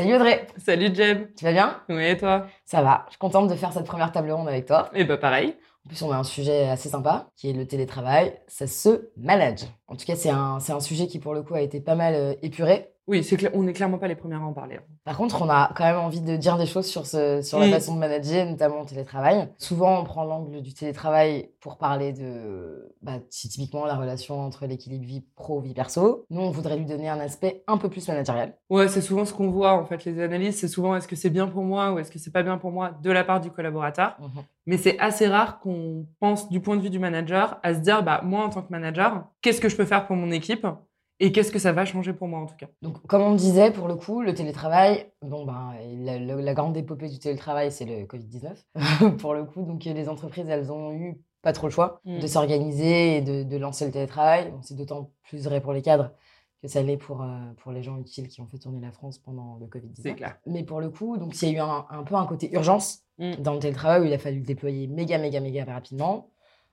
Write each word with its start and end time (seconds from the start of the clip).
Salut 0.00 0.14
Audrey, 0.14 0.46
Salut 0.56 0.94
Jeb. 0.94 1.34
tu 1.36 1.44
vas 1.44 1.52
bien? 1.52 1.76
Oui, 1.90 2.02
et 2.06 2.16
toi? 2.16 2.46
Ça 2.64 2.80
va, 2.80 3.04
je 3.08 3.10
suis 3.10 3.18
contente 3.18 3.50
de 3.50 3.54
faire 3.54 3.70
cette 3.70 3.84
première 3.84 4.10
table 4.12 4.30
ronde 4.30 4.48
avec 4.48 4.64
toi. 4.64 4.88
Eh 4.94 5.04
bah 5.04 5.18
pareil. 5.18 5.58
En 5.84 5.88
plus, 5.90 6.00
on 6.00 6.10
a 6.10 6.16
un 6.16 6.24
sujet 6.24 6.70
assez 6.70 6.88
sympa, 6.88 7.28
qui 7.36 7.50
est 7.50 7.52
le 7.52 7.66
télétravail. 7.66 8.32
Ça 8.48 8.66
se 8.66 9.10
manage. 9.18 9.60
En 9.88 9.96
tout 9.96 10.06
cas, 10.06 10.16
c'est 10.16 10.30
un, 10.30 10.56
un 10.66 10.80
sujet 10.80 11.06
qui, 11.06 11.18
pour 11.18 11.34
le 11.34 11.42
coup, 11.42 11.52
a 11.52 11.60
été 11.60 11.82
pas 11.82 11.96
mal 11.96 12.14
euh, 12.14 12.32
épuré. 12.40 12.94
Oui, 13.06 13.24
c'est 13.24 13.54
on 13.56 13.64
n'est 13.64 13.72
clairement 13.72 13.98
pas 13.98 14.06
les 14.06 14.14
premières 14.14 14.42
à 14.42 14.44
en 14.46 14.52
parler. 14.52 14.76
hein. 14.76 14.82
Par 15.04 15.16
contre, 15.16 15.42
on 15.42 15.48
a 15.48 15.72
quand 15.74 15.84
même 15.84 15.96
envie 15.98 16.20
de 16.20 16.36
dire 16.36 16.58
des 16.58 16.66
choses 16.66 16.86
sur, 16.86 17.06
ce, 17.06 17.42
sur 17.42 17.58
la 17.58 17.66
Mm. 17.66 17.70
façon 17.70 17.94
de 17.94 17.98
manager, 17.98 18.46
notamment 18.46 18.80
le 18.80 18.86
télétravail. 18.86 19.48
Souvent, 19.58 20.00
on 20.00 20.04
prend 20.04 20.22
l'angle 20.24 20.60
du 20.62 20.74
télétravail 20.74 21.50
pour 21.60 21.76
parler 21.78 22.12
de 22.12 22.94
bah, 23.02 23.14
typiquement 23.28 23.84
la 23.86 23.96
relation 23.96 24.38
entre 24.40 24.66
l'équilibre 24.66 25.04
vie 25.04 25.22
pro-vie 25.34 25.74
perso. 25.74 26.24
Nous, 26.30 26.40
on 26.40 26.50
voudrait 26.50 26.76
lui 26.76 26.84
donner 26.84 27.08
un 27.08 27.18
aspect 27.18 27.64
un 27.66 27.78
peu 27.78 27.88
plus 27.88 28.06
managérial. 28.06 28.54
Ouais, 28.68 28.86
c'est 28.86 29.00
souvent 29.00 29.24
ce 29.24 29.32
qu'on 29.32 29.50
voit 29.50 29.72
en 29.72 29.84
fait, 29.86 30.04
les 30.04 30.20
analyses. 30.22 30.58
C'est 30.58 30.68
souvent 30.68 30.94
est-ce 30.94 31.08
que 31.08 31.16
c'est 31.16 31.30
bien 31.30 31.48
pour 31.48 31.64
moi 31.64 31.92
ou 31.92 31.98
est-ce 31.98 32.10
que 32.12 32.18
c'est 32.20 32.30
pas 32.32 32.42
bien 32.44 32.58
pour 32.58 32.70
moi 32.70 32.92
de 33.02 33.10
la 33.10 33.24
part 33.24 33.40
du 33.40 33.50
collaborateur. 33.50 34.16
Mais 34.66 34.76
c'est 34.76 34.98
assez 35.00 35.26
rare 35.26 35.58
qu'on 35.58 36.06
pense 36.20 36.48
du 36.48 36.60
point 36.60 36.76
de 36.76 36.82
vue 36.82 36.90
du 36.90 36.98
manager 37.00 37.58
à 37.64 37.74
se 37.74 37.80
dire 37.80 38.04
bah 38.04 38.20
moi 38.22 38.44
en 38.44 38.50
tant 38.50 38.62
que 38.62 38.70
manager, 38.70 39.24
qu'est-ce 39.40 39.60
que 39.60 39.68
je 39.68 39.76
peux 39.76 39.86
faire 39.86 40.06
pour 40.06 40.14
mon 40.14 40.30
équipe? 40.30 40.64
Et 41.20 41.30
qu'est-ce 41.32 41.52
que 41.52 41.58
ça 41.58 41.72
va 41.72 41.84
changer 41.84 42.12
pour 42.12 42.26
moi 42.28 42.40
en 42.40 42.46
tout 42.46 42.56
cas? 42.56 42.66
Donc, 42.82 43.00
comme 43.06 43.22
on 43.22 43.34
disait, 43.34 43.70
pour 43.70 43.86
le 43.88 43.94
coup, 43.94 44.22
le 44.22 44.34
télétravail, 44.34 45.06
bon, 45.22 45.44
ben, 45.44 45.72
la, 46.00 46.18
la- 46.18 46.36
la 46.36 46.54
grande 46.54 46.76
épopée 46.76 47.08
du 47.08 47.18
télétravail, 47.18 47.70
c'est 47.70 47.84
le 47.84 48.06
Covid-19. 48.06 48.64
pour 49.18 49.34
le 49.34 49.44
coup, 49.44 49.62
donc 49.62 49.84
les 49.84 50.08
entreprises, 50.08 50.46
elles 50.48 50.72
ont 50.72 50.92
eu 50.92 51.20
pas 51.42 51.52
trop 51.52 51.66
le 51.68 51.72
choix 51.72 52.00
Mm. 52.04 52.18
de 52.18 52.26
s'organiser 52.26 53.16
et 53.18 53.20
de, 53.22 53.42
de 53.44 53.56
lancer 53.56 53.86
le 53.86 53.92
télétravail. 53.92 54.50
Bon, 54.50 54.60
c'est 54.62 54.74
d'autant 54.76 55.10
plus 55.22 55.44
vrai 55.44 55.60
pour 55.60 55.72
les 55.72 55.82
cadres 55.82 56.10
que 56.62 56.68
ça 56.68 56.82
l'est 56.82 56.98
pour, 56.98 57.22
euh, 57.22 57.26
pour 57.62 57.72
les 57.72 57.82
gens 57.82 57.96
utiles 57.98 58.28
qui 58.28 58.42
ont 58.42 58.46
fait 58.46 58.58
tourner 58.58 58.80
la 58.80 58.92
France 58.92 59.18
pendant 59.18 59.56
le 59.58 59.66
Covid-19. 59.66 60.02
C'est 60.02 60.14
clair. 60.14 60.36
Mais 60.46 60.62
pour 60.62 60.80
le 60.80 60.90
coup, 60.90 61.16
donc 61.16 61.40
il 61.40 61.48
y 61.48 61.52
a 61.52 61.54
eu 61.56 61.60
un, 61.60 61.86
un 61.88 62.02
peu 62.02 62.14
un 62.16 62.26
côté 62.26 62.52
urgence 62.52 63.00
Mm. 63.18 63.34
dans 63.40 63.52
le 63.52 63.58
télétravail 63.60 64.00
où 64.00 64.04
il 64.04 64.12
a 64.14 64.18
fallu 64.18 64.38
le 64.38 64.44
déployer 64.46 64.86
méga, 64.86 65.18
méga, 65.18 65.40
méga 65.40 65.64
rapidement. 65.64 66.28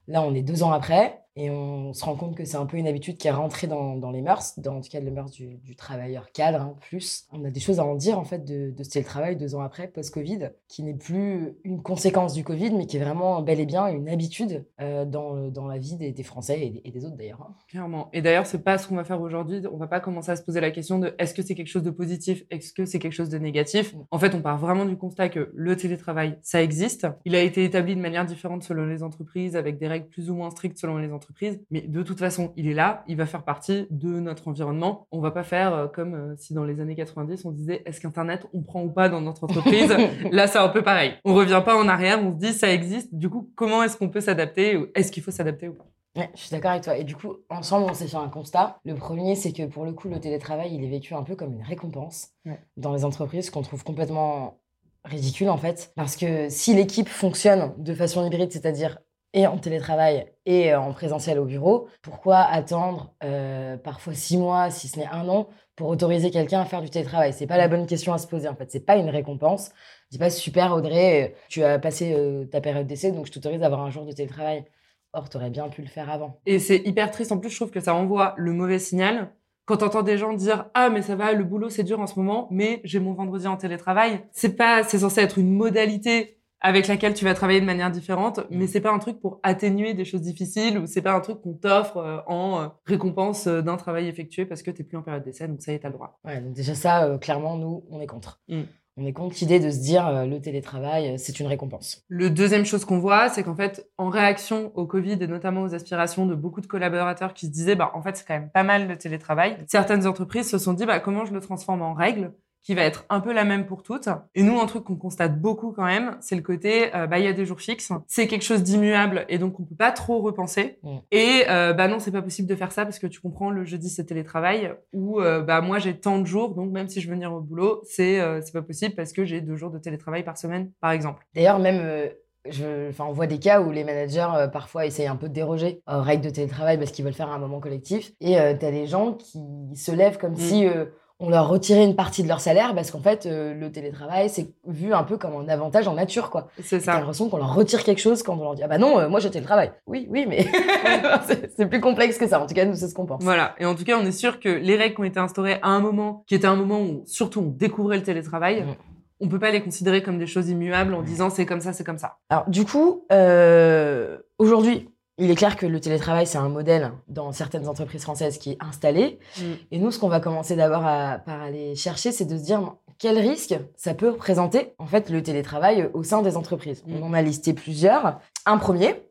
Là, 0.06 0.22
on 0.22 0.34
est 0.34 0.40
deux 0.42 0.62
ans 0.62 0.72
après 0.72 1.20
et 1.38 1.50
on 1.50 1.92
se 1.92 2.04
rend 2.04 2.16
compte 2.16 2.34
que 2.36 2.44
c'est 2.44 2.56
un 2.56 2.66
peu 2.66 2.76
une 2.76 2.88
habitude 2.88 3.16
qui 3.16 3.28
est 3.28 3.32
rentrée 3.32 3.68
dans, 3.68 3.94
dans 3.96 4.10
les 4.10 4.22
mœurs, 4.22 4.58
dans 4.58 4.76
en 4.78 4.80
tout 4.80 4.90
cas 4.90 4.98
les 4.98 5.12
mœurs 5.12 5.30
du, 5.30 5.56
du 5.58 5.76
travailleur 5.76 6.32
cadre. 6.32 6.60
hein, 6.60 6.74
plus, 6.80 7.26
on 7.32 7.44
a 7.44 7.50
des 7.50 7.60
choses 7.60 7.78
à 7.78 7.84
en 7.84 7.94
dire 7.94 8.18
en 8.18 8.24
fait 8.24 8.44
de, 8.44 8.72
de 8.76 8.82
ce 8.82 8.90
télétravail 8.90 9.36
deux 9.36 9.54
ans 9.54 9.60
après, 9.60 9.86
post-Covid, 9.86 10.50
qui 10.66 10.82
n'est 10.82 10.94
plus 10.96 11.54
une 11.62 11.80
conséquence 11.80 12.34
du 12.34 12.42
Covid, 12.42 12.72
mais 12.72 12.86
qui 12.86 12.96
est 12.96 13.00
vraiment 13.04 13.40
bel 13.40 13.60
et 13.60 13.66
bien 13.66 13.86
une 13.86 14.08
habitude 14.08 14.66
euh, 14.80 15.04
dans, 15.04 15.66
la 15.68 15.78
vie 15.78 15.96
des, 15.96 16.10
des 16.10 16.22
Français 16.24 16.60
et 16.60 16.70
des, 16.70 16.80
et 16.84 16.90
des 16.90 17.04
autres 17.04 17.16
d'ailleurs. 17.16 17.42
hein. 17.42 17.54
Clairement. 17.68 18.08
Et 18.12 18.20
d'ailleurs, 18.20 18.46
c'est 18.46 18.64
pas 18.64 18.76
ce 18.76 18.88
qu'on 18.88 18.96
va 18.96 19.04
faire 19.04 19.20
aujourd'hui. 19.20 19.62
On 19.72 19.76
va 19.76 19.86
pas 19.86 20.00
commencer 20.00 20.32
à 20.32 20.36
se 20.36 20.42
poser 20.42 20.60
la 20.60 20.72
question 20.72 20.98
de 20.98 21.14
est-ce 21.18 21.34
que 21.34 21.42
c'est 21.42 21.54
quelque 21.54 21.68
chose 21.68 21.84
de 21.84 21.90
positif, 21.90 22.44
est-ce 22.50 22.72
que 22.72 22.84
c'est 22.84 22.98
quelque 22.98 23.12
chose 23.12 23.28
de 23.28 23.38
négatif? 23.38 23.94
Mm. 23.94 23.98
En 24.10 24.18
fait, 24.18 24.34
on 24.34 24.42
part 24.42 24.58
vraiment 24.58 24.86
du 24.86 24.96
constat 24.96 25.28
que 25.28 25.52
le 25.54 25.76
télétravail, 25.76 26.36
ça 26.42 26.60
existe. 26.64 27.06
Il 27.24 27.36
a 27.36 27.42
été 27.42 27.62
établi 27.62 27.94
de 27.94 28.00
manière 28.00 28.26
différente 28.26 28.64
selon 28.64 28.86
les 28.86 29.04
entreprises, 29.04 29.54
avec 29.54 29.78
des 29.78 29.86
règles 29.86 30.08
plus 30.08 30.30
ou 30.30 30.34
moins 30.34 30.50
strictes 30.50 30.78
selon 30.78 30.96
les 30.96 31.12
entreprises. 31.12 31.27
Mais 31.70 31.82
de 31.82 32.02
toute 32.02 32.18
façon, 32.18 32.52
il 32.56 32.68
est 32.68 32.74
là, 32.74 33.04
il 33.06 33.16
va 33.16 33.26
faire 33.26 33.44
partie 33.44 33.86
de 33.90 34.08
notre 34.20 34.48
environnement. 34.48 35.06
On 35.12 35.20
va 35.20 35.30
pas 35.30 35.42
faire 35.44 35.74
euh, 35.74 35.86
comme 35.86 36.14
euh, 36.14 36.34
si 36.36 36.54
dans 36.54 36.64
les 36.64 36.80
années 36.80 36.94
90, 36.94 37.44
on 37.44 37.50
disait 37.52 37.82
est-ce 37.86 38.00
qu'Internet, 38.00 38.46
on 38.52 38.62
prend 38.62 38.82
ou 38.82 38.90
pas 38.90 39.08
dans 39.08 39.20
notre 39.20 39.44
entreprise? 39.44 39.94
Là, 40.32 40.46
c'est 40.46 40.58
un 40.58 40.68
peu 40.68 40.82
pareil. 40.82 41.14
On 41.24 41.34
revient 41.34 41.62
pas 41.64 41.76
en 41.76 41.86
arrière, 41.88 42.18
on 42.22 42.32
se 42.32 42.38
dit 42.38 42.52
ça 42.52 42.72
existe. 42.72 43.14
Du 43.14 43.28
coup, 43.28 43.50
comment 43.54 43.82
est-ce 43.82 43.96
qu'on 43.96 44.08
peut 44.08 44.20
s'adapter 44.20 44.78
Est-ce 44.94 45.12
qu'il 45.12 45.22
faut 45.22 45.30
s'adapter 45.30 45.68
ou 45.68 45.74
pas? 45.74 45.86
Ouais, 46.16 46.30
je 46.34 46.40
suis 46.40 46.50
d'accord 46.50 46.72
avec 46.72 46.82
toi. 46.82 46.96
Et 46.96 47.04
du 47.04 47.14
coup, 47.14 47.34
ensemble, 47.48 47.86
on 47.90 47.94
s'est 47.94 48.08
fait 48.08 48.16
un 48.16 48.28
constat. 48.28 48.78
Le 48.84 48.94
premier, 48.94 49.36
c'est 49.36 49.52
que 49.52 49.66
pour 49.66 49.84
le 49.84 49.92
coup, 49.92 50.08
le 50.08 50.18
télétravail, 50.18 50.74
il 50.74 50.82
est 50.82 50.88
vécu 50.88 51.14
un 51.14 51.22
peu 51.22 51.36
comme 51.36 51.52
une 51.52 51.62
récompense 51.62 52.28
Ouais. 52.46 52.58
dans 52.76 52.92
les 52.94 53.04
entreprises 53.04 53.50
qu'on 53.50 53.62
trouve 53.62 53.84
complètement 53.84 54.58
ridicule 55.04 55.48
en 55.48 55.56
fait. 55.56 55.92
Parce 55.96 56.16
que 56.16 56.48
si 56.48 56.74
l'équipe 56.74 57.08
fonctionne 57.08 57.72
de 57.78 57.94
façon 57.94 58.26
hybride, 58.26 58.50
c'est-à-dire 58.52 58.98
et 59.34 59.46
en 59.46 59.58
télétravail 59.58 60.32
et 60.46 60.72
euh, 60.72 60.80
en 60.80 60.92
présentiel 60.92 61.38
au 61.38 61.44
bureau, 61.44 61.88
pourquoi 62.02 62.38
attendre 62.38 63.14
euh, 63.22 63.76
parfois 63.76 64.14
six 64.14 64.38
mois, 64.38 64.70
si 64.70 64.88
ce 64.88 64.98
n'est 64.98 65.06
un 65.06 65.28
an, 65.28 65.48
pour 65.76 65.88
autoriser 65.88 66.30
quelqu'un 66.30 66.60
à 66.60 66.64
faire 66.64 66.82
du 66.82 66.90
télétravail? 66.90 67.32
C'est 67.32 67.46
pas 67.46 67.58
la 67.58 67.68
bonne 67.68 67.86
question 67.86 68.12
à 68.12 68.18
se 68.18 68.26
poser 68.26 68.48
en 68.48 68.54
fait. 68.54 68.70
C'est 68.70 68.86
pas 68.86 68.96
une 68.96 69.10
récompense. 69.10 69.70
Je 70.06 70.16
dis 70.16 70.18
pas 70.18 70.30
super 70.30 70.72
Audrey, 70.72 71.24
euh, 71.24 71.38
tu 71.48 71.62
as 71.62 71.78
passé 71.78 72.16
ta 72.50 72.60
période 72.60 72.86
d'essai, 72.86 73.12
donc 73.12 73.26
je 73.26 73.32
t'autorise 73.32 73.62
à 73.62 73.66
avoir 73.66 73.82
un 73.82 73.90
jour 73.90 74.04
de 74.06 74.12
télétravail. 74.12 74.64
Or, 75.12 75.28
tu 75.28 75.36
aurais 75.36 75.50
bien 75.50 75.68
pu 75.68 75.82
le 75.82 75.88
faire 75.88 76.10
avant. 76.10 76.38
Et 76.44 76.58
c'est 76.58 76.78
hyper 76.84 77.10
triste. 77.10 77.32
En 77.32 77.38
plus, 77.38 77.48
je 77.48 77.56
trouve 77.56 77.70
que 77.70 77.80
ça 77.80 77.94
envoie 77.94 78.34
le 78.36 78.52
mauvais 78.52 78.78
signal. 78.78 79.32
Quand 79.68 79.78
t'entends 79.78 80.02
des 80.02 80.16
gens 80.16 80.32
dire 80.32 80.70
ah 80.72 80.88
mais 80.88 81.02
ça 81.02 81.14
va 81.14 81.34
le 81.34 81.44
boulot 81.44 81.68
c'est 81.68 81.82
dur 81.82 82.00
en 82.00 82.06
ce 82.06 82.18
moment 82.18 82.48
mais 82.50 82.80
j'ai 82.84 83.00
mon 83.00 83.12
vendredi 83.12 83.46
en 83.46 83.58
télétravail 83.58 84.24
c'est 84.32 84.56
pas 84.56 84.82
c'est 84.82 85.00
censé 85.00 85.20
être 85.20 85.36
une 85.36 85.52
modalité 85.52 86.37
avec 86.60 86.88
laquelle 86.88 87.14
tu 87.14 87.24
vas 87.24 87.34
travailler 87.34 87.60
de 87.60 87.66
manière 87.66 87.90
différente 87.90 88.40
mais 88.50 88.66
c'est 88.66 88.80
pas 88.80 88.92
un 88.92 88.98
truc 88.98 89.20
pour 89.20 89.40
atténuer 89.42 89.94
des 89.94 90.04
choses 90.04 90.22
difficiles 90.22 90.78
ou 90.78 90.86
c'est 90.86 91.02
pas 91.02 91.12
un 91.12 91.20
truc 91.20 91.40
qu'on 91.40 91.54
t'offre 91.54 91.98
euh, 91.98 92.18
en 92.26 92.60
euh, 92.60 92.68
récompense 92.84 93.46
euh, 93.46 93.62
d'un 93.62 93.76
travail 93.76 94.08
effectué 94.08 94.46
parce 94.46 94.62
que 94.62 94.70
t'es 94.70 94.84
plus 94.84 94.96
en 94.96 95.02
période 95.02 95.24
d'essai 95.24 95.48
donc 95.48 95.62
ça 95.62 95.72
y 95.72 95.74
est 95.74 95.80
t'as 95.80 95.88
le 95.88 95.94
droit 95.94 96.18
Ouais, 96.24 96.40
donc 96.40 96.52
déjà 96.52 96.74
ça, 96.74 97.04
euh, 97.04 97.18
clairement, 97.18 97.56
nous, 97.56 97.84
on 97.90 98.00
est 98.00 98.06
contre. 98.06 98.40
Mm. 98.48 98.62
On 99.00 99.06
est 99.06 99.12
contre 99.12 99.36
l'idée 99.40 99.60
de 99.60 99.70
se 99.70 99.78
dire 99.78 100.06
euh, 100.08 100.26
le 100.26 100.40
télétravail, 100.40 101.18
c'est 101.18 101.38
une 101.38 101.46
récompense. 101.46 102.04
Le 102.08 102.30
deuxième 102.30 102.64
chose 102.64 102.84
qu'on 102.84 102.98
voit, 102.98 103.28
c'est 103.28 103.44
qu'en 103.44 103.54
fait, 103.54 103.88
en 103.96 104.08
réaction 104.08 104.72
au 104.74 104.86
Covid 104.86 105.18
et 105.20 105.28
notamment 105.28 105.62
aux 105.62 105.74
aspirations 105.74 106.26
de 106.26 106.34
beaucoup 106.34 106.60
de 106.60 106.66
collaborateurs 106.66 107.32
qui 107.32 107.46
se 107.46 107.52
disaient, 107.52 107.76
bah, 107.76 107.92
en 107.94 108.02
fait, 108.02 108.16
c'est 108.16 108.26
quand 108.26 108.34
même 108.34 108.50
pas 108.50 108.64
mal 108.64 108.88
le 108.88 108.98
télétravail, 108.98 109.56
certaines 109.68 110.06
entreprises 110.06 110.50
se 110.50 110.58
sont 110.58 110.72
dit, 110.72 110.84
bah, 110.84 110.98
comment 110.98 111.24
je 111.24 111.32
le 111.32 111.40
transforme 111.40 111.82
en 111.82 111.94
règle? 111.94 112.32
Qui 112.68 112.74
va 112.74 112.82
être 112.82 113.06
un 113.08 113.20
peu 113.20 113.32
la 113.32 113.44
même 113.44 113.64
pour 113.64 113.82
toutes. 113.82 114.10
Et 114.34 114.42
nous, 114.42 114.60
un 114.60 114.66
truc 114.66 114.84
qu'on 114.84 114.96
constate 114.96 115.40
beaucoup 115.40 115.72
quand 115.72 115.86
même, 115.86 116.18
c'est 116.20 116.36
le 116.36 116.42
côté, 116.42 116.94
euh, 116.94 117.06
bah, 117.06 117.18
il 117.18 117.24
y 117.24 117.26
a 117.26 117.32
des 117.32 117.46
jours 117.46 117.62
fixes, 117.62 117.90
c'est 118.06 118.26
quelque 118.26 118.44
chose 118.44 118.62
d'immuable 118.62 119.24
et 119.30 119.38
donc 119.38 119.58
on 119.58 119.62
peut 119.62 119.74
pas 119.74 119.90
trop 119.90 120.20
repenser. 120.20 120.78
Mm. 120.82 120.96
Et 121.10 121.44
euh, 121.48 121.72
bah 121.72 121.88
non, 121.88 121.98
c'est 121.98 122.10
pas 122.10 122.20
possible 122.20 122.46
de 122.46 122.54
faire 122.54 122.70
ça 122.70 122.84
parce 122.84 122.98
que 122.98 123.06
tu 123.06 123.22
comprends, 123.22 123.48
le 123.48 123.64
jeudi 123.64 123.88
c'est 123.88 124.04
télétravail 124.04 124.74
où 124.92 125.18
euh, 125.18 125.40
bah 125.40 125.62
moi 125.62 125.78
j'ai 125.78 125.98
tant 125.98 126.18
de 126.18 126.26
jours, 126.26 126.54
donc 126.54 126.70
même 126.70 126.90
si 126.90 127.00
je 127.00 127.08
veux 127.08 127.14
venir 127.14 127.32
au 127.32 127.40
boulot, 127.40 127.80
c'est 127.84 128.20
euh, 128.20 128.42
c'est 128.42 128.52
pas 128.52 128.60
possible 128.60 128.94
parce 128.94 129.14
que 129.14 129.24
j'ai 129.24 129.40
deux 129.40 129.56
jours 129.56 129.70
de 129.70 129.78
télétravail 129.78 130.22
par 130.22 130.36
semaine, 130.36 130.70
par 130.82 130.90
exemple. 130.90 131.26
D'ailleurs, 131.34 131.60
même, 131.60 131.80
euh, 131.82 132.08
je, 132.50 132.90
enfin, 132.90 133.06
on 133.08 133.12
voit 133.12 133.26
des 133.26 133.38
cas 133.38 133.62
où 133.62 133.70
les 133.70 133.84
managers, 133.84 134.28
euh, 134.34 134.46
parfois, 134.46 134.84
essayent 134.84 135.06
un 135.06 135.16
peu 135.16 135.30
de 135.30 135.34
déroger 135.34 135.80
aux 135.90 136.02
règles 136.02 136.24
de 136.24 136.30
télétravail 136.30 136.76
parce 136.76 136.90
qu'ils 136.90 137.04
veulent 137.04 137.14
faire 137.14 137.30
un 137.30 137.38
moment 137.38 137.60
collectif. 137.60 138.12
Et 138.20 138.34
tu 138.34 138.36
as 138.66 138.70
des 138.70 138.86
gens 138.86 139.14
qui 139.14 139.40
se 139.74 139.90
lèvent 139.90 140.18
comme 140.18 140.32
Mm. 140.32 140.36
si 140.36 140.66
euh, 140.66 140.84
on 141.20 141.30
leur 141.30 141.48
retirait 141.48 141.84
une 141.84 141.96
partie 141.96 142.22
de 142.22 142.28
leur 142.28 142.40
salaire 142.40 142.74
parce 142.74 142.90
qu'en 142.92 143.00
fait, 143.00 143.26
euh, 143.26 143.52
le 143.54 143.72
télétravail, 143.72 144.28
c'est 144.30 144.52
vu 144.66 144.94
un 144.94 145.02
peu 145.02 145.16
comme 145.16 145.34
un 145.34 145.48
avantage 145.48 145.88
en 145.88 145.94
nature, 145.94 146.30
quoi. 146.30 146.48
C'est 146.62 146.78
T'as 146.78 146.84
ça. 146.92 146.94
l'impression 146.98 147.28
qu'on 147.28 147.38
leur 147.38 147.54
retire 147.54 147.82
quelque 147.82 147.98
chose 148.00 148.22
quand 148.22 148.36
on 148.38 148.42
leur 148.44 148.54
dit 148.54 148.62
Ah 148.62 148.68
bah 148.68 148.78
non, 148.78 148.98
euh, 149.00 149.08
moi 149.08 149.18
j'ai 149.20 149.30
télétravail. 149.30 149.72
Oui, 149.86 150.06
oui, 150.10 150.26
mais 150.28 150.46
c'est- 151.56 151.66
plus 151.66 151.80
complexe 151.80 152.18
que 152.18 152.26
ça. 152.28 152.40
En 152.40 152.46
tout 152.46 152.54
cas, 152.54 152.64
nous, 152.64 152.74
c'est 152.74 152.88
ce 152.88 152.94
qu'on 152.94 153.06
pense. 153.06 153.22
Voilà. 153.22 153.54
Et 153.58 153.66
en 153.66 153.74
tout 153.74 153.84
cas, 153.84 153.98
on 154.00 154.06
est 154.06 154.12
sûr 154.12 154.38
que 154.40 154.48
les 154.48 154.76
règles 154.76 154.94
qui 154.94 155.00
ont 155.00 155.04
été 155.04 155.18
instaurées 155.20 155.58
à 155.62 155.68
un 155.68 155.80
moment, 155.80 156.22
qui 156.26 156.34
était 156.36 156.46
un 156.46 156.56
moment 156.56 156.80
où 156.80 157.02
surtout 157.06 157.40
on 157.40 157.46
découvrait 157.48 157.96
le 157.96 158.02
télétravail, 158.04 158.62
Mm. 158.62 158.74
on 159.20 159.28
peut 159.28 159.40
pas 159.40 159.50
les 159.50 159.60
considérer 159.62 160.02
comme 160.04 160.18
des 160.18 160.26
choses 160.28 160.48
immuables 160.48 160.94
en 160.94 161.02
disant 161.02 161.30
c'est 161.30 161.46
comme 161.46 161.60
ça, 161.60 161.72
c'est 161.72 161.82
comme 161.84 161.98
ça. 161.98 162.18
Alors, 162.30 162.48
du 162.48 162.64
coup, 162.64 163.04
euh, 163.10 164.18
aujourd'hui, 164.38 164.88
il 165.18 165.30
est 165.30 165.34
clair 165.34 165.56
que 165.56 165.66
le 165.66 165.80
télétravail, 165.80 166.26
c'est 166.26 166.38
un 166.38 166.48
modèle 166.48 166.92
dans 167.08 167.32
certaines 167.32 167.68
entreprises 167.68 168.02
françaises 168.02 168.38
qui 168.38 168.52
est 168.52 168.58
installé. 168.60 169.18
Mm. 169.38 169.42
Et 169.72 169.78
nous, 169.78 169.90
ce 169.90 169.98
qu'on 169.98 170.08
va 170.08 170.20
commencer 170.20 170.54
d'abord 170.54 170.86
à, 170.86 171.18
par 171.18 171.42
aller 171.42 171.74
chercher, 171.74 172.12
c'est 172.12 172.24
de 172.24 172.36
se 172.36 172.44
dire 172.44 172.76
quel 172.98 173.18
risque 173.18 173.58
ça 173.76 173.94
peut 173.94 174.10
représenter, 174.10 174.74
en 174.78 174.86
fait, 174.86 175.10
le 175.10 175.22
télétravail 175.22 175.90
au 175.92 176.02
sein 176.04 176.22
des 176.22 176.36
entreprises? 176.36 176.84
Mm. 176.86 177.02
On 177.02 177.06
en 177.06 177.12
a 177.14 177.22
listé 177.22 177.52
plusieurs. 177.52 178.20
Un 178.46 178.58
premier, 178.58 179.02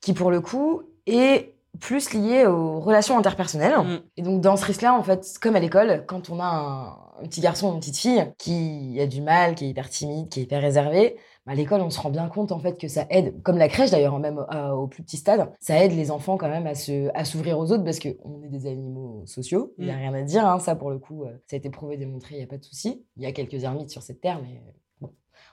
qui 0.00 0.12
pour 0.12 0.30
le 0.30 0.40
coup 0.40 0.82
est 1.06 1.54
plus 1.80 2.12
lié 2.12 2.46
aux 2.46 2.80
relations 2.80 3.18
interpersonnelles. 3.18 3.78
Mm. 3.78 4.00
Et 4.18 4.22
donc, 4.22 4.40
dans 4.40 4.56
ce 4.56 4.64
risque-là, 4.64 4.94
en 4.94 5.02
fait, 5.02 5.26
comme 5.40 5.56
à 5.56 5.60
l'école, 5.60 6.04
quand 6.06 6.30
on 6.30 6.38
a 6.38 6.46
un, 6.46 7.22
un 7.22 7.26
petit 7.26 7.40
garçon 7.40 7.70
ou 7.70 7.74
une 7.74 7.80
petite 7.80 7.98
fille 7.98 8.32
qui 8.38 8.98
a 9.00 9.06
du 9.06 9.20
mal, 9.20 9.54
qui 9.54 9.64
est 9.64 9.68
hyper 9.68 9.90
timide, 9.90 10.28
qui 10.28 10.40
est 10.40 10.42
hyper 10.44 10.62
réservé, 10.62 11.16
à 11.48 11.54
l'école, 11.54 11.80
on 11.80 11.90
se 11.90 11.98
rend 12.00 12.10
bien 12.10 12.28
compte 12.28 12.52
en 12.52 12.58
fait 12.60 12.78
que 12.78 12.86
ça 12.88 13.06
aide, 13.10 13.42
comme 13.42 13.58
la 13.58 13.68
crèche 13.68 13.90
d'ailleurs, 13.90 14.18
même 14.18 14.44
euh, 14.54 14.70
au 14.70 14.86
plus 14.86 15.02
petit 15.02 15.16
stade, 15.16 15.50
ça 15.60 15.82
aide 15.82 15.92
les 15.92 16.10
enfants 16.10 16.36
quand 16.36 16.48
même 16.48 16.66
à 16.66 16.74
se, 16.74 17.08
à 17.14 17.24
s'ouvrir 17.24 17.58
aux 17.58 17.72
autres 17.72 17.84
parce 17.84 17.98
qu'on 17.98 18.42
est 18.44 18.48
des 18.48 18.66
animaux 18.66 19.22
sociaux. 19.26 19.74
Il 19.78 19.86
n'y 19.86 19.90
a 19.90 19.94
Mm. 19.96 19.98
rien 19.98 20.14
à 20.14 20.22
dire, 20.22 20.46
hein, 20.46 20.58
ça 20.60 20.76
pour 20.76 20.90
le 20.90 20.98
coup, 20.98 21.24
euh, 21.24 21.32
ça 21.46 21.56
a 21.56 21.58
été 21.58 21.70
prouvé, 21.70 21.96
démontré, 21.96 22.34
il 22.34 22.38
n'y 22.38 22.44
a 22.44 22.46
pas 22.46 22.58
de 22.58 22.64
souci. 22.64 23.04
Il 23.16 23.22
y 23.22 23.26
a 23.26 23.32
quelques 23.32 23.64
ermites 23.64 23.90
sur 23.90 24.02
cette 24.02 24.20
terre, 24.20 24.40
mais 24.42 24.62
bon, 25.00 25.10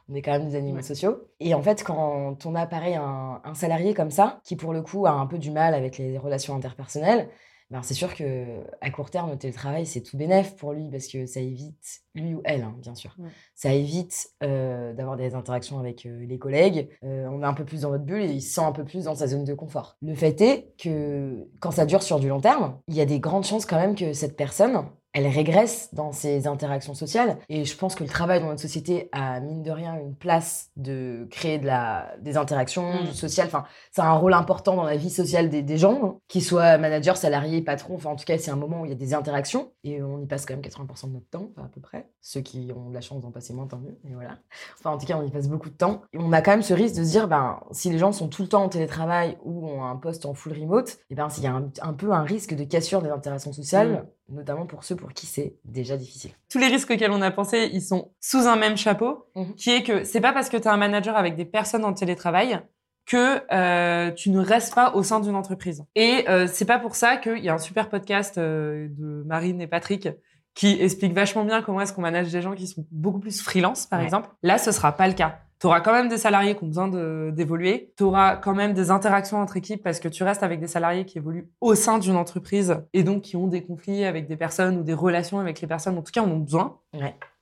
on 0.09 0.13
est 0.15 0.21
quand 0.21 0.31
même 0.31 0.47
des 0.49 0.55
animaux 0.55 0.77
Ouais. 0.77 0.81
sociaux. 0.83 1.17
Et 1.39 1.53
en 1.53 1.61
fait, 1.61 1.83
quand 1.83 2.45
on 2.45 2.55
a 2.55 2.67
pareil 2.67 2.95
un, 2.95 3.41
un 3.43 3.53
salarié 3.53 3.93
comme 3.93 4.11
ça, 4.11 4.39
qui 4.43 4.55
pour 4.55 4.73
le 4.73 4.81
coup 4.81 5.05
a 5.05 5.11
un 5.11 5.25
peu 5.27 5.37
du 5.37 5.49
mal 5.51 5.73
avec 5.73 5.97
les 5.97 6.17
relations 6.17 6.55
interpersonnelles, 6.55 7.29
ben, 7.71 7.81
c'est 7.81 7.93
sûr 7.95 8.13
que 8.13 8.61
à 8.81 8.91
court 8.91 9.09
terme, 9.09 9.31
le 9.31 9.37
télétravail, 9.37 9.85
c'est 9.85 10.01
tout 10.01 10.17
bénef 10.17 10.55
pour 10.55 10.73
lui 10.73 10.89
parce 10.91 11.07
que 11.07 11.25
ça 11.25 11.39
évite, 11.39 12.01
lui 12.13 12.35
ou 12.35 12.41
elle, 12.45 12.61
hein, 12.61 12.75
bien 12.79 12.93
sûr, 12.95 13.15
Ouais. 13.17 13.29
ça 13.55 13.73
évite 13.73 14.29
euh, 14.43 14.93
d'avoir 14.93 15.17
des 15.17 15.33
interactions 15.33 15.79
avec 15.79 16.05
euh, 16.05 16.25
les 16.25 16.37
collègues. 16.37 16.89
Euh, 17.03 17.27
on 17.31 17.41
est 17.41 17.45
un 17.45 17.53
peu 17.53 17.65
plus 17.65 17.81
dans 17.81 17.89
votre 17.89 18.03
bulle 18.03 18.21
et 18.21 18.31
il 18.33 18.41
se 18.41 18.53
sent 18.53 18.61
un 18.61 18.71
peu 18.71 18.85
plus 18.85 19.05
dans 19.05 19.15
sa 19.15 19.27
zone 19.27 19.43
de 19.45 19.53
confort. 19.55 19.97
Le 20.01 20.13
fait 20.13 20.39
est 20.41 20.73
que 20.77 21.47
quand 21.59 21.71
ça 21.71 21.85
dure 21.85 22.03
sur 22.03 22.19
du 22.19 22.29
long 22.29 22.39
terme, 22.41 22.79
il 22.87 22.95
y 22.95 23.01
a 23.01 23.05
des 23.05 23.19
grandes 23.19 23.45
chances 23.45 23.65
quand 23.65 23.77
même 23.79 23.95
que 23.95 24.13
cette 24.13 24.35
personne, 24.37 24.85
elle 25.15 25.27
régresse 25.27 25.89
dans 25.93 26.11
ses 26.11 26.45
interactions 26.45 26.93
sociales. 26.93 27.37
Et 27.49 27.65
je 27.65 27.75
pense 27.75 27.95
que 27.95 28.03
le 28.03 28.09
travail 28.09 28.41
dans 28.41 28.47
notre 28.47 28.61
société 28.61 29.09
a, 29.11 29.39
mine 29.39 29.63
de 29.63 29.71
rien, 29.71 29.95
une 29.95 30.13
place 30.13 30.69
de 30.75 31.27
créer 31.31 31.57
de 31.57 31.65
la, 31.65 32.13
des 32.21 32.37
interactions 32.37 32.75
Mm. 32.75 33.13
sociales. 33.13 33.47
Enfin, 33.47 33.65
ça 33.91 34.03
a 34.03 34.07
un 34.07 34.13
rôle 34.13 34.33
important 34.33 34.75
dans 34.75 34.83
la 34.83 34.97
vie 34.97 35.09
sociale 35.09 35.49
des, 35.49 35.61
des 35.61 35.77
gens, 35.77 35.99
hein. 36.03 36.15
qu'ils 36.27 36.43
soient 36.43 36.77
managers, 36.77 37.15
salariés, 37.15 37.61
patrons. 37.61 37.95
Enfin, 37.95 38.09
en 38.11 38.15
tout 38.15 38.25
cas, 38.25 38.37
c'est 38.37 38.51
un 38.51 38.55
moment 38.55 38.81
où 38.81 38.85
il 38.85 38.89
y 38.89 38.93
a 38.93 38.95
des 38.97 39.13
interactions. 39.13 39.71
Et 39.83 40.01
on 40.01 40.21
y 40.21 40.25
passe 40.25 40.45
quand 40.45 40.53
même 40.53 40.61
80% 40.61 41.07
de 41.07 41.13
notre 41.13 41.29
temps, 41.29 41.49
à 41.57 41.67
peu 41.67 41.81
près. 41.81 42.09
Ceux 42.21 42.41
qui 42.41 42.71
ont 42.75 42.89
de 42.89 42.93
la 42.93 43.01
chance 43.01 43.21
d'en 43.21 43.31
passer 43.31 43.53
moins, 43.53 43.67
tant 43.67 43.77
mieux. 43.77 43.97
Mais 44.03 44.13
voilà. 44.13 44.37
Enfin, 44.79 44.91
en 44.91 44.97
tout 44.97 45.05
cas, 45.05 45.17
on 45.17 45.25
y 45.25 45.31
passe 45.31 45.47
beaucoup 45.47 45.69
de 45.69 45.75
temps. 45.75 46.01
Et 46.13 46.17
on 46.19 46.31
a 46.31 46.41
quand 46.41 46.51
même 46.51 46.61
ce 46.61 46.73
risque 46.73 46.95
de 46.95 47.03
se 47.03 47.09
dire, 47.11 47.27
ben, 47.27 47.59
si 47.71 47.89
les 47.89 47.97
gens 47.97 48.11
sont 48.11 48.27
tout 48.27 48.41
le 48.41 48.47
temps 48.47 48.63
en 48.63 48.69
télétravail 48.69 49.37
ou 49.43 49.67
ont 49.67 49.83
un 49.83 49.95
poste 49.95 50.25
en 50.25 50.33
full 50.33 50.53
remote, 50.53 50.97
et 51.09 51.15
ben, 51.15 51.27
il 51.37 51.43
y 51.43 51.47
a 51.47 51.53
un, 51.53 51.69
un 51.81 51.93
peu 51.93 52.11
un 52.11 52.23
risque 52.23 52.55
de 52.55 52.63
cassure 52.63 53.01
des 53.01 53.09
interactions 53.09 53.53
sociales, 53.53 54.05
notamment 54.29 54.65
pour 54.65 54.83
ceux 54.83 54.95
pour 54.95 55.13
qui 55.13 55.25
c'est 55.25 55.55
déjà 55.65 55.97
difficile. 55.97 56.31
Tous 56.49 56.57
les 56.59 56.67
risques 56.67 56.89
auxquels 56.91 57.11
on 57.11 57.21
a 57.21 57.31
pensé, 57.31 57.69
ils 57.73 57.81
sont 57.81 58.11
sous 58.19 58.47
un 58.47 58.55
même 58.55 58.77
chapeau, 58.77 59.25
Mhm. 59.35 59.55
qui 59.55 59.71
est 59.71 59.83
que 59.83 60.03
c'est 60.03 60.21
pas 60.21 60.33
parce 60.33 60.49
que 60.49 60.57
tu 60.57 60.63
es 60.63 60.67
un 60.67 60.77
manager 60.77 61.15
avec 61.15 61.35
des 61.35 61.45
personnes 61.45 61.85
en 61.85 61.93
télétravail 61.93 62.59
que 63.05 63.41
euh, 63.53 64.11
tu 64.11 64.31
ne 64.31 64.39
restes 64.39 64.73
pas 64.73 64.93
au 64.95 65.03
sein 65.03 65.19
d'une 65.19 65.35
entreprise. 65.35 65.83
Et 65.95 66.25
euh, 66.27 66.47
c'est 66.47 66.65
pas 66.65 66.79
pour 66.79 66.95
ça 66.95 67.17
qu'il 67.17 67.37
y 67.43 67.49
a 67.49 67.53
un 67.53 67.59
super 67.59 67.89
podcast 67.89 68.37
euh, 68.39 68.87
de 68.89 69.23
Marine 69.27 69.61
et 69.61 69.67
Patrick 69.67 70.09
qui 70.55 70.81
explique 70.81 71.13
vachement 71.13 71.43
bien 71.45 71.61
comment 71.61 71.81
est-ce 71.81 71.93
qu'on 71.93 72.01
manage 72.01 72.31
des 72.31 72.41
gens 72.41 72.55
qui 72.55 72.65
sont 72.65 72.85
beaucoup 72.89 73.19
plus 73.19 73.41
freelance, 73.41 73.85
par 73.85 73.99
Ouais. 73.99 74.05
exemple. 74.05 74.29
Là, 74.41 74.57
ce 74.57 74.71
sera 74.71 74.93
pas 74.93 75.07
le 75.07 75.13
cas. 75.13 75.39
Tu 75.59 75.67
auras 75.67 75.81
quand 75.81 75.93
même 75.93 76.09
des 76.09 76.17
salariés 76.17 76.55
qui 76.55 76.63
ont 76.63 76.67
besoin 76.67 76.89
d'évoluer. 77.31 77.93
Tu 77.97 78.03
auras 78.03 78.35
quand 78.35 78.53
même 78.53 78.73
des 78.73 78.91
interactions 78.91 79.37
entre 79.37 79.57
équipes 79.57 79.81
parce 79.83 79.99
que 79.99 80.07
tu 80.09 80.23
restes 80.23 80.43
avec 80.43 80.59
des 80.59 80.67
salariés 80.67 81.05
qui 81.05 81.17
évoluent 81.17 81.49
au 81.61 81.75
sein 81.75 81.97
d'une 81.97 82.15
entreprise 82.17 82.77
et 82.93 83.03
donc 83.03 83.21
qui 83.21 83.35
ont 83.37 83.47
des 83.47 83.63
conflits 83.63 84.03
avec 84.05 84.27
des 84.27 84.35
personnes 84.37 84.77
ou 84.77 84.83
des 84.83 84.93
relations 84.93 85.39
avec 85.39 85.61
les 85.61 85.67
personnes, 85.67 85.97
en 85.97 86.01
tout 86.01 86.11
cas, 86.11 86.21
en 86.21 86.29
ont 86.31 86.39
besoin. 86.39 86.79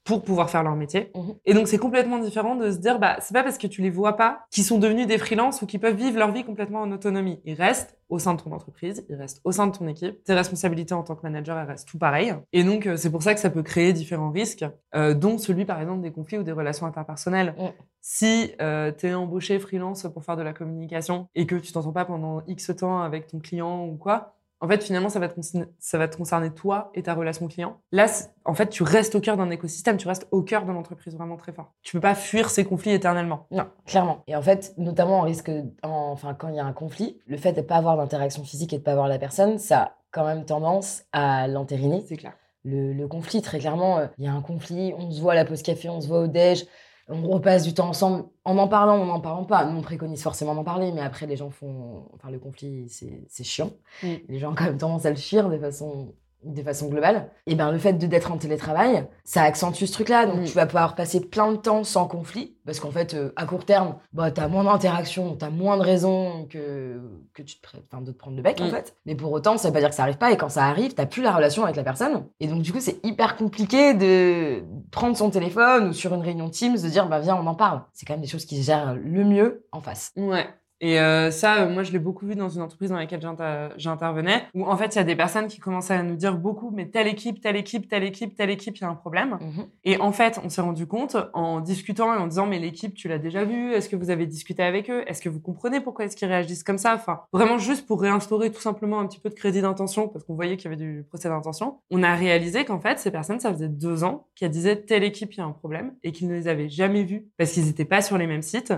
Pour 0.04 0.24
pouvoir 0.24 0.50
faire 0.50 0.64
leur 0.64 0.76
métier. 0.76 1.12
Mhm. 1.16 1.36
Et 1.46 1.54
donc, 1.54 1.68
c'est 1.68 1.78
complètement 1.78 2.20
différent 2.20 2.56
de 2.56 2.72
se 2.72 2.78
dire, 2.78 3.00
bah, 3.00 3.18
c'est 3.22 3.34
pas 3.34 3.44
parce 3.44 3.58
que 3.58 3.68
tu 3.68 3.82
les 3.82 3.90
vois 3.90 4.18
pas 4.18 4.46
qu'ils 4.52 4.66
sont 4.66 4.78
devenus 4.78 5.08
des 5.08 5.18
freelances 5.18 5.62
ou 5.62 5.66
qu'ils 5.66 5.80
peuvent 5.80 5.96
vivre 5.96 6.18
leur 6.18 6.32
vie 6.32 6.44
complètement 6.44 6.82
en 6.82 6.92
autonomie. 6.92 7.40
Ils 7.46 7.54
restent 7.54 7.98
au 8.10 8.20
sein 8.20 8.34
de 8.34 8.42
ton 8.42 8.52
entreprise, 8.52 9.06
ils 9.10 9.16
restent 9.16 9.42
au 9.44 9.52
sein 9.52 9.68
de 9.68 9.76
ton 9.76 9.88
équipe. 9.88 10.24
Tes 10.24 10.34
responsabilités 10.34 10.94
en 10.94 11.04
tant 11.04 11.16
que 11.16 11.24
manager, 11.24 11.58
elles 11.58 11.68
restent 11.68 11.88
tout 11.88 11.98
pareil. 11.98 12.36
Et 12.52 12.64
donc, 12.64 12.86
euh, 12.86 12.98
c'est 12.98 13.10
pour 13.10 13.24
ça 13.24 13.34
que 13.34 13.40
ça 13.40 13.50
peut 13.50 13.64
créer 13.64 13.94
différents 13.94 14.32
risques, 14.32 14.66
euh, 14.94 15.14
dont 15.14 15.38
celui, 15.38 15.66
par 15.66 15.80
exemple, 15.80 16.02
des 16.02 16.12
conflits 16.12 16.38
ou 16.38 16.44
des 16.44 16.52
relations 16.52 16.86
interpersonnelles. 16.86 17.56
Si 18.02 18.52
euh, 18.62 18.92
tu 18.92 19.08
es 19.08 19.14
embauché 19.14 19.58
freelance 19.60 20.06
pour 20.14 20.26
faire 20.26 20.36
de 20.36 20.42
la 20.42 20.52
communication 20.52 21.28
et 21.36 21.48
que 21.48 21.56
tu 21.56 21.72
t'entends 21.72 21.94
pas 21.94 22.06
pendant 22.06 22.42
X 22.48 22.72
temps 22.78 23.02
avec 23.02 23.28
ton 23.28 23.40
client 23.40 23.86
ou 23.86 23.96
quoi, 23.96 24.36
en 24.60 24.68
fait, 24.68 24.82
finalement, 24.84 25.10
ça 25.10 25.20
va, 25.20 25.28
te 25.28 25.36
concerner, 25.36 25.66
ça 25.80 25.98
va 25.98 26.08
te 26.08 26.16
concerner 26.16 26.50
toi 26.52 26.90
et 26.94 27.04
ta 27.04 27.14
relation 27.14 27.48
client. 27.48 27.82
Là, 27.92 28.06
en 28.46 28.54
fait, 28.54 28.70
tu 28.70 28.84
restes 28.84 29.16
au 29.16 29.20
cœur 29.20 29.36
d'un 29.36 29.50
écosystème, 29.50 29.98
tu 29.98 30.08
restes 30.08 30.28
au 30.32 30.42
cœur 30.42 30.66
de 30.66 30.72
l'entreprise 30.72 31.16
vraiment 31.16 31.36
très 31.36 31.52
fort. 31.52 31.74
Tu 31.82 31.94
peux 31.98 32.02
pas 32.02 32.16
fuir 32.16 32.50
ces 32.50 32.64
conflits 32.64 32.92
éternellement. 32.92 33.48
Non, 33.52 33.66
clairement. 33.86 34.24
Et 34.28 34.36
en 34.36 34.42
fait, 34.42 34.74
notamment, 34.78 35.20
on 35.20 35.24
risque, 35.24 35.52
en- 35.84 36.12
enfin, 36.12 36.34
quand 36.34 36.48
il 36.50 36.56
y 36.56 36.60
a 36.60 36.66
un 36.66 36.74
conflit, 36.74 37.20
le 37.26 37.38
fait 37.38 37.52
de 37.52 37.62
ne 37.62 37.66
pas 37.66 37.76
avoir 37.76 37.98
d'interaction 37.98 38.44
physique 38.44 38.72
et 38.74 38.78
de 38.78 38.82
ne 38.82 38.86
pas 38.86 38.96
voir 38.96 39.08
la 39.08 39.20
personne, 39.20 39.58
ça 39.58 39.82
a 39.82 39.92
quand 40.12 40.26
même 40.26 40.46
tendance 40.46 41.04
à 41.12 41.48
l'entériner. 41.48 42.04
C'est 42.08 42.18
clair. 42.18 42.34
Le, 42.64 42.94
le 42.94 43.08
conflit, 43.10 43.42
très 43.42 43.60
clairement, 43.60 43.98
euh, 43.98 44.08
il 44.18 44.24
y 44.24 44.28
a 44.28 44.34
un 44.34 44.42
conflit, 44.42 44.94
on 44.98 45.12
se 45.12 45.20
voit 45.20 45.34
à 45.34 45.36
la 45.36 45.44
pause 45.44 45.62
café, 45.62 45.90
on 45.90 46.00
se 46.00 46.08
voit 46.08 46.22
au 46.22 46.28
déj, 46.28 46.66
on 47.10 47.28
repasse 47.28 47.64
du 47.64 47.74
temps 47.74 47.90
ensemble, 47.90 48.26
en 48.46 48.58
en 48.58 48.68
parlant, 48.68 48.98
en 48.98 49.06
n'en 49.06 49.20
parlant 49.20 49.44
pas. 49.46 49.66
Nous, 49.66 49.78
on 49.78 49.82
préconise 49.82 50.22
forcément 50.22 50.56
d'en 50.56 50.64
parler, 50.64 50.92
mais 50.92 51.02
après, 51.02 51.28
les 51.28 51.36
gens 51.36 51.50
font. 51.50 52.10
Enfin, 52.14 52.30
le 52.32 52.40
conflit, 52.40 52.88
c'est 52.90 53.24
c'est 53.28 53.44
chiant. 53.44 53.72
Mm. 54.02 54.08
Les 54.30 54.40
gens 54.40 54.52
ont 54.52 54.56
quand 54.56 54.66
même 54.66 54.78
tendance 54.78 55.06
à 55.06 55.10
le 55.10 55.16
fuir 55.16 55.50
de 55.50 55.58
façon, 55.58 56.14
de 56.46 56.62
façon 56.62 56.88
globale. 56.88 57.30
Et 57.48 57.56
bien, 57.56 57.72
le 57.72 57.78
fait 57.78 57.94
de- 57.94 58.08
d'être 58.08 58.32
en 58.32 58.38
télétravail, 58.38 59.08
ça 59.24 59.44
accentue 59.44 59.86
ce 59.86 59.94
truc-là. 59.94 60.26
Donc, 60.26 60.42
Mm. 60.42 60.44
tu 60.46 60.54
vas 60.54 60.66
pouvoir 60.66 60.96
passer 60.96 61.20
plein 61.22 61.52
de 61.52 61.58
temps 61.58 61.84
sans 61.84 62.08
conflit, 62.08 62.56
parce 62.66 62.80
qu'en 62.80 62.92
fait, 62.92 63.14
euh, 63.14 63.32
à 63.36 63.46
court 63.46 63.66
terme, 63.66 63.96
bah, 64.14 64.32
tu 64.32 64.42
as 64.42 64.48
moins 64.48 64.64
d'interactions, 64.64 65.36
tu 65.38 65.46
as 65.46 65.50
moins 65.50 65.78
de 65.78 65.84
raisons 65.84 66.46
que, 66.50 67.00
que 67.34 67.42
tu 67.42 67.60
te 67.60 67.68
enfin, 67.92 68.02
de 68.02 68.12
te 68.12 68.18
prendre 68.18 68.36
le 68.38 68.44
bec, 68.44 68.60
en 68.62 68.68
Mm. 68.68 68.72
fait. 68.72 68.96
Mais 69.06 69.16
pour 69.16 69.32
autant, 69.32 69.58
ça 69.58 69.68
veut 69.70 69.74
pas 69.74 69.80
dire 69.80 69.90
que 69.90 69.96
ça 69.96 70.04
arrive 70.04 70.18
pas. 70.18 70.32
Et 70.32 70.38
quand 70.38 70.50
ça 70.50 70.66
arrive, 70.66 70.94
t'as 70.94 71.06
plus 71.06 71.22
la 71.24 71.34
relation 71.36 71.64
avec 71.64 71.76
la 71.76 71.84
personne. 71.84 72.26
Et 72.40 72.48
donc, 72.48 72.62
du 72.62 72.72
coup, 72.74 72.80
c'est 72.80 73.00
hyper 73.06 73.36
compliqué 73.38 73.94
de 73.94 74.64
prendre 74.92 75.16
son 75.18 75.30
téléphone 75.30 75.90
ou 75.90 75.94
sur 75.94 76.14
une 76.14 76.22
réunion 76.22 76.50
Teams, 76.50 76.76
de 76.76 76.88
dire, 76.90 77.08
bah, 77.08 77.20
viens, 77.20 77.36
on 77.36 77.48
en 77.48 77.56
parle. 77.56 77.82
C'est 77.94 78.06
quand 78.06 78.14
même 78.14 78.22
des 78.22 78.28
choses 78.28 78.46
qui 78.46 78.58
se 78.62 78.66
gèrent 78.68 78.96
le 78.96 79.24
mieux 79.24 79.66
en 79.72 79.82
face. 79.82 80.12
Ouais. 80.18 80.46
Et 80.86 81.00
euh, 81.00 81.32
ça, 81.32 81.62
euh, 81.62 81.70
moi, 81.70 81.84
je 81.84 81.94
l'ai 81.94 82.00
beaucoup 82.00 82.26
vu 82.26 82.36
dans 82.36 82.50
une 82.50 82.62
entreprise 82.62 82.90
dans 82.90 82.98
laquelle 82.98 83.22
j'inter- 83.22 83.70
j'intervenais, 83.78 84.44
où 84.54 84.66
en 84.66 84.76
fait, 84.76 84.94
il 84.94 84.98
y 84.98 85.00
a 85.00 85.06
des 85.06 85.16
personnes 85.16 85.48
qui 85.48 85.62
commençaient 85.62 85.94
à 85.94 86.04
nous 86.04 86.18
dire 86.18 86.36
beaucoup, 86.36 86.72
mais 86.72 86.90
telle 86.90 87.08
équipe, 87.08 87.40
telle 87.40 87.56
équipe, 87.56 87.88
telle 87.88 88.04
équipe, 88.04 88.36
telle 88.36 88.50
équipe, 88.50 88.76
il 88.76 88.82
y 88.82 88.84
a 88.84 88.90
un 88.90 88.94
problème. 88.94 89.38
Mhm. 89.40 89.66
Et 89.86 89.98
en 90.02 90.12
fait, 90.12 90.42
on 90.44 90.50
s'est 90.50 90.60
rendu 90.60 90.86
compte 90.86 91.16
en 91.32 91.62
discutant 91.62 92.14
et 92.14 92.18
en 92.18 92.28
disant, 92.28 92.48
mais 92.48 92.60
l'équipe, 92.60 92.96
tu 92.96 93.08
l'as 93.08 93.18
déjà 93.18 93.46
vue 93.46 93.72
Est-ce 93.72 93.88
que 93.88 93.96
vous 93.96 94.10
avez 94.10 94.26
discuté 94.26 94.62
avec 94.62 94.90
eux? 94.90 95.06
Est-ce 95.08 95.22
que 95.22 95.30
vous 95.30 95.40
comprenez 95.40 95.80
pourquoi 95.80 96.04
est-ce 96.04 96.18
qu'ils 96.18 96.28
réagissent 96.28 96.64
comme 96.66 96.78
ça? 96.78 96.96
Enfin, 96.96 97.22
vraiment 97.32 97.58
juste 97.58 97.88
pour 97.88 98.02
réinstaurer 98.02 98.52
tout 98.52 98.60
simplement 98.60 99.00
un 99.00 99.08
petit 99.08 99.22
peu 99.22 99.30
de 99.30 99.36
crédit 99.36 99.62
d'intention, 99.62 100.10
parce 100.10 100.26
qu'on 100.26 100.36
voyait 100.36 100.58
qu'il 100.58 100.70
y 100.70 100.74
avait 100.74 100.84
du 100.84 101.06
procès 101.08 101.30
d'intention. 101.30 101.78
On 101.92 102.04
a 102.04 102.14
réalisé 102.14 102.66
qu'en 102.66 102.82
fait, 102.82 103.00
ces 103.00 103.10
personnes, 103.10 103.40
ça 103.40 103.54
faisait 103.54 103.70
deux 103.70 104.04
ans 104.04 104.28
qu'elles 104.36 104.52
disaient, 104.52 104.82
telle 104.82 105.06
équipe, 105.06 105.34
il 105.34 105.38
y 105.38 105.42
a 105.42 105.46
un 105.46 105.52
problème, 105.54 105.94
et 106.04 106.12
qu'ils 106.12 106.28
ne 106.28 106.34
les 106.34 106.50
avaient 106.50 106.68
jamais 106.68 107.04
vues 107.04 107.26
parce 107.38 107.54
qu'ils 107.54 107.64
n'étaient 107.68 107.86
pas 107.86 108.02
sur 108.02 108.18
les 108.18 108.28
mêmes 108.28 108.42
sites 108.42 108.74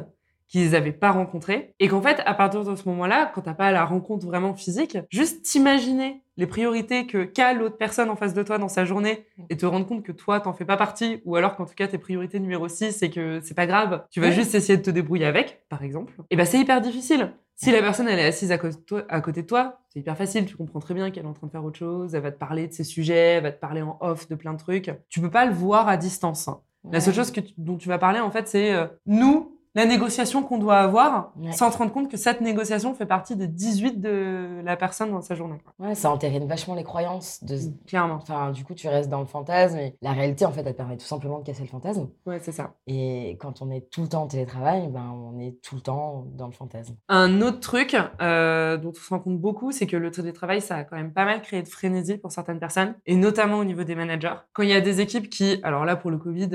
qu'ils 0.47 0.61
les 0.61 0.75
avaient 0.75 0.91
pas 0.91 1.11
rencontrés 1.11 1.73
et 1.79 1.87
qu'en 1.87 2.01
fait 2.01 2.21
à 2.25 2.33
partir 2.33 2.63
de 2.63 2.75
ce 2.75 2.87
moment-là 2.89 3.31
quand 3.33 3.41
t'as 3.41 3.53
pas 3.53 3.71
la 3.71 3.83
rencontre 3.85 4.25
vraiment 4.25 4.53
physique 4.53 4.97
juste 5.09 5.43
t'imaginer 5.43 6.21
les 6.37 6.47
priorités 6.47 7.07
que 7.07 7.23
qu'a 7.23 7.53
l'autre 7.53 7.77
personne 7.77 8.09
en 8.09 8.15
face 8.15 8.33
de 8.33 8.43
toi 8.43 8.57
dans 8.57 8.67
sa 8.67 8.85
journée 8.85 9.25
et 9.49 9.57
te 9.57 9.65
rendre 9.65 9.85
compte 9.87 10.03
que 10.03 10.11
toi 10.11 10.39
t'en 10.39 10.53
fais 10.53 10.65
pas 10.65 10.77
partie 10.77 11.21
ou 11.25 11.35
alors 11.35 11.55
qu'en 11.55 11.65
tout 11.65 11.73
cas 11.75 11.87
tes 11.87 11.97
priorités 11.97 12.39
numéro 12.39 12.67
6 12.67 12.91
c'est 12.91 13.09
que 13.09 13.39
c'est 13.41 13.53
pas 13.55 13.65
grave 13.67 14.05
tu 14.11 14.19
vas 14.21 14.27
Ouais. 14.27 14.33
juste 14.33 14.53
essayer 14.55 14.77
de 14.77 14.83
te 14.83 14.91
débrouiller 14.91 15.25
avec 15.25 15.63
par 15.69 15.81
exemple 15.83 16.13
et 16.29 16.35
ben 16.35 16.45
c'est 16.45 16.59
hyper 16.59 16.81
difficile. 16.81 17.31
Si 17.57 17.71
la 17.71 17.79
personne 17.81 18.09
elle 18.09 18.19
est 18.19 18.25
assise 18.25 18.51
à 18.51 18.57
côté 18.57 18.75
de 18.75 18.81
toi, 18.81 19.03
à 19.07 19.21
côté 19.21 19.41
de 19.41 19.47
toi 19.47 19.79
c'est 19.89 19.99
hyper 20.01 20.17
facile 20.17 20.45
tu 20.45 20.57
comprends 20.57 20.79
très 20.81 20.93
bien 20.93 21.09
qu'elle 21.09 21.23
est 21.23 21.27
en 21.27 21.33
train 21.33 21.47
de 21.47 21.51
faire 21.53 21.63
autre 21.63 21.79
chose 21.79 22.13
elle 22.13 22.21
va 22.21 22.31
te 22.31 22.37
parler 22.37 22.67
de 22.67 22.73
ses 22.73 22.83
sujets 22.83 23.15
elle 23.37 23.43
va 23.43 23.51
te 23.53 23.59
parler 23.59 23.81
en 23.81 23.97
off 24.01 24.27
de 24.27 24.35
plein 24.35 24.51
de 24.53 24.59
trucs. 24.59 24.91
Tu 25.09 25.21
peux 25.21 25.31
pas 25.31 25.45
le 25.45 25.53
voir 25.53 25.87
à 25.87 25.95
distance. 25.97 26.49
La 26.91 26.99
seule 26.99 27.13
chose 27.15 27.31
que 27.31 27.39
tu- 27.39 27.53
dont 27.57 27.77
tu 27.77 27.87
vas 27.87 27.97
parler, 27.97 28.19
en 28.19 28.29
fait, 28.29 28.47
c'est 28.47 28.71
euh, 28.73 28.85
nous, 29.07 29.54
la 29.75 29.85
négociation 29.85 30.41
qu'on 30.43 30.57
doit 30.57 30.77
avoir, 30.77 31.31
Ouais. 31.37 31.51
sans 31.51 31.69
te 31.69 31.77
rendre 31.77 31.91
compte 31.91 32.09
que 32.09 32.17
cette 32.17 32.41
négociation 32.41 32.93
fait 32.95 33.05
partie 33.05 33.35
des 33.35 33.47
18 33.47 33.99
de 34.01 34.61
la 34.63 34.75
personne 34.77 35.11
dans 35.11 35.21
sa 35.21 35.35
journée. 35.35 35.57
Ouais, 35.79 35.93
ça 35.95 36.09
entérine 36.11 36.47
vachement 36.47 36.73
les 36.75 36.83
croyances. 36.83 37.43
De... 37.43 37.57
Clairement. 37.85 38.15
Enfin, 38.15 38.51
du 38.51 38.63
coup, 38.63 38.73
tu 38.73 38.87
restes 38.87 39.09
dans 39.09 39.19
le 39.19 39.25
fantasme 39.25 39.77
et 39.77 39.95
la 40.01 40.13
réalité, 40.13 40.45
en 40.45 40.51
fait, 40.51 40.61
elle 40.65 40.71
te 40.73 40.77
permet 40.77 40.97
tout 40.97 41.05
simplement 41.05 41.39
de 41.39 41.43
casser 41.45 41.61
le 41.63 41.67
fantasme. 41.67 42.09
Ouais, 42.25 42.39
c'est 42.41 42.51
ça. 42.51 42.73
Et 42.87 43.37
quand 43.39 43.61
on 43.61 43.69
est 43.69 43.89
tout 43.91 44.01
le 44.03 44.07
temps 44.07 44.23
en 44.23 44.27
télétravail, 44.27 44.87
ben, 44.89 45.11
on 45.13 45.39
est 45.39 45.61
tout 45.61 45.75
le 45.75 45.81
temps 45.81 46.25
dans 46.35 46.47
le 46.47 46.53
fantasme. 46.53 46.95
Un 47.09 47.41
autre 47.41 47.59
truc 47.59 47.95
euh, 48.21 48.77
dont 48.77 48.89
on 48.91 48.93
se 48.93 49.09
rend 49.09 49.19
compte 49.19 49.39
beaucoup, 49.39 49.71
c'est 49.71 49.87
que 49.87 49.97
le 49.97 50.09
télétravail, 50.11 50.61
ça 50.61 50.77
a 50.77 50.83
quand 50.85 50.95
même 50.95 51.11
pas 51.13 51.25
mal 51.25 51.41
créé 51.41 51.61
de 51.61 51.67
frénésie 51.67 52.17
pour 52.17 52.31
certaines 52.31 52.59
personnes, 52.59 52.95
et 53.05 53.15
notamment 53.15 53.57
au 53.57 53.65
niveau 53.65 53.83
des 53.83 53.95
managers. 53.95 54.35
Quand 54.53 54.63
il 54.63 54.69
y 54.69 54.73
a 54.73 54.81
des 54.81 55.01
équipes 55.01 55.29
qui, 55.29 55.59
alors 55.63 55.83
là, 55.85 55.95
pour 55.95 56.11
le 56.11 56.17
Covid, 56.17 56.49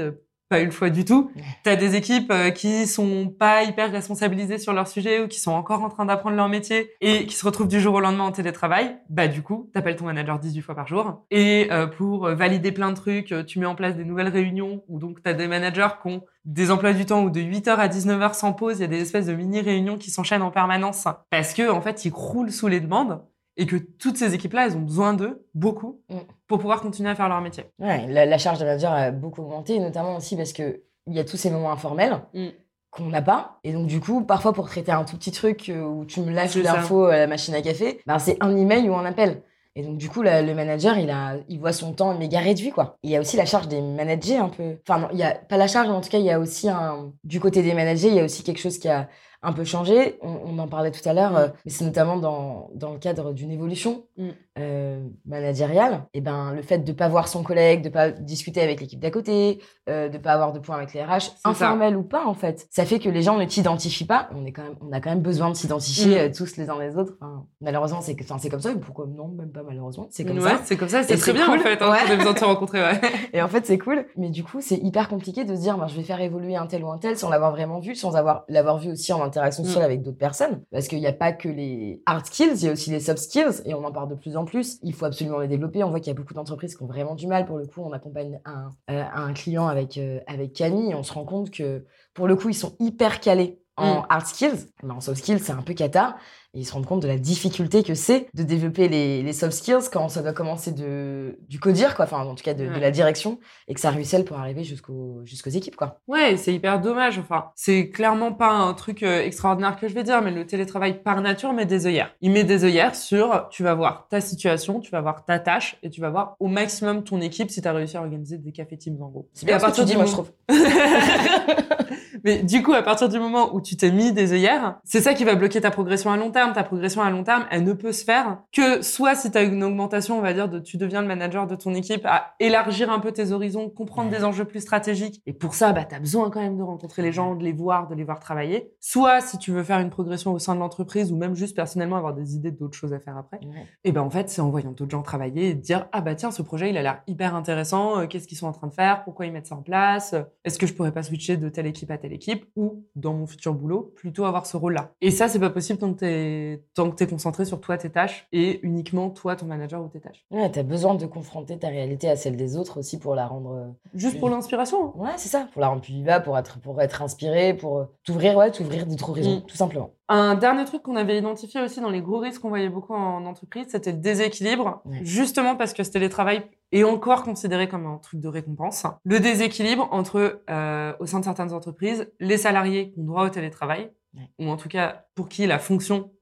pas 0.50 0.62
le 0.62 0.70
choix 0.70 0.90
du 0.90 1.04
tout. 1.04 1.30
Ouais. 1.36 1.42
T'as 1.62 1.76
des 1.76 1.94
équipes 1.94 2.30
euh, 2.32 2.50
qui 2.50 2.86
sont 2.88 3.28
pas 3.28 3.62
hyper 3.62 3.90
responsabilisées 3.90 4.58
sur 4.58 4.72
leur 4.72 4.88
sujet 4.88 5.22
ou 5.22 5.28
qui 5.28 5.38
sont 5.38 5.52
encore 5.52 5.82
en 5.82 5.88
train 5.88 6.04
d'apprendre 6.04 6.36
leur 6.36 6.48
métier 6.48 6.90
et 7.00 7.24
qui 7.24 7.36
se 7.36 7.46
retrouvent 7.46 7.68
du 7.68 7.80
jour 7.80 7.94
au 7.94 8.00
lendemain 8.00 8.24
en 8.24 8.32
télétravail. 8.32 8.96
Bah 9.08 9.28
du 9.28 9.42
coup, 9.42 9.70
t'appelles 9.72 9.94
ton 9.94 10.06
manager 10.06 10.40
18 10.40 10.60
fois 10.60 10.74
par 10.74 10.88
jour 10.88 11.24
et 11.30 11.68
euh, 11.70 11.86
pour 11.86 12.26
euh, 12.26 12.34
valider 12.34 12.72
plein 12.72 12.90
de 12.90 12.96
trucs, 12.96 13.32
tu 13.46 13.60
mets 13.60 13.66
en 13.66 13.76
place 13.76 13.96
des 13.96 14.04
nouvelles 14.04 14.28
réunions 14.28 14.82
où 14.88 14.98
donc 14.98 15.22
t'as 15.22 15.34
des 15.34 15.46
managers 15.46 15.88
qui 16.02 16.08
ont 16.08 16.22
des 16.44 16.72
emplois 16.72 16.94
du 16.94 17.06
temps 17.06 17.22
où 17.22 17.30
de 17.30 17.40
8h 17.40 17.76
à 17.76 17.86
19h 17.86 18.34
sans 18.34 18.52
pause, 18.52 18.78
il 18.78 18.80
y 18.80 18.84
a 18.84 18.88
des 18.88 19.02
espèces 19.02 19.26
de 19.26 19.34
mini-réunions 19.34 19.98
qui 19.98 20.10
s'enchaînent 20.10 20.42
en 20.42 20.50
permanence 20.50 21.06
parce 21.30 21.54
que 21.54 21.70
en 21.70 21.80
fait, 21.80 22.04
ils 22.04 22.12
croulent 22.12 22.50
sous 22.50 22.66
les 22.66 22.80
demandes 22.80 23.22
et 23.60 23.66
que 23.66 23.76
toutes 23.76 24.16
ces 24.16 24.34
équipes-là, 24.34 24.66
elles 24.66 24.76
ont 24.76 24.80
besoin 24.80 25.12
d'eux, 25.14 25.46
beaucoup, 25.54 26.00
Mm. 26.08 26.16
pour 26.48 26.58
pouvoir 26.58 26.80
continuer 26.80 27.10
à 27.10 27.14
faire 27.14 27.28
leur 27.28 27.40
métier. 27.40 27.64
Ouais, 27.78 28.06
la, 28.08 28.26
la 28.26 28.38
charge 28.38 28.58
de 28.58 28.64
manager 28.64 28.92
a 28.92 29.10
beaucoup 29.12 29.42
augmenté, 29.42 29.78
notamment 29.78 30.16
aussi 30.16 30.36
parce 30.36 30.52
que 30.52 30.82
il 31.06 31.14
y 31.14 31.20
a 31.20 31.24
tous 31.24 31.36
ces 31.36 31.50
moments 31.50 31.70
informels 31.72 32.18
Mm. 32.34 32.46
qu'on 32.90 33.04
n'a 33.06 33.22
pas. 33.22 33.58
Et 33.62 33.72
donc, 33.72 33.86
du 33.86 34.00
coup, 34.00 34.22
parfois, 34.24 34.52
pour 34.52 34.66
traiter 34.68 34.90
un 34.92 35.04
tout 35.04 35.16
petit 35.16 35.30
truc 35.30 35.68
euh, 35.68 35.82
où 35.82 36.04
tu 36.04 36.20
me 36.20 36.32
lâches 36.32 36.56
l'info 36.56 37.04
à 37.04 37.16
la 37.18 37.26
machine 37.28 37.54
à 37.54 37.62
café, 37.62 38.00
ben, 38.06 38.18
c'est 38.18 38.36
un 38.40 38.56
email 38.56 38.88
ou 38.88 38.94
un 38.96 39.04
appel. 39.04 39.42
Et 39.76 39.82
donc, 39.82 39.98
du 39.98 40.08
coup, 40.08 40.22
la- 40.22 40.42
le 40.42 40.52
manager, 40.54 40.98
il, 40.98 41.10
a, 41.10 41.36
il 41.48 41.60
voit 41.60 41.72
son 41.72 41.92
temps 41.92 42.12
méga 42.18 42.40
réduit, 42.40 42.70
quoi. 42.72 42.96
Il 43.04 43.10
y 43.10 43.16
a 43.16 43.20
aussi 43.20 43.36
la 43.36 43.44
charge 43.46 43.68
des 43.68 43.80
managers, 43.80 44.36
un 44.38 44.48
peu. 44.48 44.78
Enfin, 44.88 44.98
non, 45.00 45.08
il 45.12 45.18
y 45.18 45.22
a 45.22 45.32
pas 45.34 45.56
la 45.56 45.68
charge, 45.68 45.86
mais 45.88 45.94
en 45.94 46.00
tout 46.00 46.08
cas, 46.10 46.18
il 46.18 46.24
y 46.24 46.30
a 46.32 46.40
aussi 46.40 46.68
un. 46.68 47.12
Du 47.22 47.38
côté 47.38 47.62
des 47.62 47.72
managers, 47.74 48.08
il 48.08 48.14
y 48.14 48.20
a 48.20 48.24
aussi 48.24 48.42
quelque 48.42 48.58
chose 48.58 48.78
qui 48.78 48.88
a 48.88 49.08
un 49.42 49.52
peu 49.52 49.64
changé. 49.64 50.18
On, 50.22 50.58
en 50.58 50.68
parlait 50.68 50.90
tout 50.90 51.06
à 51.08 51.12
l'heure, 51.12 51.36
euh, 51.36 51.48
mais 51.64 51.70
c'est 51.70 51.84
notamment 51.84 52.16
dans, 52.18 52.70
dans, 52.74 52.92
le 52.92 52.98
cadre 52.98 53.32
d'une 53.32 53.50
évolution 53.50 54.04
mm. 54.16 54.28
Euh, 54.58 55.00
managériale. 55.26 56.06
Et 56.12 56.20
ben, 56.20 56.52
le 56.52 56.62
fait 56.62 56.78
de 56.78 56.90
ne 56.90 56.96
pas 56.96 57.08
voir 57.08 57.28
son 57.28 57.42
collègue, 57.42 57.82
de 57.82 57.88
ne 57.88 57.92
pas 57.92 58.10
discuter 58.10 58.60
avec 58.60 58.80
l'équipe 58.80 58.98
d'à 58.98 59.10
côté, 59.10 59.60
euh, 59.88 60.08
de 60.08 60.18
ne 60.18 60.22
pas 60.22 60.32
avoir 60.32 60.52
de 60.52 60.58
points 60.58 60.76
avec 60.76 60.92
les 60.92 61.02
RH, 61.02 61.36
informel 61.44 61.96
ou 61.96 62.02
pas, 62.02 62.26
en 62.26 62.34
fait, 62.34 62.66
ça 62.70 62.84
fait 62.84 62.98
que 62.98 63.08
les 63.08 63.22
gens 63.22 63.38
ne 63.38 63.44
t'identifient 63.44 64.06
pas. 64.06 64.28
On, 64.34 64.44
est 64.44 64.52
quand 64.52 64.62
même, 64.62 64.74
on 64.80 64.92
a 64.92 65.00
quand 65.00 65.10
même 65.10 65.22
besoin 65.22 65.50
de 65.50 65.54
s'identifier 65.54 66.28
mm. 66.28 66.32
tous 66.32 66.56
les 66.56 66.68
uns 66.68 66.78
les 66.80 66.96
autres. 66.96 67.14
malheureusement, 67.60 68.00
c'est 68.00 68.16
comme 68.16 68.60
ça. 68.60 68.70
Pourquoi 68.80 69.06
non, 69.06 69.28
même 69.28 69.52
pas 69.52 69.62
malheureusement. 69.62 70.08
C'est 70.10 70.24
comme 70.24 70.40
ça. 70.40 70.60
C'est 70.64 70.76
comme 70.76 70.88
ça. 70.88 71.02
C'est 71.02 71.16
très 71.16 71.32
bien, 71.32 71.48
en 71.48 71.58
fait. 71.58 71.80
Hein, 71.80 71.94
On 72.08 72.12
a 72.12 72.16
besoin 72.16 72.32
de 72.32 72.38
se 72.38 72.44
rencontrer. 72.44 72.80
Et 73.32 73.42
en 73.42 73.48
fait, 73.48 73.66
c'est 73.66 73.78
cool. 73.78 74.06
Mais 74.16 74.30
du 74.30 74.44
coup, 74.44 74.60
c'est 74.60 74.76
hyper 74.76 75.08
compliqué 75.08 75.44
de 75.44 75.54
se 75.54 75.60
dire, 75.60 75.78
ben, 75.78 75.86
je 75.86 75.96
vais 75.96 76.02
faire 76.02 76.20
évoluer 76.20 76.56
un 76.56 76.66
tel 76.66 76.84
ou 76.84 76.90
un 76.90 76.98
tel 76.98 77.16
sans 77.16 77.30
l'avoir 77.30 77.52
vraiment 77.52 77.80
vu, 77.80 77.94
sans 77.94 78.16
avoir 78.16 78.44
l'avoir 78.48 78.78
vu 78.78 78.90
aussi 78.92 79.12
en 79.12 79.22
interaction 79.22 79.64
sociale 79.64 79.82
mm. 79.82 79.86
avec 79.86 80.02
d'autres 80.02 80.18
personnes. 80.18 80.62
Parce 80.72 80.88
qu'il 80.88 80.98
n'y 80.98 81.06
a 81.06 81.12
pas 81.12 81.32
que 81.32 81.48
les 81.48 82.02
hard 82.06 82.26
skills, 82.26 82.54
il 82.54 82.64
y 82.64 82.68
a 82.68 82.72
aussi 82.72 82.90
les 82.90 83.00
soft 83.00 83.18
skills, 83.18 83.62
et 83.64 83.74
on 83.74 83.84
en 83.84 83.92
parle 83.92 84.08
de 84.08 84.14
plus 84.14 84.36
en 84.36 84.39
plus. 84.44 84.78
Il 84.82 84.94
faut 84.94 85.04
absolument 85.04 85.38
les 85.38 85.48
développer. 85.48 85.82
On 85.84 85.90
voit 85.90 86.00
qu'il 86.00 86.08
y 86.08 86.16
a 86.16 86.18
beaucoup 86.18 86.34
d'entreprises 86.34 86.76
qui 86.76 86.82
ont 86.82 86.86
vraiment 86.86 87.14
du 87.14 87.26
mal. 87.26 87.46
Pour 87.46 87.58
le 87.58 87.66
coup, 87.66 87.82
on 87.82 87.92
accompagne 87.92 88.40
un, 88.44 88.70
euh, 88.90 89.04
un 89.14 89.32
client 89.32 89.66
avec, 89.66 89.98
euh, 89.98 90.20
avec 90.26 90.52
Camille, 90.52 90.90
et 90.90 90.94
on 90.94 91.02
se 91.02 91.12
rend 91.12 91.24
compte 91.24 91.50
que, 91.50 91.84
pour 92.14 92.26
le 92.26 92.36
coup, 92.36 92.48
ils 92.48 92.54
sont 92.54 92.76
hyper 92.80 93.20
calés 93.20 93.60
en 93.76 94.00
mm. 94.00 94.06
hard 94.08 94.26
skills. 94.26 94.66
Mais 94.82 94.92
en 94.92 95.00
soft 95.00 95.18
skills, 95.18 95.40
c'est 95.40 95.52
un 95.52 95.62
peu 95.62 95.74
cata. 95.74 96.16
Et 96.54 96.60
ils 96.60 96.64
se 96.64 96.72
rendent 96.72 96.86
compte 96.86 97.02
de 97.02 97.08
la 97.08 97.18
difficulté 97.18 97.82
que 97.82 97.94
c'est 97.94 98.26
de 98.34 98.42
développer 98.42 98.88
les, 98.88 99.22
les, 99.22 99.32
soft 99.32 99.52
skills 99.52 99.88
quand 99.92 100.08
ça 100.08 100.22
doit 100.22 100.32
commencer 100.32 100.72
de, 100.72 101.38
du 101.48 101.60
codir, 101.60 101.94
quoi. 101.94 102.06
Enfin, 102.06 102.24
en 102.24 102.34
tout 102.34 102.42
cas, 102.42 102.54
de, 102.54 102.66
de 102.66 102.80
la 102.80 102.90
direction 102.90 103.38
et 103.68 103.74
que 103.74 103.80
ça 103.80 103.90
ruisselle 103.90 104.24
pour 104.24 104.38
arriver 104.38 104.64
jusqu'aux 104.64 105.20
jusqu'aux 105.24 105.50
équipes, 105.50 105.76
quoi. 105.76 106.00
Ouais, 106.08 106.36
c'est 106.36 106.52
hyper 106.52 106.80
dommage. 106.80 107.18
Enfin, 107.18 107.50
c'est 107.54 107.90
clairement 107.90 108.32
pas 108.32 108.50
un 108.50 108.74
truc 108.74 109.02
euh, 109.02 109.22
extraordinaire 109.22 109.78
que 109.78 109.88
je 109.88 109.94
vais 109.94 110.02
dire, 110.02 110.22
mais 110.22 110.30
le 110.30 110.46
télétravail 110.46 111.02
par 111.02 111.20
nature 111.20 111.52
met 111.52 111.66
des 111.66 111.86
œillères. 111.86 112.14
Il 112.20 112.32
met 112.32 112.44
des 112.44 112.64
œillères 112.64 112.96
sur, 112.96 113.48
tu 113.50 113.62
vas 113.62 113.74
voir 113.74 114.08
ta 114.08 114.20
situation, 114.20 114.80
tu 114.80 114.90
vas 114.90 115.00
voir 115.00 115.24
ta 115.24 115.38
tâche 115.38 115.76
et 115.82 115.90
tu 115.90 116.00
vas 116.00 116.10
voir 116.10 116.36
au 116.40 116.48
maximum 116.48 117.04
ton 117.04 117.20
équipe 117.20 117.50
si 117.50 117.62
tu 117.62 117.68
as 117.68 117.72
réussi 117.72 117.96
à 117.96 118.00
organiser 118.00 118.38
des 118.38 118.52
cafés 118.52 118.76
teams, 118.76 119.00
en 119.00 119.08
gros. 119.08 119.28
C'est 119.34 119.46
bien 119.46 119.56
à 119.56 119.60
partir 119.60 119.84
du 119.84 119.94
moi, 119.94 120.06
je 120.06 120.12
trouve. 120.12 120.30
mais 122.24 122.42
du 122.42 122.62
coup, 122.62 122.72
à 122.72 122.82
partir 122.82 123.08
du 123.08 123.18
moment 123.18 123.54
où 123.54 123.60
tu 123.60 123.76
t'es 123.76 123.90
mis 123.90 124.12
des 124.12 124.32
œillères, 124.32 124.78
c'est 124.84 125.00
ça 125.00 125.14
qui 125.14 125.24
va 125.24 125.34
bloquer 125.34 125.60
ta 125.60 125.70
progression 125.70 126.10
à 126.10 126.16
long 126.16 126.30
terme 126.30 126.52
ta 126.52 126.64
progression 126.64 127.02
à 127.02 127.10
long 127.10 127.24
terme, 127.24 127.44
elle 127.50 127.64
ne 127.64 127.72
peut 127.72 127.92
se 127.92 128.04
faire 128.04 128.38
que 128.52 128.82
soit 128.82 129.14
si 129.14 129.30
tu 129.30 129.38
as 129.38 129.42
une 129.42 129.62
augmentation, 129.62 130.18
on 130.18 130.22
va 130.22 130.32
dire, 130.32 130.48
de 130.48 130.58
tu 130.58 130.76
deviens 130.76 131.02
le 131.02 131.08
manager 131.08 131.46
de 131.46 131.54
ton 131.54 131.74
équipe, 131.74 132.04
à 132.06 132.34
élargir 132.40 132.90
un 132.90 132.98
peu 132.98 133.12
tes 133.12 133.32
horizons, 133.32 133.68
comprendre 133.68 134.10
des 134.10 134.24
enjeux 134.24 134.44
plus 134.44 134.60
stratégiques. 134.60 135.22
Et 135.26 135.32
pour 135.32 135.54
ça, 135.54 135.72
bah, 135.72 135.84
tu 135.84 135.94
as 135.94 136.00
besoin 136.00 136.30
quand 136.30 136.40
même 136.40 136.56
de 136.56 136.62
rencontrer 136.62 137.02
les 137.02 137.12
gens, 137.12 137.34
de 137.34 137.44
les 137.44 137.52
voir, 137.52 137.88
de 137.88 137.94
les 137.94 138.04
voir 138.04 138.20
travailler. 138.20 138.72
Soit 138.80 139.20
si 139.20 139.38
tu 139.38 139.52
veux 139.52 139.62
faire 139.62 139.80
une 139.80 139.90
progression 139.90 140.32
au 140.32 140.38
sein 140.38 140.54
de 140.54 140.60
l'entreprise 140.60 141.12
ou 141.12 141.16
même 141.16 141.34
juste 141.34 141.56
personnellement 141.56 141.96
avoir 141.96 142.14
des 142.14 142.34
idées 142.34 142.50
d'autres 142.50 142.76
choses 142.76 142.92
à 142.92 143.00
faire 143.00 143.16
après. 143.16 143.40
Et 143.84 143.92
ben 143.92 144.02
en 144.02 144.10
fait, 144.10 144.28
c'est 144.28 144.40
en 144.40 144.50
voyant 144.50 144.72
d'autres 144.72 144.90
gens 144.90 145.02
travailler 145.02 145.50
et 145.50 145.54
dire 145.54 145.88
ah 145.92 146.00
bah 146.00 146.14
tiens, 146.14 146.30
ce 146.30 146.42
projet 146.42 146.70
il 146.70 146.76
a 146.76 146.82
l'air 146.82 147.02
hyper 147.06 147.34
intéressant, 147.34 148.00
euh, 148.00 148.06
qu'est-ce 148.06 148.26
qu'ils 148.26 148.38
sont 148.38 148.46
en 148.46 148.52
train 148.52 148.66
de 148.66 148.72
faire, 148.72 149.04
pourquoi 149.04 149.26
ils 149.26 149.32
mettent 149.32 149.46
ça 149.46 149.56
en 149.56 149.62
place, 149.62 150.14
est-ce 150.44 150.58
que 150.58 150.66
je 150.66 150.74
pourrais 150.74 150.92
pas 150.92 151.02
switcher 151.02 151.36
de 151.36 151.48
telle 151.48 151.66
équipe 151.66 151.90
à 151.90 151.98
telle 151.98 152.09
équipe 152.12 152.46
ou 152.56 152.84
dans 152.96 153.14
mon 153.14 153.26
futur 153.26 153.54
boulot, 153.54 153.92
plutôt 153.96 154.24
avoir 154.24 154.46
ce 154.46 154.56
rôle-là. 154.56 154.92
Et 155.00 155.10
ça, 155.10 155.28
c'est 155.28 155.38
pas 155.38 155.50
possible 155.50 155.78
tant 155.78 155.94
que 155.94 156.60
tant 156.74 156.90
que 156.90 157.04
concentré 157.04 157.44
sur 157.44 157.60
toi, 157.60 157.76
tes 157.76 157.90
tâches 157.90 158.26
et 158.32 158.60
uniquement 158.62 159.10
toi, 159.10 159.36
ton 159.36 159.46
manager 159.46 159.82
ou 159.82 159.88
tes 159.88 160.00
tâches. 160.00 160.24
Ouais, 160.30 160.50
tu 160.50 160.58
as 160.58 160.62
besoin 160.62 160.94
de 160.94 161.06
confronter 161.06 161.58
ta 161.58 161.68
réalité 161.68 162.08
à 162.08 162.16
celle 162.16 162.36
des 162.36 162.56
autres 162.56 162.78
aussi 162.78 162.98
pour 162.98 163.14
la 163.14 163.26
rendre. 163.26 163.52
Euh, 163.54 163.68
Juste 163.94 164.18
pour 164.18 164.30
l'inspiration. 164.30 164.88
Hein. 164.88 164.92
Ouais, 164.96 165.12
c'est 165.16 165.28
ça. 165.28 165.48
Pour 165.52 165.60
la 165.60 165.68
rendre 165.68 165.82
plus 165.82 165.92
vivable, 165.92 166.24
pour 166.24 166.38
être, 166.38 166.60
pour 166.60 166.80
être 166.80 167.02
inspiré, 167.02 167.54
pour 167.54 167.78
euh, 167.78 167.84
t'ouvrir, 168.04 168.36
ouais, 168.36 168.50
t'ouvrir 168.50 168.86
d'autres 168.86 169.10
horizons, 169.10 169.38
mm. 169.38 169.46
tout 169.46 169.56
simplement. 169.56 169.90
Un 170.08 170.34
dernier 170.34 170.64
truc 170.64 170.82
qu'on 170.82 170.96
avait 170.96 171.18
identifié 171.18 171.60
aussi 171.60 171.80
dans 171.80 171.90
les 171.90 172.02
gros 172.02 172.18
risques 172.18 172.42
qu'on 172.42 172.48
voyait 172.48 172.68
beaucoup 172.68 172.94
en 172.94 173.24
entreprise, 173.26 173.66
c'était 173.68 173.92
le 173.92 173.98
déséquilibre. 173.98 174.82
Justement 175.02 175.54
parce 175.54 175.72
que 175.72 175.84
ce 175.84 175.90
télétravail 175.90 176.42
est 176.72 176.84
encore 176.84 177.22
considéré 177.22 177.68
comme 177.68 177.86
un 177.86 177.98
truc 177.98 178.20
de 178.20 178.28
récompense. 178.28 178.86
Le 179.04 179.20
déséquilibre 179.20 179.88
entre, 179.90 180.42
euh, 180.48 180.92
au 181.00 181.06
sein 181.06 181.20
de 181.20 181.24
certaines 181.24 181.52
entreprises, 181.52 182.10
les 182.20 182.36
salariés 182.36 182.92
qui 182.92 183.00
ont 183.00 183.04
droit 183.04 183.24
au 183.24 183.30
télétravail, 183.30 183.90
ou 184.38 184.48
en 184.48 184.56
tout 184.56 184.68
cas 184.68 185.06
pour 185.14 185.28
qui 185.28 185.46
la 185.46 185.58
fonction 185.58 186.12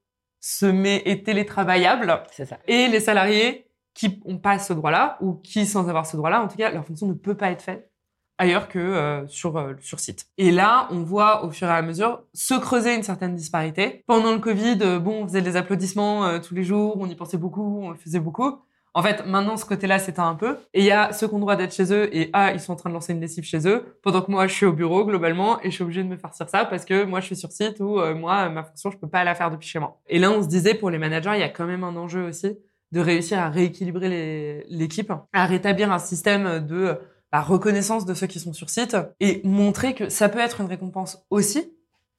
se 0.40 0.67
met 0.67 1.02
est 1.05 1.25
télétravaillable. 1.25 2.23
C'est 2.31 2.47
ça. 2.47 2.59
Et 2.67 2.88
les 2.88 3.00
salariés 3.00 3.67
qui 3.95 4.21
n'ont 4.26 4.38
pas 4.38 4.59
ce 4.59 4.73
droit-là 4.73 5.19
ou 5.21 5.35
qui, 5.35 5.67
sans 5.67 5.88
avoir 5.88 6.07
ce 6.07 6.17
droit-là, 6.17 6.43
en 6.43 6.49
tout 6.49 6.57
cas, 6.57 6.71
leur 6.71 6.85
fonction 6.85 7.07
ne 7.07 7.14
peut 7.14 7.37
pas 7.37 7.50
être 7.50 7.62
faite 7.62 7.90
ailleurs 8.38 8.69
que 8.69 8.78
euh, 8.78 9.26
sur, 9.26 9.57
euh, 9.57 9.75
sur 9.81 9.99
site. 9.99 10.26
Et 10.38 10.52
là, 10.52 10.87
on 10.90 11.02
voit 11.02 11.45
au 11.45 11.50
fur 11.50 11.69
et 11.69 11.73
à 11.73 11.83
mesure 11.83 12.23
se 12.33 12.55
creuser 12.55 12.95
une 12.95 13.02
certaine 13.02 13.35
disparité. 13.35 14.05
Pendant 14.07 14.33
le 14.33 14.38
Covid, 14.38 14.78
euh, 14.83 15.00
bon, 15.00 15.25
on 15.25 15.26
faisait 15.26 15.43
des 15.43 15.57
applaudissements 15.57 16.38
tous 16.40 16.55
les 16.55 16.62
jours, 16.62 16.97
on 16.99 17.07
y 17.07 17.17
pensait 17.17 17.37
beaucoup, 17.37 17.81
on 17.83 17.90
le 17.90 17.97
faisait 17.97 18.21
beaucoup. 18.21 18.61
En 18.99 19.02
fait, 19.02 19.25
maintenant, 19.25 19.57
ce 19.57 19.64
côté-là 19.64 20.00
s'éteint 20.00 20.28
un 20.28 20.35
peu. 20.35 20.57
Et 20.75 20.81
il 20.81 20.85
y 20.85 20.90
a 20.90 21.12
ceux 21.12 21.28
qui 21.28 21.35
ont 21.35 21.38
droit 21.38 21.55
d'être 21.55 21.73
chez 21.73 21.93
eux 21.93 22.12
et 22.12 22.31
ah, 22.33 22.52
ils 22.52 22.59
sont 22.59 22.73
en 22.73 22.76
train 22.76 22.90
de 22.90 22.95
lancer 22.95 23.12
une 23.12 23.21
lessive 23.21 23.45
chez 23.45 23.69
eux, 23.69 23.97
pendant 24.02 24.23
que 24.23 24.31
moi, 24.33 24.49
je 24.49 24.55
suis 24.55 24.67
au 24.67 24.73
bureau 24.73 25.05
globalement 25.05 25.61
et 25.62 25.71
je 25.71 25.76
suis 25.76 25.85
obligée 25.85 26.02
de 26.02 26.09
me 26.09 26.17
farcir 26.17 26.49
ça 26.49 26.64
parce 26.64 26.85
que 26.85 27.05
moi, 27.05 27.21
je 27.21 27.26
suis 27.26 27.37
sur 27.37 27.52
site 27.52 27.78
ou 27.78 28.00
euh, 28.00 28.17
moi, 28.17 28.49
ma 28.49 28.64
fonction, 28.64 28.90
je 28.90 28.99
peux 28.99 29.07
pas 29.07 29.23
la 29.23 29.37
faire 29.37 29.52
depuis 29.52 29.69
chez 29.69 29.78
moi. 29.78 30.00
Et 30.09 30.19
là, 30.19 30.33
on 30.33 30.43
se 30.43 30.49
disait 30.49 30.75
pour 30.75 30.90
les 30.90 30.99
managers, 30.99 31.31
il 31.35 31.38
y 31.38 31.45
a 31.45 31.49
quand 31.49 31.67
même 31.67 31.85
un 31.85 31.95
enjeu 31.95 32.26
aussi 32.26 32.59
de 32.90 32.99
réussir 32.99 33.38
à 33.38 33.50
rééquilibrer 33.50 34.64
l'équipe, 34.69 35.12
à 35.33 35.47
rétablir 35.47 35.93
un 35.93 36.00
système 36.00 36.67
de 36.67 36.99
bah, 37.31 37.40
reconnaissance 37.40 38.05
de 38.05 38.14
ceux 38.14 38.26
qui 38.26 38.40
sont 38.40 38.52
sur 38.52 38.69
site 38.69 38.97
et 39.21 39.43
montrer 39.45 39.95
que 39.95 40.09
ça 40.09 40.28
peut 40.28 40.40
être 40.40 40.61
une 40.61 40.67
récompense 40.67 41.25
aussi 41.31 41.73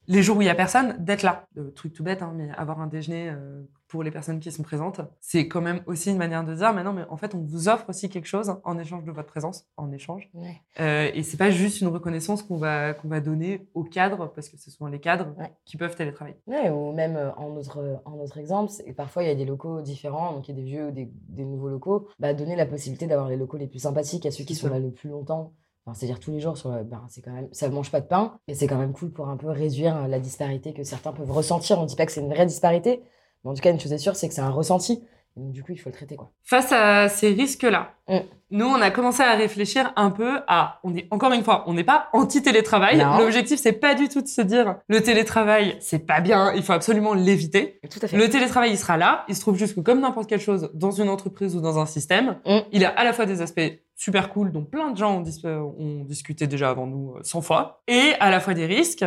les 0.07 0.23
jours 0.23 0.37
où 0.37 0.41
il 0.41 0.45
y 0.45 0.49
a 0.49 0.55
personne, 0.55 0.95
d'être 0.99 1.23
là. 1.23 1.45
Le 1.55 1.71
truc 1.71 1.93
tout 1.93 2.03
bête, 2.03 2.21
hein, 2.21 2.33
mais 2.35 2.49
avoir 2.57 2.81
un 2.81 2.87
déjeuner 2.87 3.29
euh, 3.29 3.63
pour 3.89 4.03
les 4.03 4.11
personnes 4.11 4.39
qui 4.39 4.51
sont 4.51 4.63
présentes, 4.63 5.01
c'est 5.19 5.47
quand 5.47 5.61
même 5.61 5.81
aussi 5.87 6.11
une 6.11 6.17
manière 6.17 6.45
de 6.45 6.53
dire, 6.55 6.73
mais 6.73 6.83
non, 6.83 6.93
mais 6.93 7.03
en 7.09 7.17
fait, 7.17 7.35
on 7.35 7.39
vous 7.39 7.67
offre 7.67 7.89
aussi 7.89 8.07
quelque 8.07 8.27
chose 8.27 8.55
en 8.63 8.77
échange 8.77 9.03
de 9.03 9.11
votre 9.11 9.27
présence, 9.27 9.65
en 9.77 9.91
échange. 9.91 10.29
Ouais. 10.35 10.61
Euh, 10.79 11.09
et 11.13 11.23
c'est 11.23 11.37
pas 11.37 11.49
juste 11.49 11.81
une 11.81 11.87
reconnaissance 11.87 12.43
qu'on 12.43 12.57
va 12.57 12.93
qu'on 12.93 13.07
va 13.07 13.19
donner 13.19 13.67
aux 13.73 13.83
cadres, 13.83 14.31
parce 14.33 14.47
que 14.47 14.57
c'est 14.57 14.69
souvent 14.69 14.89
les 14.89 14.99
cadres 14.99 15.33
qui 15.65 15.75
peuvent 15.75 15.95
télétravailler. 15.95 16.37
Ouais, 16.47 16.69
ou 16.69 16.93
même 16.93 17.17
euh, 17.17 17.31
en 17.35 17.49
notre 17.49 18.01
en 18.05 18.17
notre 18.17 18.37
exemple, 18.37 18.71
parfois 18.95 19.23
il 19.23 19.27
y 19.27 19.31
a 19.31 19.35
des 19.35 19.45
locaux 19.45 19.81
différents, 19.81 20.33
donc 20.33 20.47
il 20.47 20.55
y 20.55 20.59
a 20.59 20.61
des 20.61 20.67
vieux 20.67 20.87
ou 20.87 20.91
des, 20.91 21.11
des 21.27 21.43
nouveaux 21.43 21.69
locaux, 21.69 22.07
bah 22.19 22.33
donner 22.33 22.55
la 22.55 22.67
possibilité 22.67 23.07
d'avoir 23.07 23.27
les 23.27 23.37
locaux 23.37 23.57
les 23.57 23.67
plus 23.67 23.79
sympathiques 23.79 24.25
à 24.27 24.31
ceux 24.31 24.43
qui 24.43 24.53
sont 24.53 24.69
là 24.69 24.79
le 24.79 24.91
plus 24.91 25.09
longtemps. 25.09 25.53
c'est-à-dire 25.93 26.19
tous 26.19 26.31
les 26.31 26.39
jours, 26.39 26.57
sur, 26.57 26.69
ben, 26.83 27.03
c'est 27.07 27.21
quand 27.21 27.33
même, 27.33 27.47
ça 27.51 27.67
ne 27.67 27.73
mange 27.73 27.91
pas 27.91 28.01
de 28.01 28.07
pain, 28.07 28.37
et 28.47 28.53
c'est 28.53 28.67
quand 28.67 28.77
même 28.77 28.93
cool 28.93 29.11
pour 29.11 29.27
un 29.29 29.37
peu 29.37 29.49
réduire 29.49 30.07
la 30.07 30.19
disparité 30.19 30.73
que 30.73 30.83
certains 30.83 31.11
peuvent 31.11 31.31
ressentir. 31.31 31.79
On 31.79 31.83
ne 31.83 31.87
dit 31.87 31.95
pas 31.95 32.05
que 32.05 32.11
c'est 32.11 32.21
une 32.21 32.29
vraie 32.29 32.45
disparité, 32.45 33.01
en 33.43 33.53
tout 33.53 33.61
cas, 33.61 33.71
une 33.71 33.79
chose 33.79 33.93
est 33.93 33.97
sûre, 33.97 34.15
c'est 34.15 34.27
que 34.27 34.33
c'est 34.33 34.41
un 34.41 34.49
ressenti. 34.49 35.03
Donc, 35.35 35.51
du 35.51 35.63
coup, 35.63 35.71
il 35.71 35.77
faut 35.77 35.89
le 35.89 35.95
traiter. 35.95 36.15
Quoi. 36.15 36.31
Face 36.43 36.71
à 36.71 37.07
ces 37.07 37.29
risques-là, 37.29 37.93
mm. 38.07 38.17
nous, 38.51 38.65
on 38.65 38.81
a 38.81 38.91
commencé 38.91 39.23
à 39.23 39.35
réfléchir 39.35 39.93
un 39.95 40.11
peu 40.11 40.39
à. 40.47 40.79
On 40.83 40.95
est, 40.95 41.07
encore 41.11 41.31
une 41.31 41.43
fois, 41.43 41.63
on 41.67 41.73
n'est 41.73 41.83
pas 41.83 42.09
anti-télétravail. 42.13 43.05
L'objectif, 43.17 43.59
c'est 43.59 43.73
pas 43.73 43.95
du 43.95 44.09
tout 44.09 44.21
de 44.21 44.27
se 44.27 44.41
dire 44.41 44.75
le 44.87 45.01
télétravail, 45.01 45.77
c'est 45.79 46.05
pas 46.05 46.19
bien, 46.19 46.51
il 46.53 46.63
faut 46.63 46.73
absolument 46.73 47.13
l'éviter. 47.13 47.79
Tout 47.89 47.99
à 48.01 48.07
fait. 48.07 48.17
Le 48.17 48.29
télétravail, 48.29 48.71
il 48.71 48.77
sera 48.77 48.97
là. 48.97 49.23
Il 49.29 49.35
se 49.35 49.41
trouve 49.41 49.55
juste 49.55 49.75
que, 49.75 49.81
comme 49.81 50.01
n'importe 50.01 50.27
quelle 50.27 50.41
chose 50.41 50.71
dans 50.73 50.91
une 50.91 51.09
entreprise 51.09 51.55
ou 51.55 51.61
dans 51.61 51.79
un 51.79 51.85
système, 51.85 52.39
mm. 52.45 52.59
il 52.71 52.83
a 52.83 52.89
à 52.89 53.03
la 53.03 53.13
fois 53.13 53.25
des 53.25 53.41
aspects 53.41 53.61
super 53.95 54.29
cool 54.29 54.51
dont 54.51 54.63
plein 54.63 54.91
de 54.91 54.97
gens 54.97 55.21
ont, 55.21 55.75
ont 55.77 56.03
discuté 56.05 56.47
déjà 56.47 56.69
avant 56.69 56.87
nous 56.87 57.15
100 57.21 57.37
euh, 57.37 57.41
fois, 57.41 57.81
et 57.87 58.13
à 58.19 58.29
la 58.31 58.39
fois 58.39 58.53
des 58.53 58.65
risques 58.65 59.05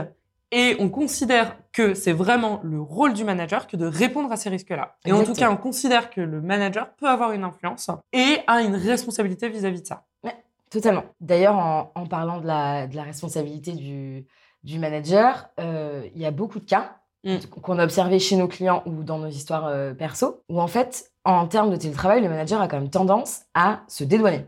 et 0.52 0.76
on 0.78 0.90
considère 0.90 1.56
que 1.72 1.94
c'est 1.94 2.12
vraiment 2.12 2.60
le 2.62 2.80
rôle 2.80 3.14
du 3.14 3.24
manager 3.24 3.66
que 3.66 3.76
de 3.76 3.86
répondre 3.86 4.30
à 4.30 4.36
ces 4.36 4.50
risques-là. 4.50 4.96
Et 5.06 5.12
en 5.12 5.24
tout 5.24 5.32
cas, 5.32 5.50
on 5.50 5.56
considère 5.56 6.10
que 6.10 6.20
le 6.20 6.42
manager 6.42 6.90
peut 6.94 7.08
avoir 7.08 7.32
une 7.32 7.42
influence 7.42 7.90
et 8.12 8.38
a 8.46 8.60
une 8.60 8.76
responsabilité 8.76 9.48
vis-à-vis 9.48 9.80
de 9.80 9.86
ça. 9.86 10.04
Ouais, 10.22 10.36
totalement. 10.70 11.04
D'ailleurs, 11.22 11.56
en, 11.56 12.06
parlant 12.06 12.38
de 12.38 12.46
la, 12.46 12.86
de 12.86 12.94
la 12.94 13.02
responsabilité 13.02 13.72
du, 13.72 14.26
du 14.62 14.78
manager, 14.78 15.48
euh, 15.58 16.06
il 16.14 16.20
y 16.20 16.26
a 16.26 16.30
beaucoup 16.30 16.60
de 16.60 16.66
cas 16.66 16.98
mm. 17.24 17.38
qu'on 17.62 17.78
a 17.78 17.84
observés 17.84 18.18
chez 18.18 18.36
nos 18.36 18.46
clients 18.46 18.82
ou 18.84 19.04
dans 19.04 19.18
nos 19.18 19.28
histoires 19.28 19.66
euh, 19.68 19.94
perso, 19.94 20.42
où 20.50 20.60
en 20.60 20.68
fait, 20.68 21.10
en 21.24 21.46
termes 21.46 21.70
de 21.70 21.76
télétravail, 21.76 22.20
le 22.20 22.28
manager 22.28 22.60
a 22.60 22.68
quand 22.68 22.78
même 22.78 22.90
tendance 22.90 23.44
à 23.54 23.80
se 23.88 24.04
dédouaner 24.04 24.44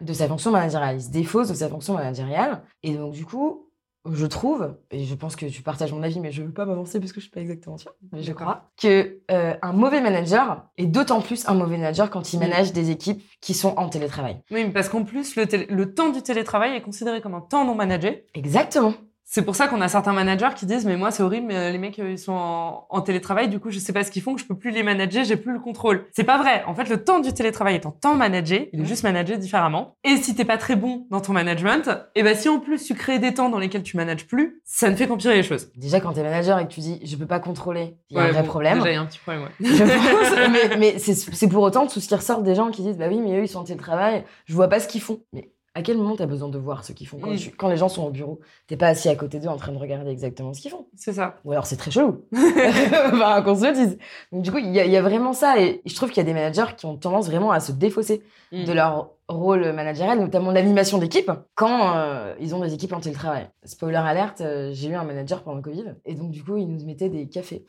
de 0.00 0.12
sa 0.12 0.28
fonction 0.28 0.50
managériale. 0.50 0.96
Il 0.96 1.02
se 1.02 1.10
défausse 1.10 1.48
de 1.48 1.54
sa 1.54 1.68
fonction 1.68 1.94
managériale. 1.94 2.62
Et 2.82 2.94
donc, 2.94 3.12
du 3.12 3.24
coup, 3.24 3.67
je 4.14 4.26
trouve, 4.26 4.74
et 4.90 5.04
je 5.04 5.14
pense 5.14 5.36
que 5.36 5.46
tu 5.46 5.62
partages 5.62 5.92
mon 5.92 6.02
avis, 6.02 6.20
mais 6.20 6.32
je 6.32 6.42
ne 6.42 6.48
veux 6.48 6.52
pas 6.52 6.66
m'avancer 6.66 7.00
parce 7.00 7.12
que 7.12 7.20
je 7.20 7.26
suis 7.26 7.30
pas 7.30 7.40
exactement 7.40 7.78
sûre, 7.78 7.94
mais 8.12 8.22
je 8.22 8.32
crois, 8.32 8.70
que 8.80 9.20
euh, 9.30 9.54
un 9.62 9.72
mauvais 9.72 10.00
manager 10.00 10.66
est 10.76 10.86
d'autant 10.86 11.20
plus 11.20 11.48
un 11.48 11.54
mauvais 11.54 11.76
manager 11.76 12.10
quand 12.10 12.32
il 12.32 12.40
manage 12.40 12.72
des 12.72 12.90
équipes 12.90 13.22
qui 13.40 13.54
sont 13.54 13.74
en 13.76 13.88
télétravail. 13.88 14.40
Oui, 14.50 14.70
parce 14.70 14.88
qu'en 14.88 15.04
plus, 15.04 15.36
le, 15.36 15.44
le, 15.74 15.94
temps 15.94 16.10
du 16.10 16.22
télétravail 16.22 16.76
est 16.76 16.82
considéré 16.82 17.20
comme 17.20 17.34
un 17.34 17.40
temps 17.40 17.64
non 17.64 17.74
managé. 17.74 18.26
Exactement. 18.34 18.94
C'est 19.30 19.42
pour 19.42 19.54
ça 19.54 19.68
qu'on 19.68 19.82
a 19.82 19.88
certains 19.88 20.14
managers 20.14 20.54
qui 20.56 20.64
disent 20.64 20.86
mais 20.86 20.96
moi 20.96 21.10
c'est 21.10 21.22
horrible 21.22 21.48
mais 21.48 21.70
les 21.70 21.76
mecs 21.76 21.98
ils 21.98 22.18
sont 22.18 22.32
en, 22.88 23.00
télétravail 23.02 23.50
du 23.50 23.60
coup 23.60 23.70
je 23.70 23.78
sais 23.78 23.92
pas 23.92 24.02
ce 24.02 24.10
qu'ils 24.10 24.22
font 24.22 24.38
je 24.38 24.46
peux 24.46 24.54
plus 24.54 24.70
les 24.70 24.82
manager 24.82 25.22
j'ai 25.22 25.36
plus 25.36 25.52
le 25.52 25.60
contrôle. 25.60 26.06
C'est 26.12 26.24
pas 26.24 26.38
vrai. 26.38 26.64
En 26.66 26.74
fait 26.74 26.88
le 26.88 27.04
temps 27.04 27.20
du 27.20 27.34
télétravail 27.34 27.74
est 27.74 27.84
en 27.84 27.90
temps 27.90 28.14
managé 28.14 28.70
il 28.72 28.80
est 28.80 28.84
juste 28.86 29.02
managé 29.02 29.36
différemment. 29.36 29.96
Et 30.02 30.16
si 30.16 30.34
t'es 30.34 30.46
pas 30.46 30.56
très 30.56 30.76
bon 30.76 31.06
dans 31.10 31.20
ton 31.20 31.34
management 31.34 31.88
et 32.14 32.20
eh 32.20 32.22
ben 32.22 32.34
si 32.34 32.48
en 32.48 32.58
plus 32.58 32.82
tu 32.82 32.94
crées 32.94 33.18
des 33.18 33.34
temps 33.34 33.50
dans 33.50 33.58
lesquels 33.58 33.82
tu 33.82 33.98
manages 33.98 34.26
plus 34.26 34.62
ça 34.64 34.88
ne 34.88 34.96
fait 34.96 35.06
qu'empirer 35.06 35.34
les 35.34 35.42
choses. 35.42 35.70
Déjà 35.76 36.00
quand 36.00 36.14
t'es 36.14 36.22
manager 36.22 36.58
et 36.58 36.66
que 36.66 36.72
tu 36.72 36.80
dis 36.80 36.98
je 37.04 37.14
peux 37.16 37.26
pas 37.26 37.38
contrôler 37.38 37.98
il 38.08 38.16
y 38.16 38.20
a 38.20 38.22
un 38.22 38.32
vrai 38.32 38.44
problème. 38.44 38.78
Déjà 38.78 38.90
il 38.92 38.94
y 38.94 38.96
a 38.96 39.02
un 39.02 39.06
petit 39.06 39.18
problème 39.18 39.42
ouais. 39.42 39.50
je 39.60 39.84
pense 40.48 40.50
mais, 40.50 40.76
mais 40.78 40.98
c'est 40.98 41.48
pour 41.48 41.62
autant 41.62 41.86
tout 41.86 42.00
ce 42.00 42.08
qui 42.08 42.14
ressort 42.14 42.40
des 42.40 42.54
gens 42.54 42.70
qui 42.70 42.80
disent 42.80 42.96
bah 42.96 43.08
oui 43.10 43.20
mais 43.20 43.38
eux 43.38 43.42
ils 43.42 43.48
sont 43.48 43.58
en 43.58 43.64
télétravail 43.64 44.24
je 44.46 44.54
vois 44.54 44.68
pas 44.68 44.80
ce 44.80 44.88
qu'ils 44.88 45.02
font. 45.02 45.20
Mais 45.34 45.50
à 45.78 45.82
quel 45.82 45.96
moment 45.96 46.16
tu 46.16 46.22
as 46.22 46.26
besoin 46.26 46.48
de 46.48 46.58
voir 46.58 46.84
ce 46.84 46.92
qu'ils 46.92 47.06
font 47.06 47.18
quand, 47.18 47.30
mm. 47.30 47.52
quand, 47.56 47.68
les 47.68 47.76
gens 47.76 47.88
sont 47.88 48.04
au 48.04 48.10
bureau? 48.10 48.40
T'es 48.66 48.76
pas 48.76 48.88
assis 48.88 49.08
à 49.08 49.14
côté 49.14 49.38
d'eux 49.38 49.46
en 49.46 49.56
train 49.56 49.70
de 49.70 49.78
regarder 49.78 50.10
exactement 50.10 50.52
ce 50.52 50.60
qu'ils 50.60 50.72
font. 50.72 50.88
C'est 50.96 51.12
ça. 51.12 51.36
Ou 51.44 51.52
alors 51.52 51.66
c'est 51.66 51.76
très 51.76 51.92
chelou. 51.92 52.24
enfin, 52.32 53.42
qu'on 53.42 53.54
se 53.54 53.64
le 53.64 53.72
dise. 53.72 53.98
Donc 54.32 54.42
du 54.42 54.50
coup, 54.50 54.58
il 54.58 54.70
y, 54.70 54.72
y, 54.72 54.96
a 54.96 55.02
vraiment 55.02 55.32
ça. 55.32 55.60
Et 55.60 55.80
je 55.86 55.94
trouve 55.94 56.08
qu'il 56.08 56.18
y 56.18 56.20
a 56.20 56.24
des 56.24 56.34
managers 56.34 56.74
qui 56.76 56.86
ont 56.86 56.96
tendance 56.96 57.28
vraiment 57.28 57.52
à 57.52 57.60
se 57.60 57.70
défausser 57.70 58.24
mm. 58.50 58.64
de 58.64 58.72
leur 58.72 59.10
rôle 59.28 59.72
managérial, 59.72 60.18
notamment 60.18 60.50
l'animation 60.50 60.98
d'équipe, 60.98 61.30
quand 61.54 61.96
euh, 61.96 62.34
ils 62.40 62.56
ont 62.56 62.60
des 62.60 62.74
équipes 62.74 62.92
en 62.92 63.00
télétravail. 63.00 63.48
Spoiler 63.64 63.98
alerte, 63.98 64.40
euh, 64.40 64.70
j'ai 64.72 64.88
eu 64.88 64.94
un 64.94 65.04
manager 65.04 65.44
pendant 65.44 65.58
le 65.58 65.62
Covid. 65.62 65.94
Et 66.06 66.16
donc 66.16 66.32
du 66.32 66.42
coup, 66.42 66.56
il 66.56 66.66
nous 66.66 66.84
mettait 66.84 67.08
des 67.08 67.28
cafés. 67.28 67.66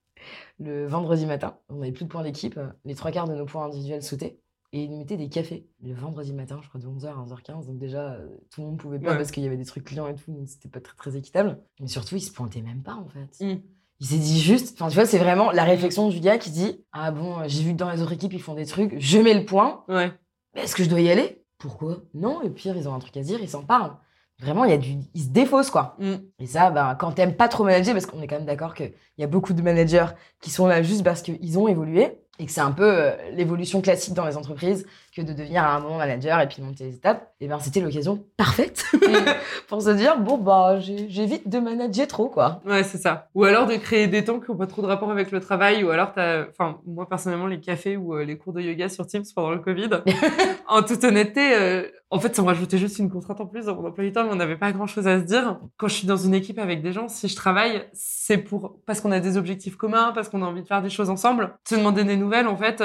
le 0.58 0.86
vendredi 0.86 1.24
matin, 1.24 1.56
on 1.68 1.76
n'avait 1.76 1.92
plus 1.92 2.04
de 2.04 2.10
points 2.10 2.24
d'équipe, 2.24 2.58
les 2.84 2.96
trois 2.96 3.12
quarts 3.12 3.28
de 3.28 3.34
nos 3.34 3.44
points 3.44 3.66
individuels 3.66 4.02
sautaient. 4.02 4.40
Et 4.74 4.82
ils 4.82 4.90
nous 4.90 4.98
mettaient 4.98 5.16
des 5.16 5.28
cafés 5.28 5.68
le 5.84 5.94
vendredi 5.94 6.32
matin, 6.32 6.58
je 6.60 6.68
crois 6.68 6.80
de 6.80 6.86
11h 6.88 7.06
à 7.06 7.24
11h15. 7.24 7.66
Donc 7.66 7.78
déjà, 7.78 8.14
euh, 8.14 8.26
tout 8.50 8.60
le 8.60 8.66
monde 8.66 8.76
pouvait 8.76 8.98
pas 8.98 9.14
parce 9.14 9.30
qu'il 9.30 9.44
y 9.44 9.46
avait 9.46 9.56
des 9.56 9.64
trucs 9.64 9.84
clients 9.84 10.08
et 10.08 10.16
tout, 10.16 10.32
donc 10.32 10.48
c'était 10.48 10.68
pas 10.68 10.80
très, 10.80 10.96
très 10.96 11.16
équitable. 11.16 11.60
Mais 11.78 11.86
surtout, 11.86 12.16
ils 12.16 12.20
se 12.20 12.32
pointaient 12.32 12.60
même 12.60 12.82
pas 12.82 12.94
en 12.94 13.06
fait. 13.06 13.44
Mmh. 13.44 13.60
Il 14.00 14.06
s'est 14.06 14.18
dit 14.18 14.40
juste, 14.40 14.74
enfin 14.74 14.88
tu 14.88 14.96
vois, 14.96 15.06
c'est 15.06 15.20
vraiment 15.20 15.52
la 15.52 15.62
réflexion 15.62 16.08
du 16.08 16.18
gars 16.18 16.38
qui 16.38 16.50
dit 16.50 16.84
Ah 16.90 17.12
bon, 17.12 17.36
j'ai 17.46 17.62
vu 17.62 17.70
que 17.70 17.76
dans 17.76 17.88
les 17.88 18.02
autres 18.02 18.14
équipes 18.14 18.32
ils 18.32 18.42
font 18.42 18.54
des 18.54 18.66
trucs, 18.66 18.98
je 18.98 19.18
mets 19.18 19.34
le 19.34 19.44
point. 19.44 19.84
Ouais. 19.86 20.10
Est-ce 20.56 20.74
que 20.74 20.82
je 20.82 20.90
dois 20.90 21.00
y 21.00 21.08
aller? 21.08 21.44
Pourquoi? 21.58 21.98
Non, 22.12 22.42
et 22.42 22.50
pire, 22.50 22.76
ils 22.76 22.88
ont 22.88 22.94
un 22.94 22.98
truc 22.98 23.16
à 23.16 23.22
dire, 23.22 23.38
ils 23.40 23.48
s'en 23.48 23.62
parlent. 23.62 23.96
Vraiment, 24.40 24.64
il 24.64 24.72
y 24.72 24.74
a 24.74 24.78
du, 24.78 24.96
ils 25.14 25.22
se 25.22 25.28
défaussent 25.28 25.70
quoi. 25.70 25.94
Mmh. 26.00 26.14
Et 26.40 26.46
ça, 26.48 26.72
ben, 26.72 26.96
quand 26.96 27.12
t'aimes 27.12 27.36
pas 27.36 27.46
trop 27.46 27.62
manager, 27.62 27.94
parce 27.94 28.06
qu'on 28.06 28.20
est 28.22 28.26
quand 28.26 28.38
même 28.38 28.44
d'accord 28.44 28.74
qu'il 28.74 28.92
y 29.18 29.22
a 29.22 29.28
beaucoup 29.28 29.52
de 29.52 29.62
managers 29.62 30.06
qui 30.40 30.50
sont 30.50 30.66
là 30.66 30.82
juste 30.82 31.04
parce 31.04 31.22
qu'ils 31.22 31.60
ont 31.60 31.68
évolué, 31.68 32.23
et 32.38 32.46
que 32.46 32.52
c'est 32.52 32.60
un 32.60 32.72
peu 32.72 32.90
euh, 32.90 33.30
l'évolution 33.32 33.80
classique 33.80 34.14
dans 34.14 34.26
les 34.26 34.36
entreprises 34.36 34.86
que 35.14 35.22
de 35.22 35.32
devenir 35.32 35.62
à 35.62 35.76
un 35.76 35.80
moment 35.80 35.98
manager 35.98 36.40
et 36.40 36.48
puis 36.48 36.60
de 36.60 36.66
monter 36.66 36.84
les 36.84 36.94
étapes, 36.94 37.32
et 37.40 37.46
ben 37.46 37.58
c'était 37.60 37.80
l'occasion 37.80 38.24
parfaite 38.36 38.84
pour 39.68 39.80
se 39.80 39.90
dire 39.90 40.18
bon 40.18 40.38
bah 40.38 40.78
j'évite 40.80 41.48
de 41.48 41.58
manager 41.58 42.08
trop 42.08 42.28
quoi. 42.28 42.60
Ouais 42.66 42.82
c'est 42.82 42.98
ça. 42.98 43.28
Ou 43.34 43.44
alors 43.44 43.66
de 43.66 43.76
créer 43.76 44.08
des 44.08 44.24
temps 44.24 44.40
qui 44.40 44.50
n'ont 44.50 44.56
pas 44.56 44.66
trop 44.66 44.82
de 44.82 44.86
rapport 44.86 45.10
avec 45.10 45.30
le 45.30 45.40
travail, 45.40 45.84
ou 45.84 45.90
alors 45.90 46.12
t'as, 46.12 46.48
enfin 46.48 46.78
moi 46.84 47.08
personnellement 47.08 47.46
les 47.46 47.60
cafés 47.60 47.96
ou 47.96 48.16
euh, 48.16 48.24
les 48.24 48.36
cours 48.36 48.52
de 48.52 48.60
yoga 48.60 48.88
sur 48.88 49.06
Teams 49.06 49.24
pendant 49.34 49.50
le 49.50 49.60
Covid. 49.60 49.90
en 50.68 50.82
toute 50.82 51.04
honnêteté, 51.04 51.54
euh, 51.54 51.88
en 52.10 52.18
fait 52.18 52.34
ça 52.34 52.42
me 52.42 52.48
rajoutait 52.48 52.78
juste 52.78 52.98
une 52.98 53.10
contrainte 53.10 53.40
en 53.40 53.46
plus 53.46 53.66
dans 53.66 53.76
mon 53.76 53.88
emploi 53.88 54.04
du 54.04 54.12
temps, 54.12 54.24
mais 54.24 54.32
on 54.32 54.36
n'avait 54.36 54.58
pas 54.58 54.72
grand 54.72 54.86
chose 54.86 55.06
à 55.06 55.20
se 55.20 55.24
dire. 55.24 55.60
Quand 55.76 55.86
je 55.86 55.94
suis 55.94 56.06
dans 56.08 56.16
une 56.16 56.34
équipe 56.34 56.58
avec 56.58 56.82
des 56.82 56.92
gens, 56.92 57.08
si 57.08 57.28
je 57.28 57.36
travaille, 57.36 57.84
c'est 57.92 58.38
pour 58.38 58.80
parce 58.84 59.00
qu'on 59.00 59.12
a 59.12 59.20
des 59.20 59.36
objectifs 59.36 59.76
communs, 59.76 60.12
parce 60.12 60.28
qu'on 60.28 60.42
a 60.42 60.46
envie 60.46 60.62
de 60.62 60.66
faire 60.66 60.82
des 60.82 60.90
choses 60.90 61.10
ensemble. 61.10 61.54
Se 61.68 61.76
demander 61.76 62.02
des 62.02 62.16
nouvelles 62.16 62.48
en 62.48 62.56
fait 62.56 62.82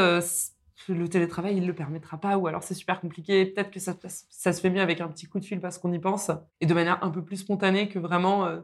le 0.94 1.08
télétravail, 1.08 1.58
il 1.58 1.66
le 1.66 1.74
permettra 1.74 2.18
pas, 2.18 2.38
ou 2.38 2.48
alors 2.48 2.64
c'est 2.64 2.74
super 2.74 3.00
compliqué. 3.02 3.46
Peut-être 3.46 3.72
que 3.72 3.80
ça, 3.80 3.94
ça, 4.30 4.54
se 4.54 4.62
fait 4.62 4.70
mieux 4.70 4.82
avec 4.82 5.02
un 5.02 5.08
petit 5.08 5.26
coup 5.26 5.40
de 5.40 5.46
fil 5.46 5.60
parce 5.60 5.78
qu'on 5.78 5.92
y 5.92 6.00
pense, 6.00 6.32
et 6.62 6.66
de 6.66 6.74
manière 6.74 7.04
un 7.04 7.10
peu 7.10 7.24
plus 7.24 7.38
spontanée 7.38 7.90
que 7.90 8.00
vraiment 8.00 8.46
euh, 8.46 8.60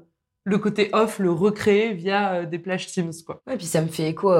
le 0.48 0.60
côté 0.60 0.90
off, 0.94 1.18
le 1.18 1.32
recréer 1.32 1.94
via 1.94 2.34
euh, 2.34 2.46
des 2.46 2.60
plages 2.60 2.88
Teams, 2.88 3.12
quoi. 3.26 3.42
Ouais, 3.48 3.58
puis 3.58 3.66
ça 3.66 3.82
me 3.82 3.88
fait 3.88 4.08
écho 4.08 4.32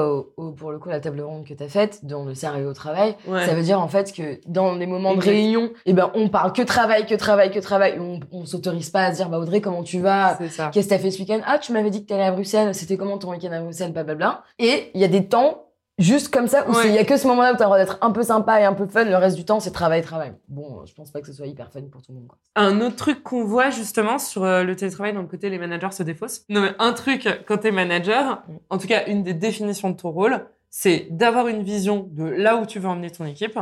pour 0.56 0.70
le 0.70 0.78
coup 0.78 0.88
à 0.88 0.92
la 0.92 1.00
table 1.00 1.20
ronde 1.20 1.44
que 1.44 1.52
tu 1.52 1.62
as 1.62 1.68
faite, 1.68 2.04
dans 2.04 2.24
le 2.24 2.34
sérieux 2.34 2.68
au 2.68 2.72
travail. 2.72 3.16
Ça 3.26 3.54
veut 3.54 3.62
dire 3.62 3.80
en 3.80 3.88
fait 3.88 4.12
que 4.12 4.40
dans 4.46 4.76
les 4.76 4.86
moments 4.86 5.14
de 5.14 5.20
réunion, 5.20 5.72
eh 5.84 5.92
ben, 5.92 6.10
on 6.14 6.28
parle 6.28 6.52
que 6.52 6.62
travail, 6.62 7.06
que 7.06 7.14
travail, 7.14 7.50
que 7.50 7.58
travail. 7.58 7.98
On, 7.98 8.20
on 8.30 8.44
s'autorise 8.44 8.90
pas 8.90 9.06
à 9.06 9.10
se 9.10 9.16
dire, 9.16 9.28
bah 9.28 9.38
Audrey, 9.38 9.60
comment 9.60 9.82
tu 9.82 10.00
vas? 10.00 10.38
Qu'est-ce 10.72 10.86
que 10.86 10.88
tu 10.88 10.94
as 10.94 10.98
fait 10.98 11.10
ce 11.10 11.18
week-end? 11.18 11.40
Ah, 11.44 11.58
tu 11.58 11.72
m'avais 11.72 11.90
dit 11.90 12.02
que 12.02 12.06
tu 12.06 12.14
allais 12.14 12.24
à 12.24 12.32
Bruxelles, 12.32 12.74
c'était 12.74 12.96
comment 12.96 13.18
ton 13.18 13.32
week-end 13.32 13.52
à 13.52 13.60
Bruxelles, 13.60 13.92
blablabla. 13.92 14.44
Et 14.60 14.90
il 14.94 15.00
y 15.00 15.04
a 15.04 15.08
des 15.08 15.26
temps 15.26 15.65
Juste 15.98 16.28
comme 16.28 16.46
ça, 16.46 16.68
où 16.68 16.74
il 16.84 16.92
y 16.92 16.98
a 16.98 17.04
que 17.04 17.16
ce 17.16 17.26
moment-là 17.26 17.54
où 17.54 17.56
tu 17.56 17.62
as 17.62 17.64
le 17.64 17.68
droit 17.68 17.78
d'être 17.78 17.98
un 18.02 18.10
peu 18.10 18.22
sympa 18.22 18.60
et 18.60 18.64
un 18.64 18.74
peu 18.74 18.86
fun, 18.86 19.04
le 19.04 19.16
reste 19.16 19.36
du 19.36 19.46
temps, 19.46 19.60
c'est 19.60 19.70
travail, 19.70 20.02
travail. 20.02 20.34
Bon, 20.48 20.84
je 20.84 20.92
pense 20.92 21.10
pas 21.10 21.20
que 21.20 21.26
ce 21.26 21.32
soit 21.32 21.46
hyper 21.46 21.72
fun 21.72 21.80
pour 21.90 22.02
tout 22.02 22.12
le 22.12 22.18
monde. 22.18 22.28
Quoi. 22.28 22.38
Un 22.54 22.82
autre 22.82 22.96
truc 22.96 23.22
qu'on 23.22 23.44
voit 23.44 23.70
justement 23.70 24.18
sur 24.18 24.44
euh, 24.44 24.62
le 24.62 24.76
télétravail, 24.76 25.14
dans 25.14 25.22
le 25.22 25.26
côté 25.26 25.48
les 25.48 25.58
managers 25.58 25.92
se 25.92 26.02
défaussent. 26.02 26.44
Non, 26.50 26.60
mais 26.60 26.72
un 26.78 26.92
truc, 26.92 27.26
quand 27.46 27.58
tu 27.58 27.68
es 27.68 27.70
manager, 27.70 28.42
mm. 28.46 28.56
en 28.68 28.78
tout 28.78 28.86
cas, 28.86 29.06
une 29.06 29.22
des 29.22 29.32
définitions 29.32 29.88
de 29.88 29.96
ton 29.96 30.10
rôle, 30.10 30.46
c'est 30.68 31.08
d'avoir 31.10 31.48
une 31.48 31.62
vision 31.62 32.06
de 32.12 32.24
là 32.24 32.56
où 32.56 32.66
tu 32.66 32.78
veux 32.78 32.88
emmener 32.88 33.10
ton 33.10 33.24
équipe 33.24 33.58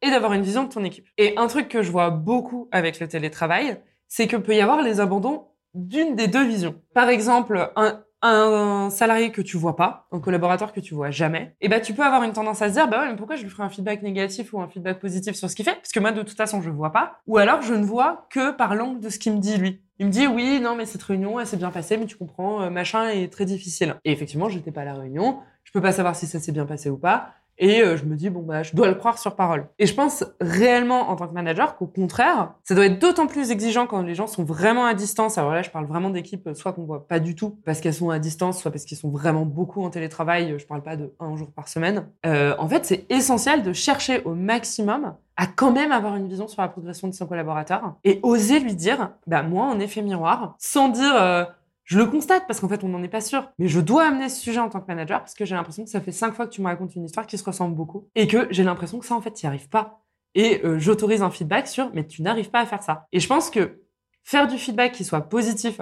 et 0.00 0.10
d'avoir 0.10 0.32
une 0.32 0.42
vision 0.42 0.64
de 0.64 0.72
ton 0.72 0.82
équipe. 0.84 1.06
Et 1.18 1.36
un 1.36 1.46
truc 1.46 1.68
que 1.68 1.82
je 1.82 1.90
vois 1.90 2.08
beaucoup 2.08 2.68
avec 2.72 2.98
le 3.00 3.08
télétravail, 3.08 3.78
c'est 4.06 4.26
que 4.26 4.36
peut 4.36 4.54
y 4.54 4.60
avoir 4.60 4.80
les 4.80 5.00
abandons 5.00 5.48
d'une 5.74 6.16
des 6.16 6.28
deux 6.28 6.46
visions. 6.46 6.76
Par 6.94 7.10
exemple, 7.10 7.70
un, 7.76 8.02
un 8.22 8.90
salarié 8.90 9.30
que 9.30 9.40
tu 9.40 9.56
vois 9.56 9.76
pas, 9.76 10.06
un 10.10 10.20
collaborateur 10.20 10.72
que 10.72 10.80
tu 10.80 10.94
vois 10.94 11.10
jamais, 11.10 11.54
et 11.60 11.68
ben 11.68 11.80
tu 11.80 11.94
peux 11.94 12.02
avoir 12.02 12.22
une 12.24 12.32
tendance 12.32 12.62
à 12.62 12.68
se 12.68 12.74
dire 12.74 12.88
bah 12.88 13.00
ouais 13.00 13.10
mais 13.10 13.16
pourquoi 13.16 13.36
je 13.36 13.42
lui 13.42 13.50
ferai 13.50 13.62
un 13.62 13.68
feedback 13.68 14.02
négatif 14.02 14.52
ou 14.52 14.60
un 14.60 14.68
feedback 14.68 14.98
positif 15.00 15.36
sur 15.36 15.48
ce 15.48 15.54
qu'il 15.54 15.64
fait? 15.64 15.76
Parce 15.76 15.92
que 15.92 16.00
moi 16.00 16.12
de 16.12 16.22
toute 16.22 16.36
façon 16.36 16.60
je 16.60 16.70
vois 16.70 16.92
pas 16.92 17.20
ou 17.26 17.38
alors 17.38 17.62
je 17.62 17.74
ne 17.74 17.84
vois 17.84 18.26
que 18.30 18.50
par 18.50 18.74
l'angle 18.74 19.00
de 19.00 19.08
ce 19.08 19.18
qu'il 19.18 19.32
me 19.32 19.38
dit 19.38 19.56
lui. 19.56 19.82
Il 20.00 20.06
me 20.06 20.10
dit 20.10 20.26
oui 20.26 20.60
non 20.60 20.74
mais 20.74 20.86
cette 20.86 21.02
réunion 21.02 21.38
elle 21.38 21.46
s'est 21.46 21.56
bien 21.56 21.70
passée 21.70 21.96
mais 21.96 22.06
tu 22.06 22.16
comprends 22.16 22.62
euh, 22.62 22.70
machin 22.70 23.08
est 23.08 23.32
très 23.32 23.44
difficile. 23.44 23.96
Et 24.04 24.12
effectivement 24.12 24.48
j'étais 24.48 24.72
pas 24.72 24.82
à 24.82 24.84
la 24.86 24.94
réunion, 24.94 25.38
je 25.64 25.72
peux 25.72 25.80
pas 25.80 25.92
savoir 25.92 26.16
si 26.16 26.26
ça 26.26 26.40
s'est 26.40 26.52
bien 26.52 26.66
passé 26.66 26.90
ou 26.90 26.98
pas. 26.98 27.34
Et 27.58 27.82
euh, 27.82 27.96
je 27.96 28.04
me 28.04 28.16
dis, 28.16 28.30
bon, 28.30 28.42
bah, 28.42 28.62
je 28.62 28.74
dois 28.74 28.88
le 28.88 28.94
croire 28.94 29.18
sur 29.18 29.34
parole. 29.34 29.66
Et 29.78 29.86
je 29.86 29.94
pense 29.94 30.24
réellement, 30.40 31.10
en 31.10 31.16
tant 31.16 31.26
que 31.26 31.34
manager, 31.34 31.76
qu'au 31.76 31.86
contraire, 31.86 32.54
ça 32.64 32.74
doit 32.74 32.86
être 32.86 32.98
d'autant 32.98 33.26
plus 33.26 33.50
exigeant 33.50 33.86
quand 33.86 34.02
les 34.02 34.14
gens 34.14 34.26
sont 34.26 34.44
vraiment 34.44 34.86
à 34.86 34.94
distance. 34.94 35.38
Alors 35.38 35.52
là, 35.52 35.62
je 35.62 35.70
parle 35.70 35.86
vraiment 35.86 36.10
d'équipes, 36.10 36.50
soit 36.54 36.72
qu'on 36.72 36.84
voit 36.84 37.06
pas 37.06 37.20
du 37.20 37.34
tout 37.34 37.58
parce 37.64 37.80
qu'elles 37.80 37.94
sont 37.94 38.10
à 38.10 38.18
distance, 38.18 38.60
soit 38.60 38.70
parce 38.70 38.84
qu'ils 38.84 38.98
sont 38.98 39.10
vraiment 39.10 39.44
beaucoup 39.44 39.82
en 39.82 39.90
télétravail. 39.90 40.54
Je 40.58 40.66
parle 40.66 40.82
pas 40.82 40.96
de 40.96 41.12
un 41.20 41.36
jour 41.36 41.50
par 41.50 41.68
semaine. 41.68 42.06
Euh, 42.26 42.54
en 42.58 42.68
fait, 42.68 42.84
c'est 42.84 43.06
essentiel 43.10 43.62
de 43.62 43.72
chercher 43.72 44.22
au 44.24 44.34
maximum 44.34 45.14
à 45.36 45.46
quand 45.46 45.70
même 45.70 45.92
avoir 45.92 46.16
une 46.16 46.28
vision 46.28 46.48
sur 46.48 46.60
la 46.60 46.68
progression 46.68 47.06
de 47.06 47.14
son 47.14 47.26
collaborateur 47.26 47.94
et 48.02 48.18
oser 48.24 48.58
lui 48.58 48.74
dire, 48.74 49.12
bah, 49.26 49.42
moi, 49.42 49.66
en 49.66 49.78
effet 49.78 50.02
miroir, 50.02 50.56
sans 50.58 50.88
dire, 50.88 51.14
euh, 51.14 51.44
je 51.88 51.98
le 51.98 52.04
constate 52.04 52.46
parce 52.46 52.60
qu'en 52.60 52.68
fait, 52.68 52.84
on 52.84 52.88
n'en 52.88 53.02
est 53.02 53.08
pas 53.08 53.22
sûr. 53.22 53.50
Mais 53.58 53.66
je 53.66 53.80
dois 53.80 54.04
amener 54.04 54.28
ce 54.28 54.38
sujet 54.42 54.60
en 54.60 54.68
tant 54.68 54.80
que 54.80 54.86
manager 54.88 55.20
parce 55.20 55.32
que 55.32 55.46
j'ai 55.46 55.54
l'impression 55.54 55.84
que 55.84 55.90
ça 55.90 56.02
fait 56.02 56.12
cinq 56.12 56.34
fois 56.34 56.46
que 56.46 56.52
tu 56.52 56.60
me 56.60 56.66
racontes 56.66 56.94
une 56.94 57.06
histoire 57.06 57.26
qui 57.26 57.38
se 57.38 57.44
ressemble 57.44 57.74
beaucoup 57.74 58.10
et 58.14 58.26
que 58.26 58.46
j'ai 58.50 58.62
l'impression 58.62 58.98
que 58.98 59.06
ça, 59.06 59.14
en 59.14 59.22
fait, 59.22 59.32
tu 59.32 59.46
n'y 59.46 59.48
arrives 59.48 59.70
pas. 59.70 60.04
Et 60.34 60.60
euh, 60.64 60.78
j'autorise 60.78 61.22
un 61.22 61.30
feedback 61.30 61.66
sur, 61.66 61.90
mais 61.94 62.06
tu 62.06 62.20
n'arrives 62.20 62.50
pas 62.50 62.60
à 62.60 62.66
faire 62.66 62.82
ça. 62.82 63.06
Et 63.10 63.20
je 63.20 63.26
pense 63.26 63.48
que 63.48 63.80
faire 64.22 64.46
du 64.46 64.58
feedback 64.58 64.92
qui 64.92 65.02
soit 65.02 65.22
positif 65.22 65.80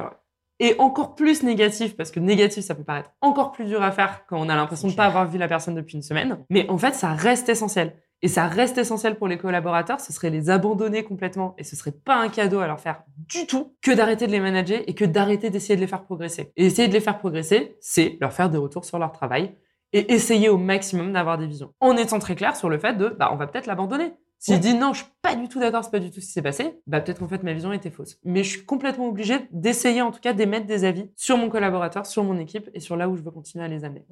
et 0.61 0.77
encore 0.79 1.17
plus 1.17 1.43
négatif, 1.43 1.97
parce 1.97 2.13
que 2.13 2.21
négatif, 2.21 2.65
ça 2.65 2.77
peut 2.77 2.85
paraître 2.85 3.11
encore 3.21 3.51
plus 3.51 3.65
dur 3.65 3.83
à 3.83 3.91
faire 3.91 4.27
quand 4.29 4.39
on 4.39 4.49
a 4.49 4.55
l'impression 4.55 4.87
de 4.87 4.93
ne 4.93 4.97
pas 4.97 5.07
avoir 5.07 5.29
vu 5.29 5.39
la 5.39 5.49
personne 5.49 5.75
depuis 5.75 5.97
une 5.97 6.03
semaine. 6.03 6.39
Mais 6.51 6.71
en 6.71 6.79
fait, 6.79 6.95
ça 6.95 7.15
reste 7.15 7.49
essentiel. 7.49 7.97
Et 8.23 8.29
ça 8.29 8.47
reste 8.47 8.79
essentiel 8.79 9.17
pour 9.17 9.29
les 9.29 9.37
collaborateurs, 9.37 10.01
ce 10.01 10.13
serait 10.13 10.31
les 10.31 10.49
abandonner 10.49 11.05
complètement 11.05 11.55
et 11.59 11.65
ce 11.65 11.77
serait 11.77 11.93
pas 11.93 12.17
un 12.17 12.29
cadeau 12.29 12.61
à 12.61 12.67
leur 12.67 12.81
faire 12.81 13.03
du 13.19 13.47
tout 13.47 13.77
que 13.83 13.91
d'arrêter 13.91 14.27
de 14.27 14.33
les 14.33 14.41
manager 14.41 14.81
et 14.87 14.95
que 14.95 15.05
d'arrêter 15.05 15.51
d'essayer 15.51 15.77
de 15.77 15.81
les 15.81 15.87
faire 15.87 16.03
progresser. 16.03 16.53
Et 16.57 16.67
essayer 16.67 16.89
de 16.89 16.95
les 16.95 17.01
faire 17.01 17.19
progresser, 17.19 17.77
c'est 17.81 18.17
leur 18.21 18.33
faire 18.33 18.49
des 18.49 18.59
retours 18.59 18.85
sur 18.85 18.99
leur 18.99 19.13
travail 19.13 19.55
et 19.93 20.13
essayer 20.13 20.49
au 20.49 20.57
maximum 20.57 21.13
d'avoir 21.13 21.39
des 21.39 21.47
visions. 21.47 21.73
En 21.81 21.97
étant 21.97 22.19
très 22.19 22.35
clair 22.35 22.57
sur 22.57 22.69
le 22.69 22.79
fait 22.79 22.95
de, 22.95 23.09
bah, 23.09 23.31
on 23.33 23.37
va 23.37 23.47
peut-être 23.47 23.67
l'abandonner. 23.67 24.15
S'il 24.39 24.61
dit 24.61 24.75
non, 24.75 24.93
je 24.93 25.03
suis 25.03 25.13
pas 25.23 25.35
du 25.35 25.49
tout 25.49 25.59
d'accord, 25.59 25.83
c'est 25.83 25.91
pas 25.91 25.99
du 25.99 26.11
tout 26.11 26.21
ce 26.21 26.27
qui 26.27 26.33
s'est 26.33 26.43
passé, 26.43 26.79
bah 26.87 27.01
peut-être 27.01 27.21
qu'en 27.21 27.29
fait 27.29 27.43
ma 27.43 27.53
vision 27.53 27.73
était 27.73 27.91
fausse. 27.91 28.19
Mais 28.23 28.45
je 28.45 28.51
suis 28.51 28.65
complètement 28.67 29.09
obligée 29.09 29.39
d'essayer 29.51 30.03
en 30.03 30.11
tout 30.11 30.21
cas 30.21 30.35
d'émettre 30.35 30.67
des 30.67 30.85
avis 30.85 31.11
sur 31.17 31.37
mon 31.39 31.49
collaborateur, 31.49 32.07
sur 32.07 32.23
mon 32.23 32.39
équipe 32.39 32.71
et 32.75 32.81
sur 32.81 32.97
là 32.97 33.09
où 33.09 33.17
je 33.17 33.23
veux 33.23 33.31
continuer 33.31 33.65
à 33.65 33.69
les 33.69 33.85
amener. 33.85 34.05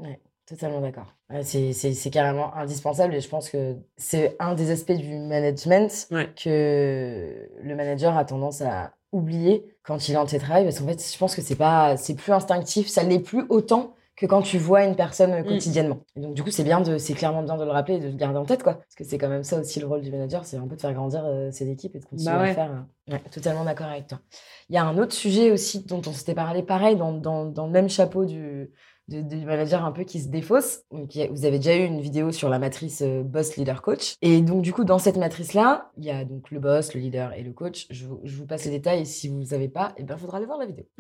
Totalement 0.46 0.80
d'accord. 0.80 1.14
c'est 1.42 2.10
carrément 2.12 2.54
indispensable 2.54 3.14
et 3.14 3.20
je 3.20 3.28
pense 3.28 3.48
que 3.48 3.76
c'est 3.96 4.36
un 4.38 4.54
des 4.54 4.70
aspects 4.70 4.92
du 4.92 5.16
management 5.16 6.08
que 6.36 7.48
le 7.62 7.74
manager 7.74 8.16
a 8.16 8.26
tendance 8.26 8.60
à 8.60 8.92
oublier 9.12 9.64
quand 9.82 10.08
il 10.08 10.14
est 10.14 10.18
en 10.18 10.26
télétravail 10.26 10.64
parce 10.64 10.78
qu'en 10.78 10.86
fait, 10.86 11.12
je 11.12 11.18
pense 11.18 11.34
que 11.34 11.40
c'est 11.40 11.56
pas, 11.56 11.96
c'est 11.96 12.14
plus 12.14 12.32
instinctif, 12.32 12.88
ça 12.88 13.04
l'est 13.04 13.20
plus 13.20 13.44
autant 13.48 13.94
que 14.16 14.26
quand 14.26 14.42
tu 14.42 14.58
vois 14.58 14.84
une 14.84 14.94
personne 14.94 15.40
mm. 15.40 15.44
quotidiennement. 15.44 16.00
donc 16.16 16.34
du 16.34 16.42
coup, 16.42 16.50
c'est 16.50 16.62
bien 16.62 16.80
de, 16.80 16.98
c'est 16.98 17.14
clairement 17.14 17.42
bien 17.42 17.56
de 17.56 17.64
le 17.64 17.70
rappeler 17.70 17.96
et 17.96 18.00
de 18.00 18.08
le 18.08 18.14
garder 18.14 18.38
en 18.38 18.44
tête 18.44 18.62
quoi, 18.62 18.74
parce 18.74 18.94
que 18.96 19.04
c'est 19.04 19.18
quand 19.18 19.28
même 19.28 19.44
ça 19.44 19.58
aussi 19.58 19.80
le 19.80 19.86
rôle 19.86 20.02
du 20.02 20.10
manager, 20.10 20.44
c'est 20.44 20.56
un 20.56 20.66
peu 20.68 20.76
de 20.76 20.80
faire 20.80 20.92
grandir 20.92 21.24
euh, 21.24 21.50
ses 21.50 21.70
équipes 21.70 21.96
et 21.96 22.00
de 22.00 22.04
continuer 22.04 22.32
bah 22.32 22.42
à 22.42 22.54
faire. 22.54 22.84
Euh, 23.10 23.16
totalement 23.30 23.64
d'accord 23.64 23.88
avec 23.88 24.06
toi. 24.06 24.20
Il 24.68 24.74
y 24.74 24.78
a 24.78 24.84
un 24.84 24.98
autre 24.98 25.12
sujet 25.12 25.50
aussi 25.50 25.84
dont 25.84 26.02
on 26.06 26.12
s'était 26.12 26.34
parlé, 26.34 26.62
pareil, 26.62 26.96
dans, 26.96 27.12
dans, 27.12 27.44
dans 27.44 27.66
le 27.66 27.72
même 27.72 27.88
chapeau 27.88 28.24
du 28.24 28.70
de, 29.08 29.20
de 29.22 29.36
managers 29.44 29.76
un 29.76 29.92
peu 29.92 30.04
qui 30.04 30.20
se. 30.20 30.28
Donc, 30.28 31.14
il 31.14 31.22
a- 31.22 31.28
vous 31.28 31.44
avez 31.44 31.58
déjà 31.58 31.76
eu 31.76 31.84
une 31.84 32.00
vidéo 32.00 32.32
sur 32.32 32.48
la 32.48 32.58
matrice 32.58 33.02
euh, 33.02 33.22
boss, 33.22 33.56
leader, 33.56 33.82
coach. 33.82 34.14
Et 34.22 34.40
donc, 34.40 34.62
du 34.62 34.72
coup, 34.72 34.84
dans 34.84 34.98
cette 34.98 35.16
matrice-là, 35.16 35.90
il 35.96 36.04
y 36.04 36.10
a 36.10 36.24
donc 36.24 36.50
le 36.50 36.60
boss, 36.60 36.94
le 36.94 37.00
leader 37.00 37.32
et 37.34 37.42
le 37.42 37.52
coach. 37.52 37.86
Je, 37.90 38.06
vous- 38.06 38.20
je 38.24 38.36
vous 38.36 38.46
passe 38.46 38.64
les 38.64 38.70
détails. 38.70 39.02
Et 39.02 39.04
si 39.04 39.28
vous 39.28 39.38
ne 39.38 39.44
savez 39.44 39.68
pas, 39.68 39.92
eh 39.96 40.02
ben, 40.02 40.16
faudra 40.16 40.38
aller 40.38 40.46
voir 40.46 40.58
la 40.58 40.66
vidéo. 40.66 40.84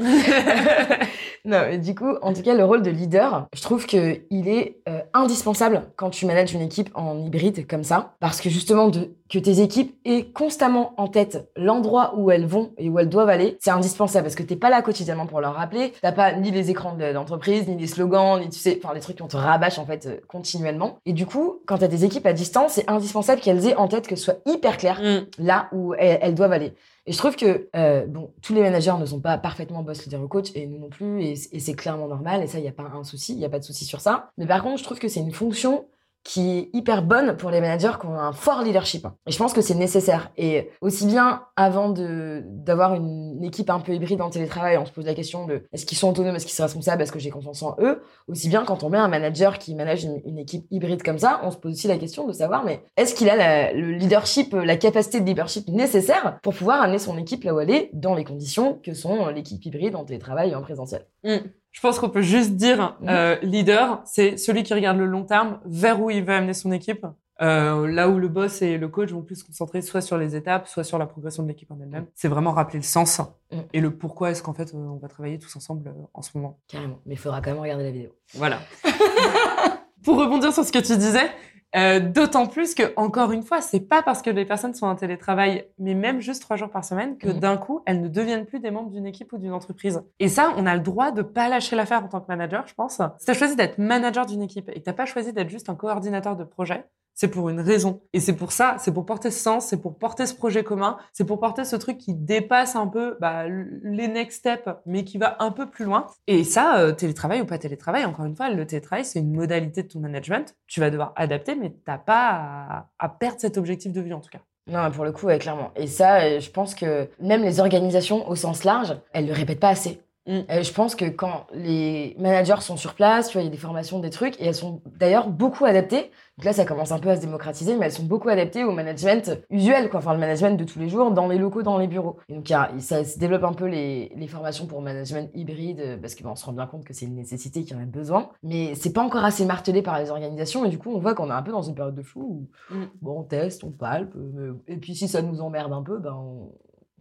non, 1.44 1.60
mais 1.68 1.78
du 1.78 1.94
coup, 1.94 2.14
en 2.22 2.32
tout 2.32 2.42
cas, 2.42 2.54
le 2.54 2.64
rôle 2.64 2.82
de 2.82 2.90
leader, 2.90 3.46
je 3.54 3.62
trouve 3.62 3.86
qu'il 3.86 4.24
est 4.48 4.78
euh, 4.88 5.00
indispensable 5.12 5.82
quand 5.96 6.10
tu 6.10 6.26
manages 6.26 6.52
une 6.54 6.60
équipe 6.62 6.90
en 6.94 7.18
hybride 7.18 7.66
comme 7.66 7.84
ça. 7.84 8.14
Parce 8.20 8.40
que 8.40 8.48
justement, 8.50 8.88
de, 8.88 9.14
que 9.30 9.38
tes 9.38 9.60
équipes 9.60 9.96
aient 10.04 10.26
constamment 10.26 10.92
en 10.98 11.08
tête 11.08 11.48
l'endroit 11.56 12.14
où 12.16 12.30
elles 12.30 12.44
vont 12.46 12.72
et 12.76 12.90
où 12.90 12.98
elles 12.98 13.08
doivent 13.08 13.30
aller, 13.30 13.56
c'est 13.60 13.70
indispensable 13.70 14.24
parce 14.24 14.34
que 14.34 14.42
t'es 14.42 14.54
pas 14.56 14.68
là 14.68 14.82
quotidiennement 14.82 15.26
pour 15.26 15.40
leur 15.40 15.54
rappeler. 15.54 15.94
T'as 16.02 16.12
pas 16.12 16.34
ni 16.34 16.50
les 16.50 16.70
écrans 16.70 16.94
de- 16.94 17.12
d'entreprise, 17.12 17.66
ni 17.66 17.76
les 17.76 17.86
slogans, 17.86 18.38
ni 18.38 18.50
tu 18.50 18.58
sais, 18.58 18.78
enfin, 18.84 18.92
les 18.94 19.00
trucs 19.00 19.18
qu'on 19.18 19.26
te 19.26 19.36
rabâche 19.36 19.78
en 19.78 19.86
fait 19.86 20.06
euh, 20.06 20.16
continuellement. 20.28 20.98
Et 21.06 21.14
du 21.14 21.24
coup, 21.24 21.60
quand 21.66 21.78
t'as 21.78 21.88
des 21.88 22.04
équipes 22.04 22.26
à 22.26 22.34
distance, 22.34 22.72
c'est 22.74 22.88
indispensable 22.90 23.40
qu'elles 23.40 23.66
aient 23.66 23.76
en 23.76 23.88
tête 23.88 24.06
que 24.06 24.14
ce 24.16 24.24
soit 24.24 24.38
hyper 24.46 24.76
clair 24.76 25.00
Mm. 25.00 25.26
là 25.42 25.68
où 25.72 25.94
elles, 25.94 26.18
elles 26.20 26.34
doivent 26.34 26.52
aller. 26.52 26.74
Et 27.06 27.12
je 27.12 27.18
trouve 27.18 27.36
que, 27.36 27.68
euh, 27.76 28.06
bon, 28.06 28.30
tous 28.42 28.54
les 28.54 28.62
managers 28.62 28.94
ne 28.98 29.04
sont 29.04 29.20
pas 29.20 29.36
parfaitement 29.36 29.82
boss, 29.82 30.04
leader 30.04 30.22
ou 30.22 30.28
coach, 30.28 30.46
et 30.54 30.66
nous 30.66 30.78
non 30.78 30.88
plus, 30.88 31.22
et, 31.22 31.32
et 31.52 31.60
c'est 31.60 31.74
clairement 31.74 32.08
normal, 32.08 32.42
et 32.42 32.46
ça, 32.46 32.58
il 32.58 32.62
n'y 32.62 32.68
a 32.68 32.72
pas 32.72 32.84
un 32.94 33.04
souci, 33.04 33.32
il 33.34 33.38
n'y 33.38 33.44
a 33.44 33.50
pas 33.50 33.58
de 33.58 33.64
souci 33.64 33.84
sur 33.84 34.00
ça. 34.00 34.30
Mais 34.38 34.46
par 34.46 34.62
contre, 34.62 34.78
je 34.78 34.84
trouve 34.84 34.98
que 34.98 35.08
c'est 35.08 35.20
une 35.20 35.32
fonction 35.32 35.84
qui 36.24 36.58
est 36.58 36.70
hyper 36.72 37.02
bonne 37.02 37.36
pour 37.36 37.50
les 37.50 37.60
managers 37.60 37.92
qui 38.00 38.06
ont 38.06 38.18
un 38.18 38.32
fort 38.32 38.62
leadership. 38.62 39.06
Et 39.26 39.30
je 39.30 39.38
pense 39.38 39.52
que 39.52 39.60
c'est 39.60 39.74
nécessaire. 39.74 40.32
Et 40.38 40.70
aussi 40.80 41.06
bien 41.06 41.42
avant 41.54 41.90
de 41.90 42.42
d'avoir 42.46 42.94
une, 42.94 43.44
équipe 43.44 43.68
un 43.68 43.78
peu 43.78 43.92
hybride 43.92 44.22
en 44.22 44.30
télétravail, 44.30 44.78
on 44.78 44.86
se 44.86 44.90
pose 44.90 45.04
la 45.04 45.14
question 45.14 45.46
de 45.46 45.64
est-ce 45.72 45.84
qu'ils 45.84 45.98
sont 45.98 46.08
autonomes, 46.08 46.34
est-ce 46.34 46.46
qu'ils 46.46 46.54
sont 46.54 46.62
responsables, 46.62 47.02
est-ce 47.02 47.12
que 47.12 47.18
j'ai 47.18 47.28
confiance 47.28 47.62
en 47.62 47.76
eux? 47.78 48.02
Aussi 48.26 48.48
bien 48.48 48.64
quand 48.64 48.82
on 48.84 48.88
met 48.88 48.96
un 48.96 49.08
manager 49.08 49.58
qui 49.58 49.74
manage 49.74 50.04
une, 50.04 50.38
équipe 50.38 50.66
hybride 50.70 51.02
comme 51.02 51.18
ça, 51.18 51.40
on 51.44 51.50
se 51.50 51.58
pose 51.58 51.72
aussi 51.72 51.88
la 51.88 51.98
question 51.98 52.26
de 52.26 52.32
savoir 52.32 52.64
mais 52.64 52.82
est-ce 52.96 53.14
qu'il 53.14 53.28
a 53.28 53.36
la- 53.36 53.72
le 53.74 53.92
leadership, 53.92 54.54
la 54.54 54.76
capacité 54.76 55.20
de 55.20 55.26
leadership 55.26 55.68
nécessaire 55.68 56.38
pour 56.42 56.54
pouvoir 56.54 56.82
amener 56.82 56.98
son 56.98 57.18
équipe 57.18 57.44
là 57.44 57.54
où 57.54 57.60
elle 57.60 57.70
est 57.70 57.90
dans 57.92 58.14
les 58.14 58.24
conditions 58.24 58.80
que 58.82 58.94
sont 58.94 59.28
l'équipe 59.28 59.64
hybride 59.64 59.94
en 59.94 60.04
télétravail 60.04 60.50
et 60.50 60.54
en 60.54 60.62
présentiel? 60.62 61.06
Mm. 61.22 61.38
Je 61.74 61.80
pense 61.80 61.98
qu'on 61.98 62.08
peut 62.08 62.22
juste 62.22 62.52
dire 62.52 62.96
Mhm. 63.00 63.08
euh, 63.10 63.36
leader, 63.42 64.00
c'est 64.06 64.36
celui 64.38 64.62
qui 64.62 64.72
regarde 64.72 64.96
le 64.96 65.06
long 65.06 65.24
terme, 65.24 65.58
vers 65.66 66.00
où 66.00 66.08
il 66.08 66.24
veut 66.24 66.32
amener 66.32 66.54
son 66.54 66.72
équipe. 66.72 67.04
Euh, 67.42 67.88
là 67.88 68.08
où 68.08 68.20
le 68.20 68.28
boss 68.28 68.62
et 68.62 68.78
le 68.78 68.86
coach 68.86 69.10
vont 69.10 69.22
plus 69.22 69.34
se 69.40 69.44
concentrer 69.44 69.82
soit 69.82 70.00
sur 70.00 70.16
les 70.16 70.36
étapes, 70.36 70.68
soit 70.68 70.84
sur 70.84 70.98
la 70.98 71.06
progression 71.06 71.42
de 71.42 71.48
l'équipe 71.48 71.68
en 71.72 71.80
elle-même. 71.80 72.06
C'est 72.14 72.28
vraiment 72.28 72.52
rappeler 72.52 72.78
le 72.78 72.84
sens 72.84 73.20
Mhm. 73.50 73.62
et 73.72 73.80
le 73.80 73.90
pourquoi 73.90 74.30
est-ce 74.30 74.40
qu'en 74.40 74.54
fait 74.54 74.72
euh, 74.72 74.78
on 74.78 74.98
va 74.98 75.08
travailler 75.08 75.40
tous 75.40 75.54
ensemble 75.56 75.88
euh, 75.88 76.02
en 76.14 76.22
ce 76.22 76.30
moment. 76.36 76.60
Carrément. 76.68 77.00
Mais 77.06 77.14
il 77.14 77.18
faudra 77.18 77.40
quand 77.42 77.50
même 77.50 77.58
regarder 77.60 77.82
la 77.82 77.90
vidéo. 77.90 78.10
Voilà. 78.34 78.60
Pour 80.04 80.16
rebondir 80.18 80.52
sur 80.52 80.64
ce 80.64 80.70
que 80.70 80.78
tu 80.78 80.96
disais, 80.96 81.28
euh, 81.76 82.00
d'autant 82.00 82.46
plus 82.46 82.74
que, 82.74 82.92
encore 82.96 83.32
une 83.32 83.42
fois, 83.42 83.60
c'est 83.60 83.80
pas 83.80 84.02
parce 84.02 84.22
que 84.22 84.30
les 84.30 84.44
personnes 84.44 84.74
sont 84.74 84.86
en 84.86 84.94
télétravail, 84.94 85.66
mais 85.78 85.94
même 85.94 86.20
juste 86.20 86.42
trois 86.42 86.56
jours 86.56 86.70
par 86.70 86.84
semaine, 86.84 87.18
que 87.18 87.28
Mhm. 87.28 87.40
d'un 87.40 87.56
coup, 87.56 87.82
elles 87.86 88.00
ne 88.00 88.08
deviennent 88.08 88.46
plus 88.46 88.60
des 88.60 88.70
membres 88.70 88.90
d'une 88.90 89.06
équipe 89.06 89.32
ou 89.32 89.38
d'une 89.38 89.52
entreprise. 89.52 90.02
Et 90.20 90.28
ça, 90.28 90.52
on 90.56 90.66
a 90.66 90.74
le 90.74 90.80
droit 90.80 91.10
de 91.10 91.22
pas 91.22 91.48
lâcher 91.48 91.76
l'affaire 91.76 92.04
en 92.04 92.08
tant 92.08 92.20
que 92.20 92.26
manager, 92.28 92.66
je 92.66 92.74
pense. 92.74 93.00
Si 93.18 93.26
t'as 93.26 93.34
choisi 93.34 93.56
d'être 93.56 93.78
manager 93.78 94.26
d'une 94.26 94.42
équipe 94.42 94.68
et 94.70 94.80
que 94.80 94.84
t'as 94.84 94.92
pas 94.92 95.06
choisi 95.06 95.32
d'être 95.32 95.50
juste 95.50 95.68
un 95.68 95.74
coordinateur 95.74 96.36
de 96.36 96.44
projet, 96.44 96.84
c'est 97.14 97.28
pour 97.28 97.48
une 97.48 97.60
raison. 97.60 98.02
Et 98.12 98.20
c'est 98.20 98.34
pour 98.34 98.52
ça, 98.52 98.76
c'est 98.78 98.92
pour 98.92 99.06
porter 99.06 99.30
ce 99.30 99.40
sens, 99.40 99.66
c'est 99.66 99.80
pour 99.80 99.96
porter 99.96 100.26
ce 100.26 100.34
projet 100.34 100.64
commun, 100.64 100.98
c'est 101.12 101.24
pour 101.24 101.40
porter 101.40 101.64
ce 101.64 101.76
truc 101.76 101.98
qui 101.98 102.14
dépasse 102.14 102.76
un 102.76 102.88
peu 102.88 103.16
bah, 103.20 103.44
les 103.48 104.08
next 104.08 104.40
steps, 104.40 104.68
mais 104.84 105.04
qui 105.04 105.18
va 105.18 105.36
un 105.38 105.50
peu 105.50 105.70
plus 105.70 105.84
loin. 105.84 106.06
Et 106.26 106.44
ça, 106.44 106.78
euh, 106.78 106.92
télétravail 106.92 107.40
ou 107.40 107.46
pas 107.46 107.58
télétravail, 107.58 108.04
encore 108.04 108.24
une 108.24 108.36
fois, 108.36 108.50
le 108.50 108.66
télétravail, 108.66 109.04
c'est 109.04 109.20
une 109.20 109.34
modalité 109.34 109.82
de 109.82 109.88
ton 109.88 110.00
management. 110.00 110.54
Tu 110.66 110.80
vas 110.80 110.90
devoir 110.90 111.12
adapter, 111.16 111.54
mais 111.54 111.74
t'as 111.84 111.98
pas 111.98 112.88
à, 112.98 113.08
perdre 113.08 113.40
cet 113.40 113.56
objectif 113.56 113.92
de 113.92 114.00
vue, 114.00 114.12
en 114.12 114.20
tout 114.20 114.30
cas. 114.30 114.40
Non, 114.66 114.90
pour 114.90 115.04
le 115.04 115.12
coup, 115.12 115.28
clairement. 115.38 115.70
Et 115.76 115.86
ça, 115.86 116.22
euh, 116.22 116.40
je 116.40 116.50
pense 116.50 116.74
que 116.74 117.08
même 117.20 117.42
les 117.42 117.60
organisations 117.60 118.28
au 118.28 118.34
sens 118.34 118.64
large, 118.64 118.96
elles 119.12 119.26
le 119.26 119.32
répètent 119.32 119.60
pas 119.60 119.68
assez. 119.68 120.00
Mm. 120.26 120.32
Euh, 120.50 120.62
je 120.62 120.72
pense 120.72 120.94
que 120.94 121.04
quand 121.04 121.46
les 121.52 122.16
managers 122.18 122.60
sont 122.60 122.76
sur 122.76 122.94
place, 122.94 123.28
tu 123.28 123.34
vois, 123.34 123.42
il 123.42 123.46
y 123.46 123.48
a 123.48 123.50
des 123.50 123.56
formations, 123.58 123.98
des 124.00 124.10
trucs, 124.10 124.40
et 124.40 124.46
elles 124.46 124.54
sont 124.54 124.80
d'ailleurs 124.98 125.28
beaucoup 125.28 125.64
adaptées. 125.66 126.10
Donc 126.38 126.46
là, 126.46 126.52
ça 126.52 126.64
commence 126.64 126.90
un 126.92 126.98
peu 126.98 127.10
à 127.10 127.16
se 127.16 127.20
démocratiser, 127.20 127.76
mais 127.76 127.86
elles 127.86 127.92
sont 127.92 128.02
beaucoup 128.04 128.28
adaptées 128.28 128.64
au 128.64 128.72
management 128.72 129.38
usuel, 129.50 129.88
quoi. 129.88 129.98
Enfin, 130.00 130.14
le 130.14 130.18
management 130.18 130.56
de 130.58 130.64
tous 130.64 130.78
les 130.80 130.88
jours, 130.88 131.10
dans 131.12 131.28
les 131.28 131.38
locaux, 131.38 131.62
dans 131.62 131.78
les 131.78 131.86
bureaux. 131.86 132.16
Et 132.28 132.34
donc, 132.34 132.48
il 132.48 132.52
y 132.52 132.56
a- 132.56 132.70
ça 132.80 133.04
se 133.04 133.18
développe 133.18 133.44
un 133.44 133.52
peu 133.52 133.66
les, 133.66 134.10
les 134.16 134.26
formations 134.26 134.66
pour 134.66 134.80
management 134.82 135.30
hybride, 135.34 135.80
euh, 135.80 135.96
parce 135.98 136.14
qu'on 136.16 136.34
se 136.34 136.44
rend 136.44 136.52
bien 136.52 136.66
compte 136.66 136.84
que 136.84 136.92
c'est 136.94 137.06
une 137.06 137.14
nécessité, 137.14 137.62
qu'il 137.62 137.76
y 137.76 137.78
en 137.78 137.82
a 137.82 137.86
besoin. 137.86 138.30
Mais 138.42 138.74
c'est 138.74 138.92
pas 138.92 139.02
encore 139.02 139.24
assez 139.24 139.44
martelé 139.44 139.82
par 139.82 139.98
les 140.00 140.10
organisations, 140.10 140.64
et 140.64 140.70
du 140.70 140.78
coup, 140.78 140.90
on 140.92 140.98
voit 140.98 141.14
qu'on 141.14 141.28
est 141.28 141.34
un 141.34 141.42
peu 141.42 141.52
dans 141.52 141.62
une 141.62 141.74
période 141.74 141.94
de 141.94 142.02
flou 142.02 142.48
où, 142.70 142.74
Mm. 142.74 142.84
bon, 143.02 143.20
on 143.20 143.22
teste, 143.22 143.62
on 143.62 143.70
palpe, 143.70 144.14
euh, 144.16 144.54
et 144.66 144.76
puis 144.78 144.94
si 144.96 145.06
ça 145.06 145.22
nous 145.22 145.40
emmerde 145.40 145.72
un 145.72 145.82
peu, 145.82 145.98
ben, 145.98 146.14
on, 146.14 146.50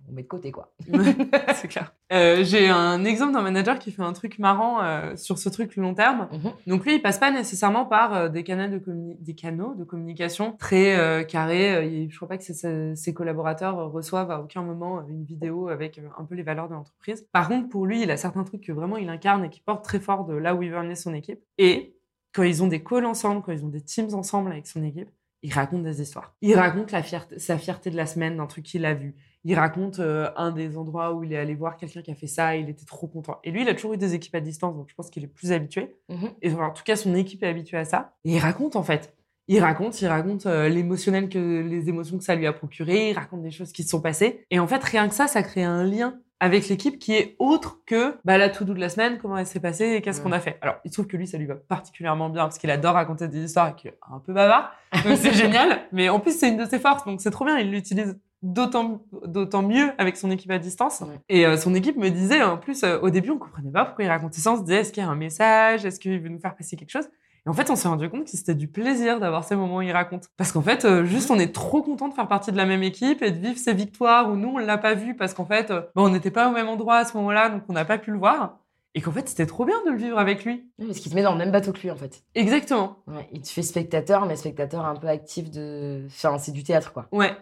on 0.09 0.13
met 0.13 0.23
de 0.23 0.27
côté, 0.27 0.51
quoi. 0.51 0.73
c'est 1.55 1.67
clair. 1.67 1.93
Euh, 2.11 2.43
J'ai 2.43 2.69
un 2.69 3.03
exemple 3.05 3.33
d'un 3.33 3.41
manager 3.41 3.79
qui 3.79 3.91
fait 3.91 4.01
un 4.01 4.13
truc 4.13 4.37
marrant 4.39 4.81
euh, 4.83 5.15
sur 5.15 5.37
ce 5.37 5.49
truc 5.49 5.75
long 5.75 5.93
terme. 5.93 6.27
Mhm. 6.31 6.51
Donc 6.67 6.85
lui, 6.85 6.95
il 6.95 7.01
passe 7.01 7.17
pas 7.17 7.31
nécessairement 7.31 7.85
par 7.85 8.13
euh, 8.13 8.29
des, 8.29 8.43
canaux 8.43 8.67
de 8.67 8.77
communi- 8.79 9.17
des 9.19 9.33
canaux 9.33 9.73
de 9.75 9.83
communication 9.83 10.55
très 10.59 11.25
carrés. 11.27 12.07
Je 12.09 12.15
crois 12.15 12.27
pas 12.27 12.37
que 12.37 12.43
ses- 12.43 13.13
collaborateurs 13.13 13.91
reçoivent 13.91 14.31
à 14.31 14.41
aucun 14.41 14.61
moment 14.61 15.05
une 15.07 15.23
vidéo 15.23 15.69
avec 15.69 15.99
un 16.17 16.25
peu 16.25 16.35
les 16.35 16.43
valeurs 16.43 16.67
de 16.67 16.73
l'entreprise. 16.73 17.27
Par 17.31 17.47
contre, 17.47 17.69
pour 17.69 17.85
lui, 17.85 18.01
il 18.03 18.11
a 18.11 18.17
certains 18.17 18.43
trucs 18.43 18.61
que 18.61 18.71
vraiment 18.71 18.97
il 18.97 19.09
incarne 19.09 19.45
et 19.45 19.49
qui 19.49 19.61
portent 19.61 19.83
très 19.85 19.99
fort 19.99 20.25
de 20.25 20.33
là 20.35 20.55
où 20.55 20.63
il 20.63 20.69
veut 20.71 20.77
amener 20.77 20.95
son 20.95 21.13
équipe. 21.13 21.39
Et 21.57 21.95
quand 22.33 22.43
ils 22.43 22.63
ont 22.63 22.67
des 22.67 22.83
calls 22.83 23.05
ensemble, 23.05 23.41
quand 23.43 23.51
ils 23.51 23.63
ont 23.63 23.69
des 23.69 23.81
teams 23.81 24.13
ensemble 24.13 24.51
avec 24.51 24.67
son 24.67 24.83
équipe, 24.83 25.09
il 25.43 25.53
raconte 25.53 25.83
des 25.83 26.01
histoires. 26.01 26.35
Il 26.41 26.55
raconte 26.55 26.91
la 26.91 27.03
fierté, 27.03 27.37
sa 27.37 27.57
fierté 27.57 27.89
de 27.91 27.97
la 27.97 28.05
semaine 28.05 28.37
d'un 28.37 28.47
truc 28.47 28.63
qu'il 28.63 28.85
a 28.85 28.93
vu. 28.93 29.13
Il 29.45 29.55
raconte 29.55 29.99
euh, 29.99 30.29
un 30.37 30.51
des 30.51 30.77
endroits 30.77 31.13
où 31.13 31.23
il 31.23 31.33
est 31.33 31.37
allé 31.37 31.53
voir 31.53 31.77
quelqu'un 31.77 32.01
qui 32.01 32.11
a 32.11 32.15
fait 32.15 32.27
ça 32.27 32.55
et 32.55 32.61
il 32.61 32.69
était 32.69 32.85
trop 32.85 33.07
content. 33.07 33.39
Et 33.43 33.51
lui, 33.51 33.61
il 33.61 33.69
a 33.69 33.73
toujours 33.73 33.93
eu 33.93 33.97
des 33.97 34.13
équipes 34.13 34.35
à 34.35 34.39
distance, 34.39 34.75
donc 34.75 34.87
je 34.89 34.95
pense 34.95 35.09
qu'il 35.09 35.23
est 35.23 35.27
plus 35.27 35.51
habitué. 35.51 35.95
Mhm. 36.09 36.29
Et 36.41 36.51
enfin, 36.51 36.67
en 36.67 36.71
tout 36.71 36.83
cas, 36.83 36.95
son 36.95 37.13
équipe 37.15 37.43
est 37.43 37.47
habituée 37.47 37.77
à 37.77 37.85
ça. 37.85 38.13
Et 38.23 38.33
il 38.33 38.39
raconte, 38.39 38.75
en 38.75 38.83
fait. 38.83 39.13
Il 39.49 39.59
raconte, 39.59 40.01
il 40.01 40.07
raconte 40.07 40.45
euh, 40.45 40.69
l'émotionnel 40.69 41.27
que 41.27 41.61
les 41.61 41.89
émotions 41.89 42.17
que 42.17 42.23
ça 42.23 42.35
lui 42.35 42.47
a 42.47 42.53
procuré. 42.53 43.09
Il 43.09 43.17
raconte 43.17 43.41
des 43.41 43.51
choses 43.51 43.73
qui 43.73 43.83
se 43.83 43.89
sont 43.89 43.99
passées. 43.99 44.45
Et 44.49 44.59
en 44.59 44.67
fait, 44.67 44.81
rien 44.81 45.09
que 45.09 45.13
ça, 45.13 45.27
ça 45.27 45.43
crée 45.43 45.63
un 45.63 45.83
lien 45.83 46.19
avec 46.39 46.67
l'équipe 46.67 46.99
qui 46.99 47.13
est 47.13 47.35
autre 47.39 47.79
que 47.85 48.15
bah, 48.25 48.37
la 48.37 48.49
tout 48.49 48.65
doux 48.65 48.73
de 48.73 48.79
la 48.79 48.89
semaine, 48.89 49.17
comment 49.17 49.37
elle 49.37 49.47
s'est 49.47 49.61
passée 49.61 49.93
et 49.93 50.01
qu'est-ce 50.01 50.21
qu'on 50.21 50.33
a 50.33 50.41
fait. 50.41 50.57
Alors, 50.61 50.75
il 50.83 50.89
se 50.89 50.95
trouve 50.95 51.07
que 51.07 51.15
lui, 51.15 51.25
ça 51.25 51.37
lui 51.37 51.45
va 51.45 51.55
particulièrement 51.55 52.29
bien 52.29 52.43
parce 52.43 52.57
qu'il 52.57 52.69
adore 52.69 52.95
raconter 52.95 53.29
des 53.29 53.45
histoires 53.45 53.69
et 53.69 53.75
qu'il 53.75 53.91
est 53.91 53.97
un 54.11 54.19
peu 54.19 54.33
bavard. 54.33 54.73
Donc, 55.05 55.17
c'est 55.17 55.33
génial. 55.33 55.81
Mais 55.91 56.09
en 56.09 56.19
plus, 56.19 56.37
c'est 56.37 56.49
une 56.49 56.57
de 56.57 56.65
ses 56.65 56.79
forces. 56.79 57.05
Donc, 57.05 57.21
c'est 57.21 57.31
trop 57.31 57.45
bien. 57.45 57.57
Il 57.59 57.71
l'utilise 57.71 58.17
d'autant 58.43 59.01
d'autant 59.25 59.63
mieux 59.63 59.91
avec 59.97 60.17
son 60.17 60.29
équipe 60.29 60.51
à 60.51 60.59
distance. 60.59 61.01
Ouais. 61.01 61.19
Et 61.29 61.45
euh, 61.47 61.57
son 61.57 61.73
équipe 61.73 61.97
me 61.97 62.09
disait, 62.09 62.43
en 62.43 62.57
plus, 62.57 62.83
euh, 62.83 62.99
au 63.01 63.09
début, 63.09 63.31
on 63.31 63.39
comprenait 63.39 63.71
pas 63.71 63.85
pourquoi 63.85 64.05
il 64.05 64.09
racontait 64.09 64.39
ça. 64.39 64.51
On 64.51 64.57
se 64.57 64.61
disait, 64.61 64.81
est-ce 64.81 64.91
qu'il 64.93 65.01
y 65.01 65.05
a 65.05 65.09
un 65.09 65.15
message? 65.15 65.85
Est-ce 65.85 65.99
qu'il 65.99 66.19
veut 66.19 66.29
nous 66.29 66.39
faire 66.39 66.55
passer 66.55 66.75
quelque 66.75 66.91
chose? 66.91 67.07
Et 67.45 67.49
en 67.49 67.53
fait, 67.53 67.69
on 67.69 67.75
s'est 67.75 67.87
rendu 67.87 68.09
compte 68.09 68.23
que 68.23 68.29
c'était 68.29 68.55
du 68.55 68.67
plaisir 68.69 69.19
d'avoir 69.19 69.43
ces 69.43 69.55
moments 69.55 69.77
où 69.77 69.81
il 69.81 69.91
raconte. 69.91 70.29
Parce 70.37 70.51
qu'en 70.51 70.61
fait, 70.61 70.85
euh, 70.85 71.03
juste, 71.03 71.29
on 71.29 71.39
est 71.39 71.53
trop 71.53 71.81
content 71.81 72.07
de 72.07 72.13
faire 72.13 72.27
partie 72.27 72.51
de 72.51 72.57
la 72.57 72.65
même 72.65 72.83
équipe 72.83 73.21
et 73.21 73.31
de 73.31 73.37
vivre 73.37 73.57
ces 73.57 73.73
victoires 73.73 74.29
où 74.29 74.35
nous, 74.35 74.49
on 74.49 74.57
l'a 74.59 74.77
pas 74.77 74.93
vu 74.93 75.15
parce 75.15 75.33
qu'en 75.33 75.45
fait, 75.45 75.69
euh, 75.69 75.81
bah, 75.95 76.03
on 76.03 76.09
n'était 76.09 76.31
pas 76.31 76.49
au 76.49 76.53
même 76.53 76.69
endroit 76.69 76.97
à 76.97 77.05
ce 77.05 77.17
moment-là, 77.17 77.49
donc 77.49 77.63
on 77.67 77.73
n'a 77.73 77.85
pas 77.85 77.97
pu 77.97 78.11
le 78.11 78.17
voir. 78.17 78.59
Et 78.95 79.01
qu'en 79.01 79.11
fait, 79.11 79.27
c'était 79.27 79.47
trop 79.47 79.65
bien 79.65 79.75
de 79.85 79.91
le 79.91 79.97
vivre 79.97 80.19
avec 80.19 80.45
lui. 80.45 80.69
Oui, 80.79 80.85
Parce 80.85 80.99
qu'il 80.99 81.11
te 81.11 81.15
met 81.15 81.23
dans 81.23 81.31
le 81.33 81.37
même 81.39 81.51
bateau 81.51 81.73
que 81.73 81.79
lui, 81.79 81.91
en 81.91 81.95
fait. 81.95 82.23
Exactement. 82.35 82.97
Ouais, 83.07 83.27
il 83.33 83.41
te 83.41 83.49
fait 83.49 83.63
spectateur, 83.63 84.25
mais 84.25 84.35
spectateur 84.35 84.85
un 84.85 84.95
peu 84.95 85.07
actif 85.07 85.49
de. 85.49 86.03
Enfin, 86.05 86.37
c'est 86.37 86.51
du 86.51 86.63
théâtre, 86.63 86.93
quoi. 86.93 87.07
Ouais. 87.11 87.35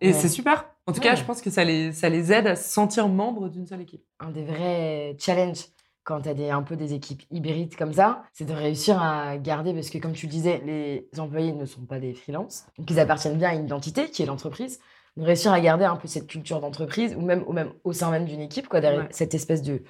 Et 0.00 0.08
Ouais. 0.08 0.12
c'est 0.12 0.28
super. 0.28 0.66
En 0.86 0.92
tout 0.92 1.00
cas, 1.00 1.14
je 1.16 1.24
pense 1.24 1.42
que 1.42 1.50
ça 1.50 1.64
les, 1.64 1.92
ça 1.92 2.08
les 2.08 2.32
aide 2.32 2.46
à 2.46 2.54
se 2.56 2.68
sentir 2.70 3.08
membres 3.08 3.48
d'une 3.48 3.66
seule 3.66 3.80
équipe. 3.80 4.04
Un 4.20 4.30
des 4.30 4.44
vrais 4.44 5.16
challenges 5.18 5.64
quand 6.04 6.20
tu 6.20 6.28
as 6.28 6.34
des, 6.34 6.50
un 6.50 6.62
peu 6.62 6.76
des 6.76 6.94
équipes 6.94 7.22
hybrides 7.32 7.74
comme 7.74 7.92
ça, 7.92 8.22
c'est 8.32 8.44
de 8.44 8.52
réussir 8.52 9.02
à 9.02 9.36
garder, 9.38 9.74
parce 9.74 9.90
que 9.90 9.98
comme 9.98 10.12
tu 10.12 10.26
le 10.26 10.30
disais, 10.30 10.62
les 10.64 11.08
employés 11.18 11.52
ne 11.52 11.64
sont 11.66 11.80
pas 11.80 11.98
des 11.98 12.14
freelances, 12.14 12.66
donc 12.78 12.88
ils 12.88 13.00
appartiennent 13.00 13.38
bien 13.38 13.48
à 13.48 13.54
une 13.54 13.64
identité 13.64 14.08
qui 14.10 14.22
est 14.22 14.26
l'entreprise. 14.26 14.78
De 15.16 15.24
réussir 15.24 15.50
à 15.52 15.58
garder 15.60 15.84
un 15.86 15.96
peu 15.96 16.06
cette 16.06 16.26
culture 16.28 16.60
d'entreprise, 16.60 17.16
ou 17.16 17.22
même, 17.22 17.42
ou 17.48 17.52
même 17.52 17.72
au 17.82 17.92
sein 17.92 18.10
même 18.12 18.26
d'une 18.26 18.40
équipe, 18.42 18.68
quoi, 18.68 18.80
derrière 18.80 19.04
Ouais. 19.04 19.08
cette 19.10 19.34
espèce 19.34 19.62
de, 19.62 19.82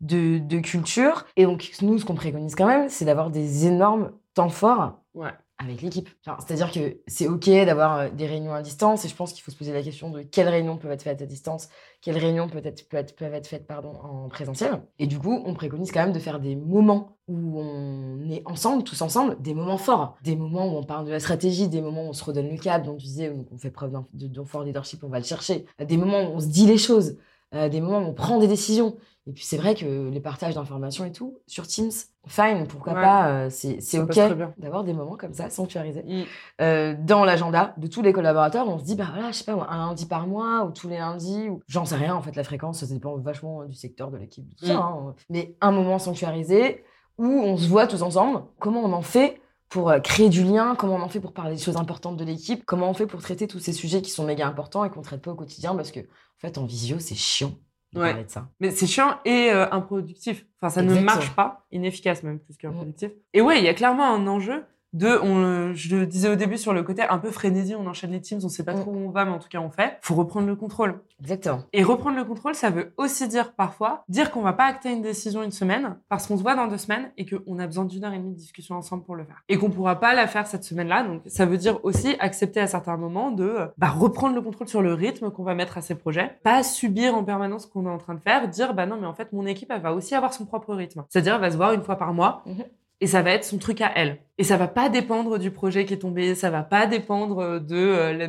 de, 0.00 0.38
de 0.38 0.58
culture. 0.58 1.26
Et 1.36 1.44
donc, 1.44 1.70
nous, 1.82 1.98
ce 1.98 2.04
qu'on 2.04 2.14
préconise 2.14 2.54
quand 2.56 2.66
même, 2.66 2.88
c'est 2.88 3.04
d'avoir 3.04 3.30
des 3.30 3.66
énormes 3.66 4.10
temps 4.34 4.48
forts 4.48 4.94
Ouais. 5.14 5.30
Avec 5.60 5.82
l'équipe. 5.82 6.08
C'est-à-dire 6.24 6.72
que 6.72 7.00
c'est 7.06 7.28
OK 7.28 7.48
d'avoir 7.48 7.98
euh, 7.98 8.08
des 8.08 8.26
réunions 8.26 8.54
à 8.54 8.62
distance 8.62 9.04
et 9.04 9.08
je 9.08 9.14
pense 9.14 9.32
qu'il 9.32 9.42
faut 9.42 9.50
se 9.50 9.56
poser 9.56 9.72
la 9.72 9.82
question 9.82 10.10
de 10.10 10.22
quelles 10.22 10.48
réunions 10.48 10.78
peuvent 10.78 10.90
être 10.90 11.02
faites 11.02 11.20
à 11.20 11.26
distance, 11.26 11.68
quelles 12.00 12.16
réunions 12.16 12.48
peut 12.48 12.62
être, 12.64 12.88
peuvent 12.88 13.34
être 13.34 13.46
faites 13.46 13.66
pardon, 13.66 13.92
en 14.02 14.28
présentiel. 14.28 14.82
Et 14.98 15.06
du 15.06 15.18
coup, 15.18 15.42
on 15.44 15.54
préconise 15.54 15.92
quand 15.92 16.00
même 16.00 16.12
de 16.12 16.18
faire 16.18 16.40
des 16.40 16.56
moments 16.56 17.18
où 17.28 17.60
on 17.60 18.28
est 18.30 18.42
ensemble, 18.46 18.82
tous 18.82 19.00
ensemble, 19.02 19.40
des 19.40 19.54
moments 19.54 19.78
forts, 19.78 20.16
des 20.22 20.34
moments 20.34 20.66
où 20.66 20.78
on 20.78 20.84
parle 20.84 21.06
de 21.06 21.12
la 21.12 21.20
stratégie, 21.20 21.68
des 21.68 21.82
moments 21.82 22.06
où 22.06 22.08
on 22.08 22.12
se 22.12 22.24
redonne 22.24 22.48
le 22.48 22.56
cap, 22.56 22.82
dont 22.82 22.96
tu 22.96 23.06
disais, 23.06 23.32
on 23.52 23.58
fait 23.58 23.70
preuve 23.70 23.92
d'un 23.92 24.44
fort 24.44 24.64
leadership, 24.64 25.04
on 25.04 25.08
va 25.08 25.18
le 25.18 25.24
chercher, 25.24 25.66
des 25.78 25.96
moments 25.96 26.22
où 26.22 26.34
on 26.34 26.40
se 26.40 26.48
dit 26.48 26.66
les 26.66 26.78
choses, 26.78 27.16
euh, 27.54 27.68
des 27.68 27.80
moments 27.80 27.98
où 27.98 28.10
on 28.10 28.14
prend 28.14 28.38
des 28.38 28.48
décisions. 28.48 28.96
Et 29.26 29.32
puis 29.32 29.44
c'est 29.44 29.56
vrai 29.56 29.74
que 29.74 30.08
les 30.08 30.20
partages 30.20 30.54
d'informations 30.54 31.04
et 31.04 31.12
tout, 31.12 31.38
sur 31.46 31.66
Teams, 31.66 31.90
fine, 32.26 32.66
pourquoi 32.66 32.94
Ouais. 32.94 33.02
pas, 33.02 33.28
euh, 33.28 33.48
c'est 33.50 33.98
OK 33.98 34.18
d'avoir 34.58 34.82
des 34.82 34.92
moments 34.92 35.16
comme 35.16 35.34
ça, 35.34 35.50
sanctuarisés. 35.50 36.02
Mm. 36.02 36.22
Euh, 36.62 36.94
dans 36.98 37.24
l'agenda 37.24 37.74
de 37.76 37.86
tous 37.86 38.02
les 38.02 38.12
collaborateurs, 38.12 38.68
on 38.68 38.78
se 38.78 38.84
dit, 38.84 38.94
bah 38.94 39.08
voilà, 39.12 39.30
je 39.30 39.38
sais 39.38 39.44
pas, 39.44 39.52
un 39.68 39.88
lundi 39.88 40.06
par 40.06 40.26
mois 40.26 40.64
ou 40.64 40.70
tous 40.70 40.88
les 40.88 40.98
lundis, 40.98 41.48
ou 41.48 41.60
j'en 41.68 41.84
sais 41.84 41.96
rien, 41.96 42.14
en 42.14 42.22
fait, 42.22 42.34
la 42.34 42.44
fréquence, 42.44 42.80
ça 42.80 42.86
dépend 42.86 43.16
vachement 43.18 43.64
du 43.64 43.74
secteur, 43.74 44.10
de 44.10 44.16
l'équipe, 44.16 44.48
de 44.48 44.54
tout 44.54 44.66
ça. 44.66 44.74
Mm. 44.74 44.78
hein. 44.78 45.14
Mais 45.28 45.54
un 45.60 45.70
moment 45.70 45.98
sanctuarisé 45.98 46.82
où 47.18 47.26
on 47.26 47.56
se 47.56 47.68
voit 47.68 47.86
tous 47.86 48.02
ensemble, 48.02 48.42
comment 48.58 48.80
on 48.80 48.92
en 48.92 49.02
fait 49.02 49.40
pour 49.68 49.92
créer 50.02 50.30
du 50.30 50.42
lien, 50.42 50.74
comment 50.74 50.96
on 50.96 51.02
en 51.02 51.08
fait 51.08 51.20
pour 51.20 51.32
parler 51.32 51.54
des 51.54 51.62
choses 51.62 51.76
importantes 51.76 52.16
de 52.16 52.24
l'équipe, 52.24 52.64
comment 52.64 52.90
on 52.90 52.94
fait 52.94 53.06
pour 53.06 53.20
traiter 53.20 53.46
tous 53.46 53.60
ces 53.60 53.72
sujets 53.72 54.02
qui 54.02 54.10
sont 54.10 54.24
méga 54.24 54.46
importants 54.48 54.84
et 54.84 54.90
qu'on 54.90 55.02
traite 55.02 55.22
pas 55.22 55.30
au 55.30 55.36
quotidien 55.36 55.76
parce 55.76 55.92
que, 55.92 56.00
fait, 56.40 56.58
en 56.58 56.64
visio, 56.66 56.98
c'est 56.98 57.14
chiant 57.14 57.54
de 57.92 58.00
Ouais. 58.00 58.10
parler 58.10 58.24
de 58.24 58.30
ça. 58.30 58.48
Mais 58.60 58.70
c'est 58.70 58.86
chiant 58.86 59.18
et 59.24 59.50
euh, 59.50 59.66
improductif. 59.72 60.46
Enfin, 60.60 60.70
ça 60.70 60.82
ne 60.82 60.98
marche 61.00 61.34
pas, 61.34 61.66
inefficace 61.72 62.22
même 62.22 62.38
plus 62.38 62.56
qu'improductif. 62.56 63.10
Et 63.34 63.40
ouais, 63.40 63.58
il 63.58 63.64
y 63.64 63.68
a 63.68 63.74
clairement 63.74 64.14
un 64.14 64.26
enjeu 64.26 64.64
de, 64.92 65.08
on, 65.22 65.72
je 65.74 65.96
le 65.96 66.06
disais 66.06 66.28
au 66.28 66.34
début 66.34 66.58
sur 66.58 66.72
le 66.72 66.82
côté 66.82 67.02
un 67.02 67.18
peu 67.18 67.30
frénésie, 67.30 67.74
on 67.76 67.86
enchaîne 67.86 68.10
les 68.10 68.20
teams, 68.20 68.40
on 68.42 68.48
sait 68.48 68.64
pas 68.64 68.74
Mm. 68.74 68.80
trop 68.80 68.90
où 68.90 68.96
on 68.98 69.10
va, 69.10 69.24
mais 69.24 69.30
en 69.30 69.38
tout 69.38 69.48
cas 69.48 69.58
on 69.60 69.70
fait. 69.70 69.98
Faut 70.02 70.14
reprendre 70.14 70.46
le 70.46 70.56
contrôle. 70.56 71.00
Exactement. 71.20 71.60
Et 71.72 71.82
reprendre 71.82 72.16
le 72.16 72.24
contrôle, 72.24 72.54
ça 72.54 72.70
veut 72.70 72.92
aussi 72.96 73.28
dire 73.28 73.52
parfois 73.52 74.04
dire 74.08 74.30
qu'on 74.30 74.42
va 74.42 74.52
pas 74.52 74.64
acter 74.64 74.90
une 74.90 75.02
décision 75.02 75.42
une 75.42 75.50
semaine 75.50 75.96
parce 76.08 76.26
qu'on 76.26 76.36
se 76.36 76.42
voit 76.42 76.54
dans 76.56 76.66
deux 76.66 76.78
semaines 76.78 77.10
et 77.18 77.26
qu'on 77.26 77.58
a 77.58 77.66
besoin 77.66 77.84
d'une 77.84 78.04
heure 78.04 78.12
et 78.14 78.18
demie 78.18 78.32
de 78.32 78.36
discussion 78.38 78.74
ensemble 78.76 79.04
pour 79.04 79.14
le 79.16 79.24
faire. 79.24 79.42
Et 79.48 79.58
qu'on 79.58 79.70
pourra 79.70 80.00
pas 80.00 80.14
la 80.14 80.26
faire 80.26 80.46
cette 80.46 80.64
semaine-là. 80.64 81.02
Donc, 81.04 81.22
ça 81.26 81.44
veut 81.46 81.58
dire 81.58 81.78
aussi 81.84 82.16
accepter 82.20 82.60
à 82.60 82.66
certains 82.66 82.96
moments 82.96 83.30
de 83.30 83.68
bah, 83.76 83.90
reprendre 83.90 84.34
le 84.34 84.40
contrôle 84.40 84.66
sur 84.68 84.82
le 84.82 84.94
rythme 84.94 85.30
qu'on 85.30 85.44
va 85.44 85.54
mettre 85.54 85.76
à 85.78 85.82
ces 85.82 85.94
projets. 85.94 86.38
Pas 86.42 86.62
subir 86.62 87.14
en 87.14 87.22
permanence 87.22 87.64
ce 87.64 87.66
qu'on 87.68 87.86
est 87.86 87.90
en 87.90 87.98
train 87.98 88.14
de 88.14 88.20
faire. 88.20 88.48
Dire, 88.48 88.72
bah 88.74 88.86
non, 88.86 88.96
mais 88.98 89.06
en 89.06 89.14
fait, 89.14 89.32
mon 89.32 89.44
équipe, 89.46 89.70
elle 89.74 89.82
va 89.82 89.92
aussi 89.92 90.14
avoir 90.14 90.32
son 90.32 90.46
propre 90.46 90.74
rythme. 90.74 91.04
C'est-à-dire, 91.10 91.34
elle 91.34 91.40
va 91.42 91.50
se 91.50 91.56
voir 91.56 91.72
une 91.74 91.82
fois 91.82 91.96
par 91.96 92.12
mois. 92.14 92.42
Mhm. 92.46 92.64
Et 93.02 93.06
ça 93.06 93.22
va 93.22 93.30
être 93.30 93.44
son 93.44 93.56
truc 93.58 93.80
à 93.80 93.90
elle. 93.94 94.18
Et 94.40 94.42
ça 94.42 94.56
va 94.56 94.68
pas 94.68 94.88
dépendre 94.88 95.38
du 95.38 95.50
projet 95.50 95.84
qui 95.84 95.92
est 95.92 95.98
tombé, 95.98 96.34
ça 96.34 96.48
va 96.48 96.62
pas 96.62 96.86
dépendre 96.86 97.60
de 97.60 97.76
euh, 97.76 98.12
la 98.14 98.26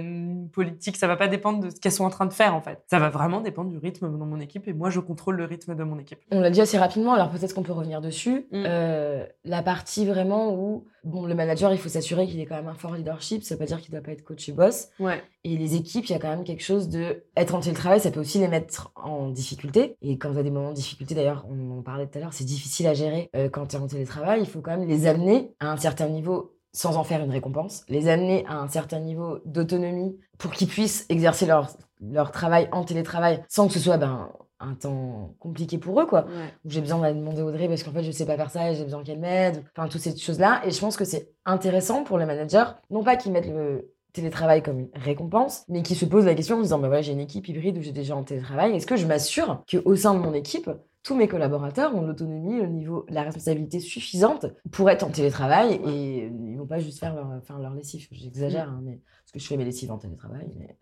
politique, 0.51 0.97
ça 0.97 1.07
va 1.07 1.15
pas 1.15 1.29
dépendre 1.29 1.63
de 1.63 1.69
ce 1.69 1.77
qu'elles 1.77 1.93
sont 1.93 2.03
en 2.03 2.09
train 2.09 2.25
de 2.25 2.33
faire 2.33 2.53
en 2.53 2.59
fait. 2.59 2.83
Ça 2.89 2.99
va 2.99 3.09
vraiment 3.09 3.39
dépendre 3.39 3.69
du 3.69 3.77
rythme 3.77 4.17
dans 4.17 4.25
mon 4.25 4.41
équipe 4.41 4.67
et 4.67 4.73
moi 4.73 4.89
je 4.89 4.99
contrôle 4.99 5.37
le 5.37 5.45
rythme 5.45 5.73
de 5.73 5.83
mon 5.85 5.97
équipe. 5.99 6.19
On 6.29 6.41
l'a 6.41 6.49
dit 6.49 6.59
assez 6.59 6.77
rapidement, 6.77 7.13
alors 7.13 7.29
peut-être 7.29 7.53
qu'on 7.53 7.63
peut 7.63 7.71
revenir 7.71 8.01
dessus. 8.01 8.45
Mm. 8.51 8.63
Euh, 8.67 9.25
la 9.45 9.63
partie 9.63 10.05
vraiment 10.05 10.53
où 10.53 10.83
bon, 11.03 11.25
le 11.25 11.35
manager, 11.35 11.71
il 11.71 11.77
faut 11.77 11.89
s'assurer 11.89 12.27
qu'il 12.27 12.39
ait 12.39 12.45
quand 12.45 12.55
même 12.55 12.67
un 12.67 12.73
fort 12.73 12.95
leadership. 12.95 13.43
Ça 13.43 13.55
veut 13.55 13.59
pas 13.59 13.65
dire 13.65 13.81
qu'il 13.81 13.91
doit 13.91 14.01
pas 14.01 14.11
être 14.11 14.23
coach 14.23 14.47
et 14.49 14.51
boss. 14.51 14.89
Ouais. 14.99 15.21
Et 15.43 15.57
les 15.57 15.75
équipes, 15.75 16.05
il 16.05 16.11
y 16.11 16.15
a 16.15 16.19
quand 16.19 16.29
même 16.29 16.43
quelque 16.43 16.63
chose 16.63 16.89
de 16.89 17.23
être 17.35 17.55
en 17.55 17.61
télétravail, 17.61 17.99
ça 17.99 18.11
peut 18.11 18.19
aussi 18.19 18.37
les 18.37 18.47
mettre 18.47 18.91
en 18.95 19.29
difficulté. 19.29 19.95
Et 20.01 20.17
quand 20.17 20.33
tu 20.33 20.39
as 20.39 20.43
des 20.43 20.51
moments 20.51 20.69
de 20.69 20.75
difficulté, 20.75 21.15
d'ailleurs, 21.15 21.45
on 21.49 21.79
en 21.79 21.81
parlait 21.81 22.05
tout 22.05 22.17
à 22.19 22.21
l'heure, 22.21 22.33
c'est 22.33 22.43
difficile 22.43 22.87
à 22.87 22.93
gérer 22.93 23.29
euh, 23.35 23.49
quand 23.49 23.67
tu 23.67 23.75
es 23.75 23.79
en 23.79 23.87
télétravail. 23.87 24.41
Il 24.41 24.47
faut 24.47 24.61
quand 24.61 24.77
même 24.77 24.87
les 24.87 25.07
amener 25.07 25.51
à 25.59 25.71
un 25.71 25.77
certain 25.77 26.00
niveau 26.09 26.55
sans 26.73 26.95
en 26.95 27.03
faire 27.03 27.21
une 27.21 27.31
récompense, 27.31 27.83
les 27.89 28.07
amener 28.07 28.45
à 28.47 28.57
un 28.57 28.67
certain 28.67 28.99
niveau 28.99 29.39
d'autonomie 29.45 30.17
pour 30.37 30.51
qu'ils 30.51 30.67
puissent 30.67 31.05
exercer 31.09 31.45
leur, 31.45 31.69
leur 31.99 32.31
travail 32.31 32.69
en 32.71 32.83
télétravail 32.83 33.43
sans 33.49 33.67
que 33.67 33.73
ce 33.73 33.79
soit 33.79 33.97
ben, 33.97 34.29
un 34.61 34.75
temps 34.75 35.35
compliqué 35.39 35.77
pour 35.77 35.99
eux, 35.99 36.05
quoi 36.05 36.25
ouais. 36.25 36.53
où 36.63 36.69
j'ai 36.69 36.81
besoin 36.81 36.99
d'aller 36.99 37.19
demander 37.19 37.41
Audrey 37.41 37.67
parce 37.67 37.83
qu'en 37.83 37.91
fait 37.91 38.03
je 38.03 38.11
sais 38.11 38.25
pas 38.25 38.37
faire 38.37 38.51
ça 38.51 38.71
et 38.71 38.75
j'ai 38.75 38.83
besoin 38.83 39.03
qu'elle 39.03 39.19
m'aide, 39.19 39.63
enfin 39.75 39.89
toutes 39.89 40.01
ces 40.01 40.15
choses-là. 40.15 40.61
Et 40.65 40.71
je 40.71 40.79
pense 40.79 40.95
que 40.95 41.05
c'est 41.05 41.33
intéressant 41.45 42.03
pour 42.03 42.17
les 42.17 42.25
managers, 42.25 42.71
non 42.89 43.03
pas 43.03 43.15
qu'ils 43.17 43.31
mettent 43.31 43.49
le 43.49 43.91
télétravail 44.13 44.61
comme 44.61 44.79
une 44.79 44.89
récompense, 44.93 45.63
mais 45.67 45.83
qu'ils 45.83 45.95
se 45.95 46.05
posent 46.05 46.25
la 46.25 46.35
question 46.35 46.55
en 46.55 46.59
se 46.59 46.63
disant 46.63 46.79
bah 46.79 46.87
voilà 46.87 47.01
j'ai 47.01 47.13
une 47.13 47.19
équipe 47.19 47.47
hybride 47.47 47.77
où 47.77 47.81
j'ai 47.81 47.91
déjà 47.91 48.15
en 48.15 48.23
télétravail, 48.23 48.75
est-ce 48.75 48.87
que 48.87 48.97
je 48.97 49.07
m'assure 49.07 49.63
qu'au 49.69 49.95
sein 49.95 50.13
de 50.13 50.19
mon 50.19 50.33
équipe 50.33 50.69
tous 51.03 51.15
mes 51.15 51.27
collaborateurs 51.27 51.95
ont 51.95 52.01
l'autonomie, 52.01 52.61
le 52.61 52.67
niveau, 52.67 53.05
la 53.09 53.23
responsabilité 53.23 53.79
suffisante 53.79 54.45
pour 54.71 54.89
être 54.89 55.03
en 55.03 55.09
télétravail 55.09 55.79
et 55.85 56.27
ils 56.27 56.57
vont 56.57 56.67
pas 56.67 56.79
juste 56.79 56.99
faire 56.99 57.15
leur, 57.15 57.27
faire 57.43 57.57
leur 57.57 57.73
lessive. 57.73 58.07
J'exagère, 58.11 58.69
hein, 58.69 58.81
mais 58.83 58.99
parce 59.23 59.31
que 59.33 59.39
je 59.39 59.47
fais 59.47 59.57
mes 59.57 59.65
lessives 59.65 59.91
en 59.91 59.97
télétravail, 59.97 60.47
mais, 60.59 60.77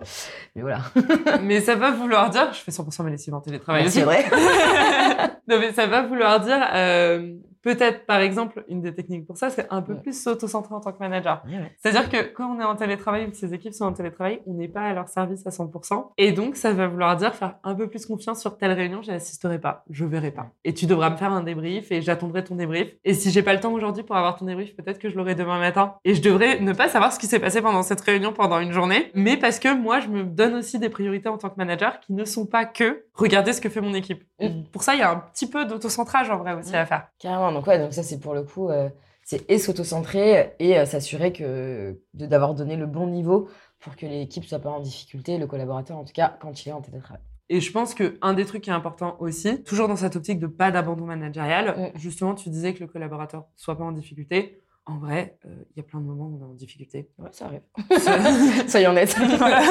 mais 0.55 0.61
voilà. 0.61 0.81
mais 1.43 1.61
ça 1.61 1.75
va 1.75 1.91
vouloir 1.91 2.29
dire, 2.29 2.51
je 2.53 2.59
fais 2.59 2.71
100% 2.71 3.03
mes 3.03 3.11
lessives 3.11 3.33
en 3.33 3.41
télétravail 3.41 3.89
c'est 3.89 4.03
vrai. 4.03 4.25
non 5.47 5.59
mais 5.59 5.71
ça 5.71 5.87
va 5.87 6.05
vouloir 6.05 6.41
dire, 6.41 6.67
euh, 6.73 7.35
peut-être 7.61 8.05
par 8.05 8.19
exemple, 8.19 8.63
une 8.67 8.81
des 8.81 8.93
techniques 8.93 9.25
pour 9.27 9.37
ça, 9.37 9.49
c'est 9.49 9.67
un 9.69 9.81
peu 9.81 9.93
Ouais. 9.93 10.01
plus 10.01 10.21
s'auto-centrer 10.21 10.73
en 10.75 10.79
tant 10.81 10.91
que 10.91 10.99
manager. 10.99 11.43
Ouais, 11.47 11.57
ouais. 11.57 11.71
C'est-à-dire 11.77 12.09
que 12.09 12.31
quand 12.33 12.55
on 12.55 12.59
est 12.59 12.63
en 12.63 12.75
télétravail 12.75 13.25
ou 13.27 13.31
que 13.31 13.37
ces 13.37 13.53
équipes 13.53 13.73
sont 13.73 13.85
en 13.85 13.93
télétravail, 13.93 14.41
on 14.45 14.53
n'est 14.53 14.67
pas 14.67 14.81
à 14.81 14.93
leur 14.93 15.07
service 15.09 15.45
à 15.47 15.49
100%. 15.51 16.11
Et 16.17 16.31
donc, 16.31 16.55
ça 16.55 16.73
va 16.73 16.87
vouloir 16.87 17.15
dire 17.17 17.33
faire 17.35 17.55
un 17.63 17.75
peu 17.75 17.87
plus 17.89 18.05
confiance 18.05 18.39
sur 18.41 18.57
telle 18.57 18.71
réunion, 18.73 19.01
j'y 19.01 19.11
assisterai 19.11 19.59
pas, 19.59 19.83
je 19.89 20.05
verrai 20.05 20.31
pas. 20.31 20.51
Et 20.63 20.73
tu 20.73 20.85
devras 20.85 21.09
me 21.09 21.17
faire 21.17 21.31
un 21.33 21.43
débrief 21.43 21.91
et 21.91 22.01
j'attendrai 22.01 22.43
ton 22.43 22.55
débrief. 22.55 22.89
Et 23.03 23.13
si 23.13 23.31
j'ai 23.31 23.43
pas 23.43 23.53
le 23.53 23.59
temps 23.59 23.71
aujourd'hui 23.73 24.03
pour 24.03 24.15
avoir 24.15 24.35
ton 24.35 24.45
débrief, 24.45 24.75
peut-être 24.75 24.99
que 24.99 25.09
je 25.09 25.15
l'aurai 25.17 25.35
demain 25.35 25.59
matin. 25.59 25.95
Et 26.05 26.13
je 26.15 26.21
devrais 26.21 26.59
ne 26.59 26.73
pas 26.73 26.87
savoir 26.89 27.11
ce 27.13 27.19
qui 27.19 27.27
s'est 27.27 27.39
passé 27.39 27.61
pendant 27.61 27.83
cette 27.83 28.01
réunion 28.01 28.31
pendant 28.33 28.59
une 28.59 28.71
journée, 28.71 29.11
mais 29.15 29.37
parce 29.37 29.59
que 29.59 29.73
moi, 29.75 29.99
je 29.99 30.07
me 30.07 30.23
donne 30.23 30.55
aussi 30.55 30.79
des 30.79 30.89
priorités 30.89 31.29
en 31.29 31.37
tant 31.37 31.49
que 31.49 31.55
manager 31.57 31.99
qui 31.99 32.13
ne 32.13 32.25
sont 32.25 32.45
pas 32.45 32.65
que 32.65 33.03
regarder 33.13 33.53
ce 33.53 33.59
que 33.61 33.69
fait 33.69 33.81
mon 33.81 33.93
équipe. 33.93 34.23
Et 34.39 34.49
pour 34.71 34.83
ça, 34.83 34.93
il 34.93 34.99
y 34.99 35.03
a 35.03 35.11
un 35.11 35.17
petit 35.17 35.49
peu 35.49 35.65
d'autocentrage 35.65 36.29
en 36.29 36.37
vrai 36.37 36.53
aussi 36.53 36.75
à 36.75 36.85
faire. 36.85 37.07
Carrément. 37.19 37.48
Donc, 37.51 37.67
ouais, 37.67 37.79
donc 37.79 37.93
ça, 37.93 38.03
c'est 38.03 38.19
pour 38.19 38.33
le 38.33 38.43
coup, 38.43 38.69
euh, 38.69 38.89
c'est 39.23 39.49
et 39.49 39.57
s'auto-centrer 39.59 40.53
et 40.59 40.77
euh, 40.79 40.85
s'assurer 40.85 41.31
que 41.33 41.99
d'avoir 42.13 42.53
donné 42.55 42.75
le 42.75 42.85
bon 42.85 43.07
niveau 43.07 43.49
pour 43.79 43.95
que 43.95 44.05
l'équipe 44.05 44.43
soit 44.45 44.59
pas 44.59 44.69
en 44.69 44.79
difficulté, 44.79 45.37
le 45.37 45.47
collaborateur 45.47 45.97
en 45.97 46.03
tout 46.03 46.13
cas, 46.13 46.37
quand 46.41 46.65
il 46.65 46.69
est 46.69 46.73
en 46.73 46.81
télétravail. 46.81 47.21
Et 47.51 47.61
je 47.61 47.71
pense 47.71 47.95
que 47.95 48.17
un 48.21 48.33
des 48.33 48.45
trucs 48.45 48.63
qui 48.63 48.69
est 48.69 48.73
important 48.73 49.15
aussi, 49.19 49.63
toujours 49.63 49.87
dans 49.87 49.95
cette 49.95 50.15
optique 50.15 50.39
de 50.39 50.47
pas 50.47 50.69
d'abandon 50.69 51.05
managérial, 51.05 51.91
Mm. 51.95 51.97
justement, 51.97 52.35
tu 52.35 52.49
disais 52.49 52.73
que 52.73 52.81
le 52.81 52.87
collaborateur 52.87 53.45
soit 53.55 53.77
pas 53.77 53.83
en 53.83 53.91
difficulté. 53.91 54.61
En 54.85 54.97
vrai, 54.97 55.37
euh, 55.45 55.49
il 55.71 55.77
y 55.77 55.79
a 55.81 55.83
plein 55.83 55.99
de 55.99 56.05
moments 56.05 56.25
où 56.25 56.39
on 56.39 56.41
est 56.41 56.49
en 56.49 56.53
difficulté. 56.55 57.11
Ouais, 57.19 57.29
ça 57.31 57.45
arrive. 57.45 57.61
Soyons 58.67 58.89
honnêtes. 58.89 59.15
Voilà. 59.37 59.61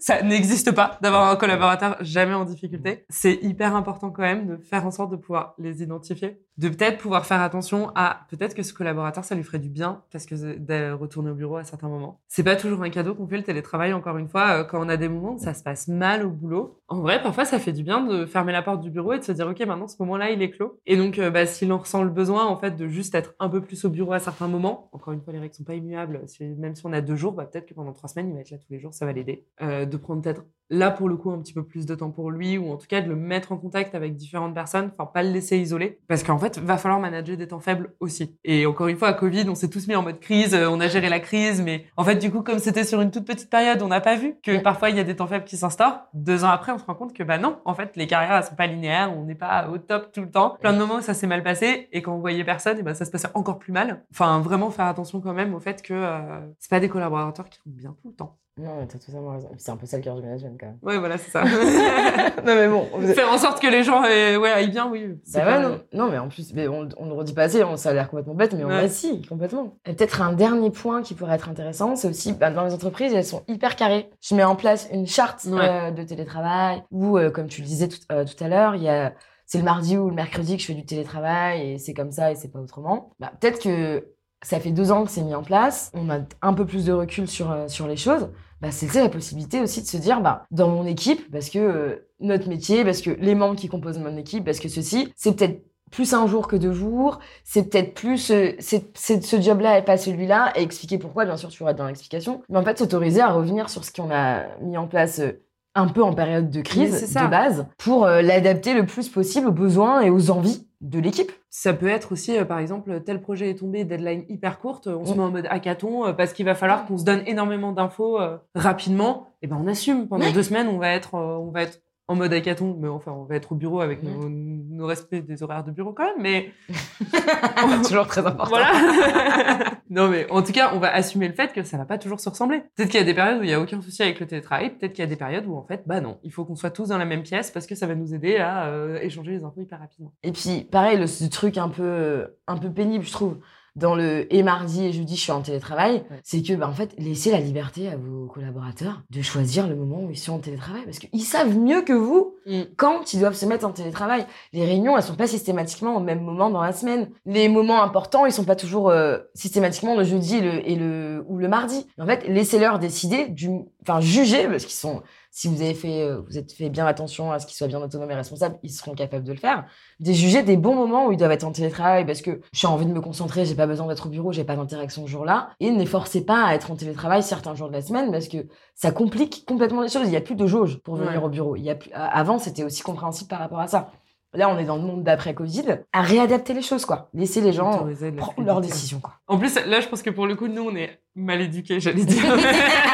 Ça 0.00 0.22
n'existe 0.22 0.72
pas 0.72 0.98
d'avoir 1.02 1.30
un 1.30 1.36
collaborateur 1.36 1.96
jamais 2.00 2.32
en 2.32 2.44
difficulté. 2.44 3.04
C'est 3.10 3.34
hyper 3.42 3.76
important 3.76 4.10
quand 4.10 4.22
même 4.22 4.46
de 4.46 4.56
faire 4.56 4.86
en 4.86 4.90
sorte 4.90 5.10
de 5.10 5.16
pouvoir 5.16 5.54
les 5.58 5.82
identifier, 5.82 6.40
de 6.58 6.68
peut-être 6.68 6.98
pouvoir 6.98 7.24
faire 7.26 7.40
attention 7.40 7.90
à 7.94 8.26
peut-être 8.28 8.54
que 8.54 8.62
ce 8.62 8.74
collaborateur 8.74 9.24
ça 9.24 9.34
lui 9.34 9.42
ferait 9.42 9.58
du 9.58 9.68
bien 9.68 10.02
parce 10.10 10.26
que 10.26 10.34
de 10.34 10.92
retourner 10.92 11.30
au 11.30 11.34
bureau 11.34 11.56
à 11.56 11.64
certains 11.64 11.88
moments. 11.88 12.20
C'est 12.28 12.44
pas 12.44 12.56
toujours 12.56 12.82
un 12.82 12.90
cadeau 12.90 13.14
qu'on 13.14 13.26
fait 13.26 13.38
le 13.38 13.42
télétravail 13.42 13.92
encore 13.92 14.18
une 14.18 14.28
fois 14.28 14.60
euh, 14.60 14.64
quand 14.64 14.84
on 14.84 14.88
a 14.88 14.96
des 14.96 15.08
moments 15.08 15.34
où 15.34 15.38
ça 15.38 15.54
se 15.54 15.62
passe 15.62 15.88
mal 15.88 16.24
au 16.24 16.30
boulot. 16.30 16.80
En 16.88 17.00
vrai, 17.00 17.22
parfois 17.22 17.44
ça 17.44 17.58
fait 17.58 17.72
du 17.72 17.82
bien 17.82 18.04
de 18.04 18.26
fermer 18.26 18.52
la 18.52 18.62
porte 18.62 18.80
du 18.80 18.90
bureau 18.90 19.14
et 19.14 19.18
de 19.18 19.24
se 19.24 19.32
dire 19.32 19.46
OK, 19.46 19.60
maintenant 19.60 19.88
ce 19.88 19.96
moment-là, 20.00 20.30
il 20.30 20.42
est 20.42 20.50
clos. 20.50 20.78
Et 20.86 20.96
donc 20.96 21.18
euh, 21.18 21.30
bah, 21.30 21.46
s'il 21.46 21.72
en 21.72 21.78
ressent 21.78 22.02
le 22.02 22.10
besoin 22.10 22.46
en 22.46 22.58
fait 22.58 22.76
de 22.76 22.86
juste 22.86 23.14
être 23.14 23.34
un 23.38 23.48
peu 23.48 23.60
plus 23.60 23.84
au 23.84 23.90
bureau 23.90 24.12
à 24.12 24.18
certains 24.18 24.48
moments, 24.48 24.90
encore 24.92 25.12
une 25.12 25.22
fois 25.22 25.32
les 25.32 25.38
règles 25.38 25.54
sont 25.54 25.64
pas 25.64 25.74
immuables, 25.74 26.22
même 26.58 26.74
si 26.74 26.86
on 26.86 26.92
a 26.92 27.00
deux 27.00 27.16
jours, 27.16 27.32
bah, 27.32 27.44
peut-être 27.44 27.66
que 27.66 27.74
pendant 27.74 27.92
trois 27.92 28.08
semaines, 28.08 28.28
il 28.28 28.34
va 28.34 28.40
être 28.40 28.50
là 28.50 28.58
tous 28.58 28.72
les 28.72 28.78
jours, 28.78 28.94
ça 28.94 29.06
va 29.06 29.12
l'aider. 29.12 29.46
Euh, 29.62 29.86
de 29.86 29.96
prendre 29.96 30.22
peut-être 30.22 30.44
là 30.70 30.90
pour 30.90 31.08
le 31.08 31.16
coup 31.16 31.30
un 31.30 31.38
petit 31.38 31.52
peu 31.52 31.64
plus 31.64 31.86
de 31.86 31.94
temps 31.94 32.10
pour 32.10 32.30
lui 32.30 32.56
ou 32.56 32.70
en 32.70 32.76
tout 32.76 32.86
cas 32.86 33.02
de 33.02 33.08
le 33.08 33.16
mettre 33.16 33.52
en 33.52 33.58
contact 33.58 33.94
avec 33.94 34.16
différentes 34.16 34.54
personnes, 34.54 34.90
enfin 34.92 35.06
pas 35.06 35.22
le 35.22 35.30
laisser 35.30 35.58
isolé 35.58 36.00
parce 36.08 36.22
qu'en 36.22 36.38
fait 36.38 36.51
va 36.58 36.76
falloir 36.78 37.00
manager 37.00 37.36
des 37.36 37.48
temps 37.48 37.60
faibles 37.60 37.94
aussi. 38.00 38.36
Et 38.44 38.66
encore 38.66 38.88
une 38.88 38.96
fois 38.96 39.08
à 39.08 39.12
Covid, 39.12 39.48
on 39.48 39.54
s'est 39.54 39.68
tous 39.68 39.86
mis 39.88 39.94
en 39.94 40.02
mode 40.02 40.20
crise, 40.20 40.54
euh, 40.54 40.68
on 40.68 40.80
a 40.80 40.88
géré 40.88 41.08
la 41.08 41.20
crise, 41.20 41.62
mais 41.62 41.86
en 41.96 42.04
fait 42.04 42.16
du 42.16 42.30
coup 42.30 42.42
comme 42.42 42.58
c'était 42.58 42.84
sur 42.84 43.00
une 43.00 43.10
toute 43.10 43.26
petite 43.26 43.50
période, 43.50 43.82
on 43.82 43.88
n'a 43.88 44.00
pas 44.00 44.16
vu 44.16 44.36
que 44.42 44.58
parfois 44.58 44.90
il 44.90 44.96
y 44.96 45.00
a 45.00 45.04
des 45.04 45.16
temps 45.16 45.26
faibles 45.26 45.44
qui 45.44 45.56
s'instaurent. 45.56 46.00
Deux 46.14 46.44
ans 46.44 46.50
après, 46.50 46.72
on 46.72 46.78
se 46.78 46.84
rend 46.84 46.94
compte 46.94 47.12
que 47.14 47.22
bah 47.22 47.38
non, 47.38 47.58
en 47.64 47.74
fait 47.74 47.96
les 47.96 48.06
carrières 48.06 48.36
elles 48.36 48.44
sont 48.44 48.54
pas 48.54 48.66
linéaires, 48.66 49.12
on 49.16 49.24
n'est 49.24 49.34
pas 49.34 49.68
au 49.68 49.78
top 49.78 50.12
tout 50.12 50.22
le 50.22 50.30
temps. 50.30 50.56
Plein 50.60 50.72
de 50.72 50.78
moments 50.78 50.96
où 50.96 51.02
ça 51.02 51.14
s'est 51.14 51.26
mal 51.26 51.42
passé 51.42 51.88
et 51.92 52.02
quand 52.02 52.14
on 52.14 52.20
voyait 52.20 52.44
personne, 52.44 52.78
et 52.78 52.82
ben 52.82 52.94
ça 52.94 53.04
se 53.04 53.10
passait 53.10 53.28
encore 53.34 53.58
plus 53.58 53.72
mal. 53.72 54.04
Enfin 54.12 54.40
vraiment 54.40 54.70
faire 54.70 54.86
attention 54.86 55.20
quand 55.20 55.34
même 55.34 55.54
au 55.54 55.60
fait 55.60 55.82
que 55.82 55.94
euh, 55.94 56.40
c'est 56.58 56.70
pas 56.70 56.80
des 56.80 56.88
collaborateurs 56.88 57.48
qui 57.48 57.58
vont 57.66 57.72
bien 57.74 57.96
tout 58.02 58.08
le 58.08 58.14
temps. 58.14 58.38
Non, 58.58 58.76
mais 58.80 58.86
t'as 58.86 58.98
totalement 58.98 59.30
raison. 59.32 59.50
C'est 59.56 59.70
un 59.70 59.76
peu 59.78 59.86
ça 59.86 59.96
le 59.96 60.02
cœur 60.02 60.14
du 60.14 60.20
management 60.22 60.58
quand 60.60 60.66
même. 60.66 60.78
Ouais 60.82 60.98
voilà 60.98 61.16
c'est 61.16 61.30
ça. 61.30 61.42
non, 62.44 62.54
mais 62.54 62.68
bon. 62.68 62.86
Faire 63.14 63.32
en 63.32 63.38
sorte 63.38 63.62
que 63.62 63.66
les 63.66 63.82
gens 63.82 64.02
euh, 64.04 64.36
ouais, 64.36 64.50
aillent 64.50 64.70
bien, 64.70 64.88
oui. 64.90 65.18
Bah 65.32 65.40
pas- 65.40 65.56
ouais, 65.56 65.62
non. 65.62 65.80
non, 65.94 66.10
mais 66.10 66.18
en 66.18 66.28
plus, 66.28 66.52
mais 66.52 66.68
on, 66.68 66.86
on 66.98 67.06
ne 67.06 67.12
redit 67.12 67.32
pas 67.32 67.44
assez, 67.44 67.64
on, 67.64 67.76
ça 67.78 67.90
a 67.90 67.92
l'air 67.94 68.10
complètement 68.10 68.34
bête, 68.34 68.52
mais 68.52 68.62
on 68.64 68.68
Ouais. 68.68 68.82
va 68.82 68.88
si, 68.88 69.22
complètement. 69.26 69.78
Peut-être 69.84 70.20
un 70.20 70.34
dernier 70.34 70.70
point 70.70 71.00
qui 71.02 71.14
pourrait 71.14 71.34
être 71.34 71.48
intéressant, 71.48 71.96
c'est 71.96 72.08
aussi, 72.08 72.34
bah, 72.34 72.50
dans 72.50 72.64
les 72.64 72.74
entreprises, 72.74 73.14
elles 73.14 73.24
sont 73.24 73.42
hyper 73.48 73.74
carrées. 73.74 74.10
Je 74.20 74.34
mets 74.34 74.44
en 74.44 74.54
place 74.54 74.86
une 74.92 75.06
charte 75.06 75.44
Ouais. 75.46 75.58
euh, 75.62 75.90
de 75.90 76.02
télétravail, 76.02 76.82
où, 76.90 77.16
euh, 77.16 77.30
comme 77.30 77.46
tu 77.46 77.62
le 77.62 77.66
disais 77.66 77.88
tout, 77.88 77.98
euh, 78.12 78.24
tout 78.26 78.44
à 78.44 78.48
l'heure, 78.48 78.74
il 78.74 78.82
y 78.82 78.88
a, 78.90 79.14
c'est 79.46 79.58
le 79.58 79.64
mardi 79.64 79.96
ou 79.96 80.08
le 80.10 80.14
mercredi 80.14 80.56
que 80.56 80.60
je 80.62 80.66
fais 80.66 80.74
du 80.74 80.84
télétravail, 80.84 81.72
et 81.72 81.78
c'est 81.78 81.94
comme 81.94 82.12
ça, 82.12 82.30
et 82.30 82.34
c'est 82.34 82.48
pas 82.52 82.58
autrement. 82.60 83.12
Bah, 83.18 83.32
peut-être 83.40 83.62
que 83.62 84.06
ça 84.42 84.60
fait 84.60 84.70
deux 84.70 84.92
ans 84.92 85.04
que 85.04 85.10
c'est 85.10 85.22
mis 85.22 85.34
en 85.34 85.42
place, 85.42 85.90
on 85.94 86.10
a 86.10 86.20
un 86.42 86.54
peu 86.54 86.66
plus 86.66 86.84
de 86.84 86.92
recul 86.92 87.28
sur, 87.28 87.50
euh, 87.50 87.68
sur 87.68 87.86
les 87.86 87.96
choses, 87.96 88.28
bah, 88.60 88.70
c'est 88.70 88.94
la 88.94 89.08
possibilité 89.08 89.60
aussi 89.60 89.82
de 89.82 89.86
se 89.86 89.96
dire, 89.96 90.20
bah, 90.20 90.46
dans 90.52 90.68
mon 90.68 90.86
équipe, 90.86 91.30
parce 91.32 91.50
que 91.50 91.58
euh, 91.58 92.08
notre 92.20 92.48
métier, 92.48 92.84
parce 92.84 93.00
que 93.00 93.10
les 93.10 93.34
membres 93.34 93.56
qui 93.56 93.68
composent 93.68 93.98
mon 93.98 94.16
équipe, 94.16 94.44
parce 94.44 94.60
que 94.60 94.68
ceci, 94.68 95.12
c'est 95.16 95.36
peut-être 95.36 95.64
plus 95.92 96.14
un 96.14 96.26
jour 96.26 96.48
que 96.48 96.56
deux 96.56 96.72
jours, 96.72 97.20
c'est 97.44 97.68
peut-être 97.68 97.94
plus 97.94 98.30
euh, 98.30 98.52
c'est 98.58 98.96
ce 98.96 99.40
job-là 99.40 99.78
et 99.78 99.82
pas 99.84 99.96
celui-là, 99.96 100.52
et 100.56 100.62
expliquer 100.62 100.98
pourquoi, 100.98 101.24
bien 101.24 101.36
sûr, 101.36 101.50
tu 101.50 101.64
être 101.64 101.76
dans 101.76 101.86
l'explication, 101.86 102.42
mais 102.48 102.58
en 102.58 102.64
fait, 102.64 102.78
s'autoriser 102.78 103.20
à 103.20 103.32
revenir 103.32 103.68
sur 103.68 103.84
ce 103.84 103.92
qu'on 103.92 104.10
a 104.10 104.46
mis 104.60 104.76
en 104.76 104.88
place 104.88 105.20
euh, 105.20 105.44
un 105.74 105.86
peu 105.88 106.02
en 106.02 106.12
période 106.12 106.50
de 106.50 106.60
crise 106.60 107.14
de 107.14 107.26
base 107.30 107.66
pour 107.78 108.04
euh, 108.04 108.20
l'adapter 108.22 108.74
le 108.74 108.84
plus 108.86 109.08
possible 109.08 109.48
aux 109.48 109.52
besoins 109.52 110.02
et 110.02 110.10
aux 110.10 110.30
envies 110.30 110.66
de 110.80 110.98
l'équipe. 110.98 111.30
Ça 111.48 111.72
peut 111.72 111.86
être 111.88 112.12
aussi, 112.12 112.36
euh, 112.36 112.44
par 112.44 112.58
exemple, 112.58 113.00
tel 113.04 113.20
projet 113.20 113.50
est 113.50 113.54
tombé, 113.54 113.84
deadline 113.84 114.24
hyper 114.28 114.58
courte, 114.58 114.86
on 114.88 115.04
se 115.04 115.12
Mm. 115.12 115.16
met 115.16 115.22
en 115.22 115.30
mode 115.30 115.46
hackathon 115.48 116.06
euh, 116.06 116.12
parce 116.12 116.32
qu'il 116.32 116.44
va 116.44 116.54
falloir 116.54 116.86
qu'on 116.86 116.98
se 116.98 117.04
donne 117.04 117.22
énormément 117.26 117.72
d'infos 117.72 118.20
euh, 118.20 118.36
rapidement. 118.54 119.28
Et 119.42 119.46
ben 119.46 119.58
on 119.62 119.66
assume. 119.68 120.08
Pendant 120.08 120.24
Ouais. 120.26 120.32
deux 120.32 120.42
semaines, 120.42 120.68
on 120.68 120.78
va 120.78 120.88
être, 120.90 121.14
on 121.14 121.50
va 121.50 121.62
être 121.62 121.80
en 122.08 122.16
mode 122.16 122.32
hackathon, 122.32 122.76
mais 122.80 122.88
enfin, 122.88 123.12
on 123.12 123.24
va 123.24 123.36
être 123.36 123.52
au 123.52 123.54
bureau 123.54 123.80
avec 123.80 124.02
Mm. 124.02 124.08
nos, 124.08 124.28
nos 124.28 124.86
respects 124.86 125.24
des 125.24 125.42
horaires 125.42 125.64
de 125.64 125.70
bureau 125.70 125.92
quand 125.92 126.04
même. 126.04 126.16
Mais 126.20 126.52
Toujours 127.88 128.06
très 128.06 128.26
important. 128.26 128.48
voilà. 128.50 128.72
non, 129.90 130.08
mais 130.08 130.30
en 130.30 130.42
tout 130.42 130.52
cas, 130.52 130.72
on 130.74 130.78
va 130.78 130.92
assumer 130.92 131.28
le 131.28 131.34
fait 131.34 131.52
que 131.52 131.62
ça 131.62 131.76
va 131.78 131.84
pas 131.84 131.98
toujours 131.98 132.20
se 132.20 132.28
ressembler. 132.28 132.62
Peut-être 132.76 132.90
qu'il 132.90 132.98
y 133.00 133.02
a 133.02 133.06
des 133.06 133.14
périodes 133.14 133.40
où 133.40 133.44
il 133.44 133.50
y 133.50 133.54
a 133.54 133.60
aucun 133.60 133.80
souci 133.80 134.02
avec 134.02 134.20
le 134.20 134.26
télétravail. 134.26 134.70
Peut-être 134.70 134.92
qu'il 134.92 135.02
y 135.02 135.06
a 135.06 135.08
des 135.10 135.16
périodes 135.16 135.46
où 135.46 135.56
en 135.56 135.64
fait, 135.64 135.82
bah 135.86 136.00
non, 136.00 136.18
il 136.22 136.32
faut 136.32 136.44
qu'on 136.44 136.56
soit 136.56 136.70
tous 136.70 136.88
dans 136.88 136.98
la 136.98 137.04
même 137.04 137.22
pièce 137.22 137.50
parce 137.50 137.66
que 137.66 137.74
ça 137.74 137.86
va 137.86 137.94
nous 137.94 138.14
aider 138.14 138.36
à 138.36 138.66
euh, 138.66 138.98
échanger 139.00 139.32
les 139.32 139.44
infos 139.44 139.60
hyper 139.60 139.78
rapidement. 139.78 140.12
Et 140.22 140.32
puis, 140.32 140.62
pareil, 140.70 140.98
le, 140.98 141.06
ce 141.06 141.24
truc 141.26 141.56
un 141.58 141.68
peu, 141.68 142.26
un 142.46 142.56
peu 142.58 142.70
pénible, 142.70 143.04
je 143.04 143.12
trouve, 143.12 143.36
dans 143.74 143.94
le 143.94 144.32
et 144.34 144.42
mardi 144.42 144.84
et 144.84 144.92
jeudi, 144.92 145.16
je 145.16 145.20
suis 145.22 145.32
en 145.32 145.40
télétravail, 145.40 146.04
Ouais. 146.10 146.20
c'est 146.22 146.42
que, 146.42 146.52
bah, 146.52 146.68
en 146.68 146.72
fait, 146.74 146.94
laissez 146.98 147.30
la 147.30 147.40
liberté 147.40 147.88
à 147.88 147.96
vos 147.96 148.26
collaborateurs 148.26 149.02
de 149.10 149.22
choisir 149.22 149.66
le 149.66 149.74
moment 149.74 150.02
où 150.04 150.10
ils 150.10 150.18
sont 150.18 150.34
en 150.34 150.38
télétravail 150.38 150.82
parce 150.84 150.98
qu'ils 150.98 151.22
savent 151.22 151.56
mieux 151.56 151.82
que 151.82 151.92
vous 151.94 152.34
quand 152.76 153.12
ils 153.14 153.20
doivent 153.20 153.34
se 153.34 153.46
mettre 153.46 153.64
en 153.66 153.70
télétravail. 153.70 154.26
Les 154.52 154.64
réunions, 154.64 154.96
elles 154.96 155.02
sont 155.02 155.14
pas 155.14 155.26
systématiquement 155.26 155.96
au 155.96 156.00
même 156.00 156.20
moment 156.22 156.50
dans 156.50 156.60
la 156.62 156.72
semaine. 156.72 157.08
Les 157.24 157.48
moments 157.48 157.82
importants, 157.82 158.26
ils 158.26 158.32
sont 158.32 158.44
pas 158.44 158.56
toujours 158.56 158.90
euh, 158.90 159.18
systématiquement 159.34 159.96
le 159.96 160.04
jeudi 160.04 160.36
et 160.36 160.40
le, 160.40 160.68
et 160.70 160.74
le, 160.76 161.24
ou 161.28 161.38
le 161.38 161.48
mardi. 161.48 161.86
En 161.98 162.06
fait, 162.06 162.26
laissez-leur 162.28 162.78
décider 162.78 163.28
du, 163.28 163.48
enfin, 163.82 164.00
juger 164.00 164.48
parce 164.48 164.64
qu'ils 164.64 164.74
sont, 164.74 165.02
si 165.34 165.48
vous 165.48 165.62
avez 165.62 165.72
fait, 165.72 166.02
euh, 166.02 166.20
vous 166.28 166.36
êtes 166.36 166.52
fait 166.52 166.68
bien 166.68 166.86
attention 166.86 167.32
à 167.32 167.38
ce 167.38 167.46
qu'ils 167.46 167.56
soient 167.56 167.66
bien 167.66 167.80
autonomes 167.80 168.10
et 168.10 168.14
responsables, 168.14 168.58
ils 168.62 168.70
seront 168.70 168.94
capables 168.94 169.24
de 169.24 169.32
le 169.32 169.38
faire. 169.38 169.64
Des 169.98 170.12
juger 170.12 170.42
des 170.42 170.58
bons 170.58 170.74
moments 170.74 171.06
où 171.06 171.12
ils 171.12 171.16
doivent 171.16 171.32
être 171.32 171.44
en 171.44 171.52
télétravail 171.52 172.04
parce 172.04 172.20
que 172.20 172.42
j'ai 172.52 172.66
envie 172.66 172.84
de 172.84 172.92
me 172.92 173.00
concentrer, 173.00 173.46
j'ai 173.46 173.54
pas 173.54 173.66
besoin 173.66 173.86
d'être 173.86 174.06
au 174.06 174.10
bureau, 174.10 174.30
j'ai 174.30 174.44
pas 174.44 174.56
d'interaction 174.56 175.06
ce 175.06 175.10
jour-là. 175.10 175.48
Et 175.58 175.70
ne 175.70 175.78
les 175.78 175.86
forcez 175.86 176.22
pas 176.26 176.44
à 176.44 176.54
être 176.54 176.70
en 176.70 176.76
télétravail 176.76 177.22
certains 177.22 177.54
jours 177.54 177.68
de 177.68 177.72
la 177.72 177.80
semaine 177.80 178.12
parce 178.12 178.28
que 178.28 178.46
ça 178.74 178.90
complique 178.92 179.44
complètement 179.48 179.80
les 179.80 179.88
choses. 179.88 180.06
Il 180.06 180.12
y 180.12 180.16
a 180.16 180.20
plus 180.20 180.34
de 180.36 180.46
jauge 180.46 180.76
pour 180.84 180.96
venir 180.96 181.12
Ouais. 181.12 181.24
au 181.24 181.30
bureau. 181.30 181.56
Il 181.56 181.62
y 181.62 181.70
a 181.70 181.76
plus... 181.76 181.90
Avant, 181.94 182.38
c'était 182.38 182.62
aussi 182.62 182.82
compréhensible 182.82 183.28
par 183.28 183.38
rapport 183.38 183.60
à 183.60 183.68
ça. 183.68 183.90
Là, 184.34 184.48
on 184.48 184.58
est 184.58 184.64
dans 184.64 184.76
le 184.76 184.82
monde 184.82 185.02
d'après 185.02 185.34
Covid. 185.34 185.80
À 185.92 186.00
réadapter 186.00 186.54
les 186.54 186.62
choses, 186.62 186.86
quoi. 186.86 187.10
Laisser 187.12 187.40
les 187.42 187.52
gens 187.52 187.84
de 187.86 188.10
prendre 188.16 188.42
leurs 188.46 188.60
décisions, 188.62 188.98
quoi. 189.00 189.14
En 189.28 189.36
plus, 189.38 189.54
là, 189.66 189.80
je 189.80 189.88
pense 189.88 190.00
que 190.02 190.08
pour 190.10 190.26
le 190.26 190.34
coup, 190.36 190.48
nous, 190.48 190.62
on 190.62 190.74
est 190.74 191.00
mal 191.14 191.40
éduqués, 191.42 191.80
j'allais 191.80 192.04
dire. 192.04 192.22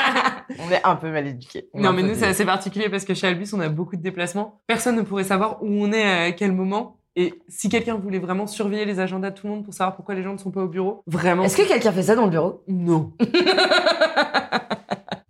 on 0.58 0.70
est 0.70 0.80
un 0.84 0.96
peu 0.96 1.10
mal 1.10 1.26
éduqués. 1.26 1.68
Non, 1.74 1.92
mais 1.92 2.02
nous, 2.02 2.14
c'est 2.14 2.26
assez 2.26 2.44
particulier 2.44 2.88
parce 2.88 3.04
que 3.04 3.14
chez 3.14 3.26
Albus, 3.26 3.52
on 3.52 3.60
a 3.60 3.68
beaucoup 3.68 3.96
de 3.96 4.02
déplacements. 4.02 4.60
Personne 4.66 4.96
ne 4.96 5.02
pourrait 5.02 5.24
savoir 5.24 5.62
où 5.62 5.66
on 5.68 5.92
est 5.92 6.26
à 6.28 6.32
quel 6.32 6.52
moment. 6.52 6.96
Et 7.16 7.34
si 7.48 7.68
quelqu'un 7.68 7.96
voulait 7.96 8.20
vraiment 8.20 8.46
surveiller 8.46 8.84
les 8.84 9.00
agendas 9.00 9.30
de 9.30 9.34
tout 9.34 9.46
le 9.48 9.52
monde 9.52 9.64
pour 9.64 9.74
savoir 9.74 9.96
pourquoi 9.96 10.14
les 10.14 10.22
gens 10.22 10.32
ne 10.32 10.38
sont 10.38 10.52
pas 10.52 10.62
au 10.62 10.68
bureau, 10.68 11.02
vraiment. 11.06 11.42
Est-ce 11.42 11.56
que 11.56 11.66
quelqu'un 11.66 11.90
fait 11.90 12.04
ça 12.04 12.14
dans 12.14 12.24
le 12.24 12.30
bureau? 12.30 12.62
Non. 12.68 13.12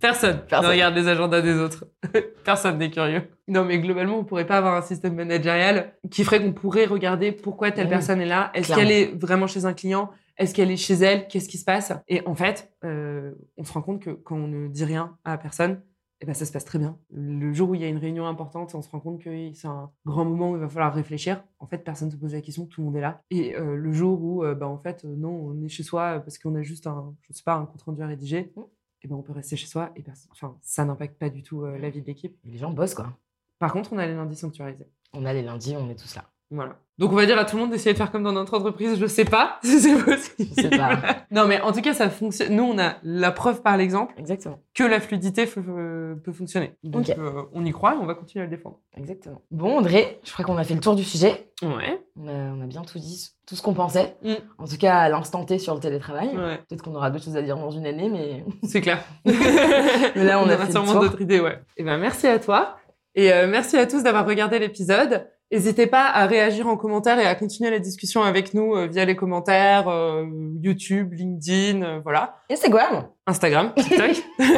Personne, 0.01 0.41
Personne. 0.49 0.67
ne 0.67 0.73
regarde 0.73 0.95
les 0.95 1.09
agendas 1.09 1.41
des 1.41 1.55
autres. 1.55 1.87
Personne 2.45 2.79
n'est 2.79 2.91
curieux. 2.91 3.23
Non, 3.49 3.65
mais 3.65 3.79
globalement, 3.79 4.19
on 4.19 4.25
pourrait 4.25 4.47
pas 4.47 4.59
avoir 4.59 4.75
un 4.77 4.83
système 4.83 5.15
managérial 5.15 5.93
qui 6.11 6.25
ferait 6.25 6.41
qu'on 6.43 6.53
pourrait 6.53 6.85
regarder 6.85 7.33
pourquoi 7.33 7.71
telle 7.71 7.87
Oui, 7.87 7.91
personne 7.91 8.21
est 8.21 8.27
là. 8.27 8.51
Est-ce 8.55 8.75
qu'elle 8.75 8.91
est 8.91 9.19
vraiment 9.19 9.47
chez 9.47 9.65
un 9.65 9.73
client? 9.73 10.11
Est-ce 10.39 10.55
qu'elle 10.55 10.71
est 10.71 10.77
chez 10.77 10.95
elle? 10.95 11.27
Qu'est-ce 11.29 11.49
qui 11.49 11.59
se 11.59 11.65
passe? 11.65 11.93
Et 12.07 12.25
en 12.27 12.35
fait, 12.35 12.73
euh, 12.85 13.35
on 13.57 13.65
se 13.65 13.73
rend 13.73 13.83
compte 13.83 14.01
que 14.01 14.11
quand 14.11 14.37
on 14.37 14.47
ne 14.49 14.69
dit 14.69 14.85
rien 14.85 15.19
à 15.25 15.37
personne, 15.37 15.83
eh 16.21 16.27
ben, 16.27 16.35
ça 16.35 16.45
se 16.47 16.53
passe 16.53 16.65
très 16.65 16.79
bien. 16.79 16.99
Le 17.11 17.53
jour 17.53 17.71
où 17.71 17.75
il 17.75 17.81
y 17.81 17.85
a 17.85 17.89
une 17.89 17.99
réunion 17.99 18.27
importante, 18.27 18.75
on 18.75 18.83
se 18.83 18.89
rend 18.91 19.01
compte 19.01 19.21
que 19.23 19.53
c'est 19.55 19.69
un 19.69 19.91
grand 20.05 20.25
moment 20.25 20.51
où 20.53 20.57
il 20.57 20.61
va 20.61 20.69
falloir 20.69 20.93
réfléchir. 20.95 21.45
En 21.61 21.67
fait, 21.67 21.79
personne 21.79 22.09
ne 22.09 22.13
se 22.13 22.17
pose 22.17 22.35
la 22.35 22.41
question, 22.41 22.67
tout 22.67 22.81
le 22.81 22.87
monde 22.87 22.97
est 22.97 23.01
là. 23.01 23.23
Et 23.31 23.57
euh, 23.57 23.77
le 23.77 23.93
jour 23.93 24.21
où, 24.23 24.45
euh, 24.45 24.55
bah, 24.55 24.67
en 24.69 24.79
fait, 24.79 25.05
non, 25.05 25.31
on 25.31 25.63
est 25.63 25.69
chez 25.69 25.83
soi 25.85 26.21
parce 26.21 26.39
qu'on 26.39 26.55
a 26.57 26.63
juste 26.63 26.87
un, 26.87 27.15
je 27.23 27.33
sais 27.33 27.43
pas, 27.45 27.55
un 27.55 27.67
compte 27.67 27.83
rendu 27.83 28.03
à 28.03 28.07
rédiger, 28.07 28.53
Mm. 28.57 28.63
eh 29.03 29.09
ben, 29.09 29.15
on 29.17 29.23
peut 29.23 29.33
rester 29.33 29.57
chez 29.57 29.67
soi 29.69 29.91
et 29.97 30.05
enfin, 30.33 30.57
ça 30.61 30.85
n'impacte 30.85 31.19
pas 31.19 31.31
du 31.31 31.43
tout 31.43 31.63
euh, 31.65 31.79
la 31.79 31.91
vie 31.91 32.01
de 32.01 32.07
l'équipe. 32.07 32.37
Les 32.45 32.59
gens 32.59 32.73
bossent, 32.73 32.95
quoi. 32.95 33.17
Par 33.61 33.73
contre, 33.73 33.93
on 33.93 33.99
a 33.99 34.07
les 34.07 34.15
lundis 34.15 34.37
sanctuarisés. 34.37 34.87
On 35.13 35.25
a 35.25 35.33
les 35.33 35.43
lundis, 35.43 35.77
on 35.77 35.89
est 35.89 35.99
tous 35.99 36.15
là. 36.17 36.25
Voilà. 36.51 36.77
Donc 36.99 37.13
on 37.13 37.15
va 37.15 37.27
dire 37.27 37.39
à 37.39 37.45
tout 37.45 37.55
le 37.57 37.63
monde 37.63 37.71
d'essayer 37.71 37.93
de 37.93 37.97
faire 37.99 38.11
comme 38.11 38.25
dans 38.25 38.33
notre 38.33 38.57
entreprise. 38.57 38.99
Je 38.99 39.07
sais 39.07 39.25
pas 39.25 39.59
si 39.63 39.79
c'est 39.81 39.95
possible. 40.03 40.49
Je 40.57 40.63
sais 40.63 40.71
pas. 40.71 40.99
non 41.31 41.47
mais 41.47 41.61
en 41.61 41.71
tout 41.73 41.81
cas 41.83 41.93
ça 41.95 42.09
fonctionne. 42.11 42.55
Nous 42.57 42.63
on 42.65 42.79
a 42.79 42.95
la 43.05 43.31
preuve 43.31 43.63
par 43.63 43.77
l'exemple 43.77 44.15
Exactement. 44.19 44.59
que 44.75 44.83
la 44.83 44.99
fluidité 44.99 45.45
f- 45.45 45.63
euh, 45.69 46.17
peut 46.17 46.33
fonctionner. 46.33 46.73
Donc 46.83 47.11
euh, 47.11 47.43
on 47.53 47.65
y 47.65 47.71
croit 47.71 47.95
et 47.95 47.99
on 47.99 48.07
va 48.07 48.15
continuer 48.15 48.43
à 48.43 48.47
le 48.47 48.51
défendre. 48.57 48.81
Exactement. 48.97 49.43
Bon, 49.53 49.79
André, 49.79 50.19
je 50.25 50.33
crois 50.33 50.45
qu'on 50.45 50.57
a 50.57 50.65
fait 50.65 50.75
le 50.75 50.81
tour 50.81 50.97
du 50.97 51.05
sujet. 51.05 51.51
Ouais. 51.63 52.03
On 52.17 52.27
a, 52.27 52.33
on 52.33 52.63
a 52.63 52.67
bien 52.67 52.83
tout 52.83 52.99
dit, 52.99 53.29
tout 53.47 53.55
ce 53.55 53.63
qu'on 53.63 53.75
pensait. 53.75 54.17
Mm. 54.25 54.33
En 54.59 54.67
tout 54.67 54.77
cas, 54.79 54.99
à 54.99 55.09
l'instant 55.09 55.45
T 55.45 55.59
sur 55.59 55.75
le 55.75 55.81
télétravail. 55.81 56.29
Ouais. 56.37 56.57
Peut-être 56.69 56.83
qu'on 56.83 56.95
aura 56.95 57.11
d'autres 57.11 57.25
choses 57.27 57.37
à 57.37 57.43
dire 57.43 57.57
dans 57.57 57.71
une 57.71 57.87
année, 57.87 58.09
mais 58.09 58.45
C'est 58.69 58.81
clair. 58.81 59.05
Mais 59.25 60.25
là, 60.25 60.41
on 60.41 60.49
a 60.49 60.57
fait 60.57 60.67
le 60.67 60.73
sûrement 60.73 60.93
tour. 60.93 61.03
d'autres 61.03 61.21
idées, 61.21 61.41
ouais. 61.41 61.61
Et 61.77 61.85
ben 61.85 61.99
merci 61.99 62.27
à 62.27 62.39
toi 62.39 62.77
et 63.15 63.33
euh, 63.33 63.47
merci 63.49 63.77
à 63.77 63.87
tous 63.87 64.03
d'avoir 64.03 64.27
regardé 64.27 64.59
l'épisode. 64.59 65.29
N'hésitez 65.51 65.87
pas 65.87 66.07
à 66.07 66.27
réagir 66.27 66.67
en 66.67 66.77
commentaire 66.77 67.19
et 67.19 67.27
à 67.27 67.35
continuer 67.35 67.71
la 67.71 67.79
discussion 67.79 68.23
avec 68.23 68.53
nous 68.53 68.75
euh, 68.75 68.87
via 68.87 69.07
les 69.07 69.17
commentaires, 69.17 69.89
euh, 69.89 70.27
YouTube, 70.63 71.15
LinkedIn, 71.15 71.83
euh, 71.83 72.01
voilà. 72.03 72.37
Instagram. 72.51 73.09
Instagram, 73.27 73.73
TikTok. 73.77 74.25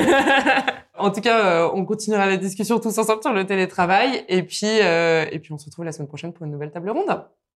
en 0.98 1.10
tout 1.10 1.20
cas, 1.20 1.44
euh, 1.44 1.70
on 1.74 1.84
continuera 1.84 2.26
la 2.26 2.36
discussion 2.36 2.80
tous 2.80 2.98
ensemble 2.98 3.22
sur 3.22 3.32
le 3.32 3.46
télétravail. 3.46 4.24
Et 4.28 4.42
puis, 4.42 4.66
euh, 4.82 5.26
et 5.30 5.38
puis, 5.38 5.52
on 5.52 5.58
se 5.58 5.66
retrouve 5.66 5.84
la 5.84 5.92
semaine 5.92 6.08
prochaine 6.08 6.32
pour 6.32 6.44
une 6.44 6.52
nouvelle 6.52 6.72
table 6.72 6.90
ronde. 6.90 7.24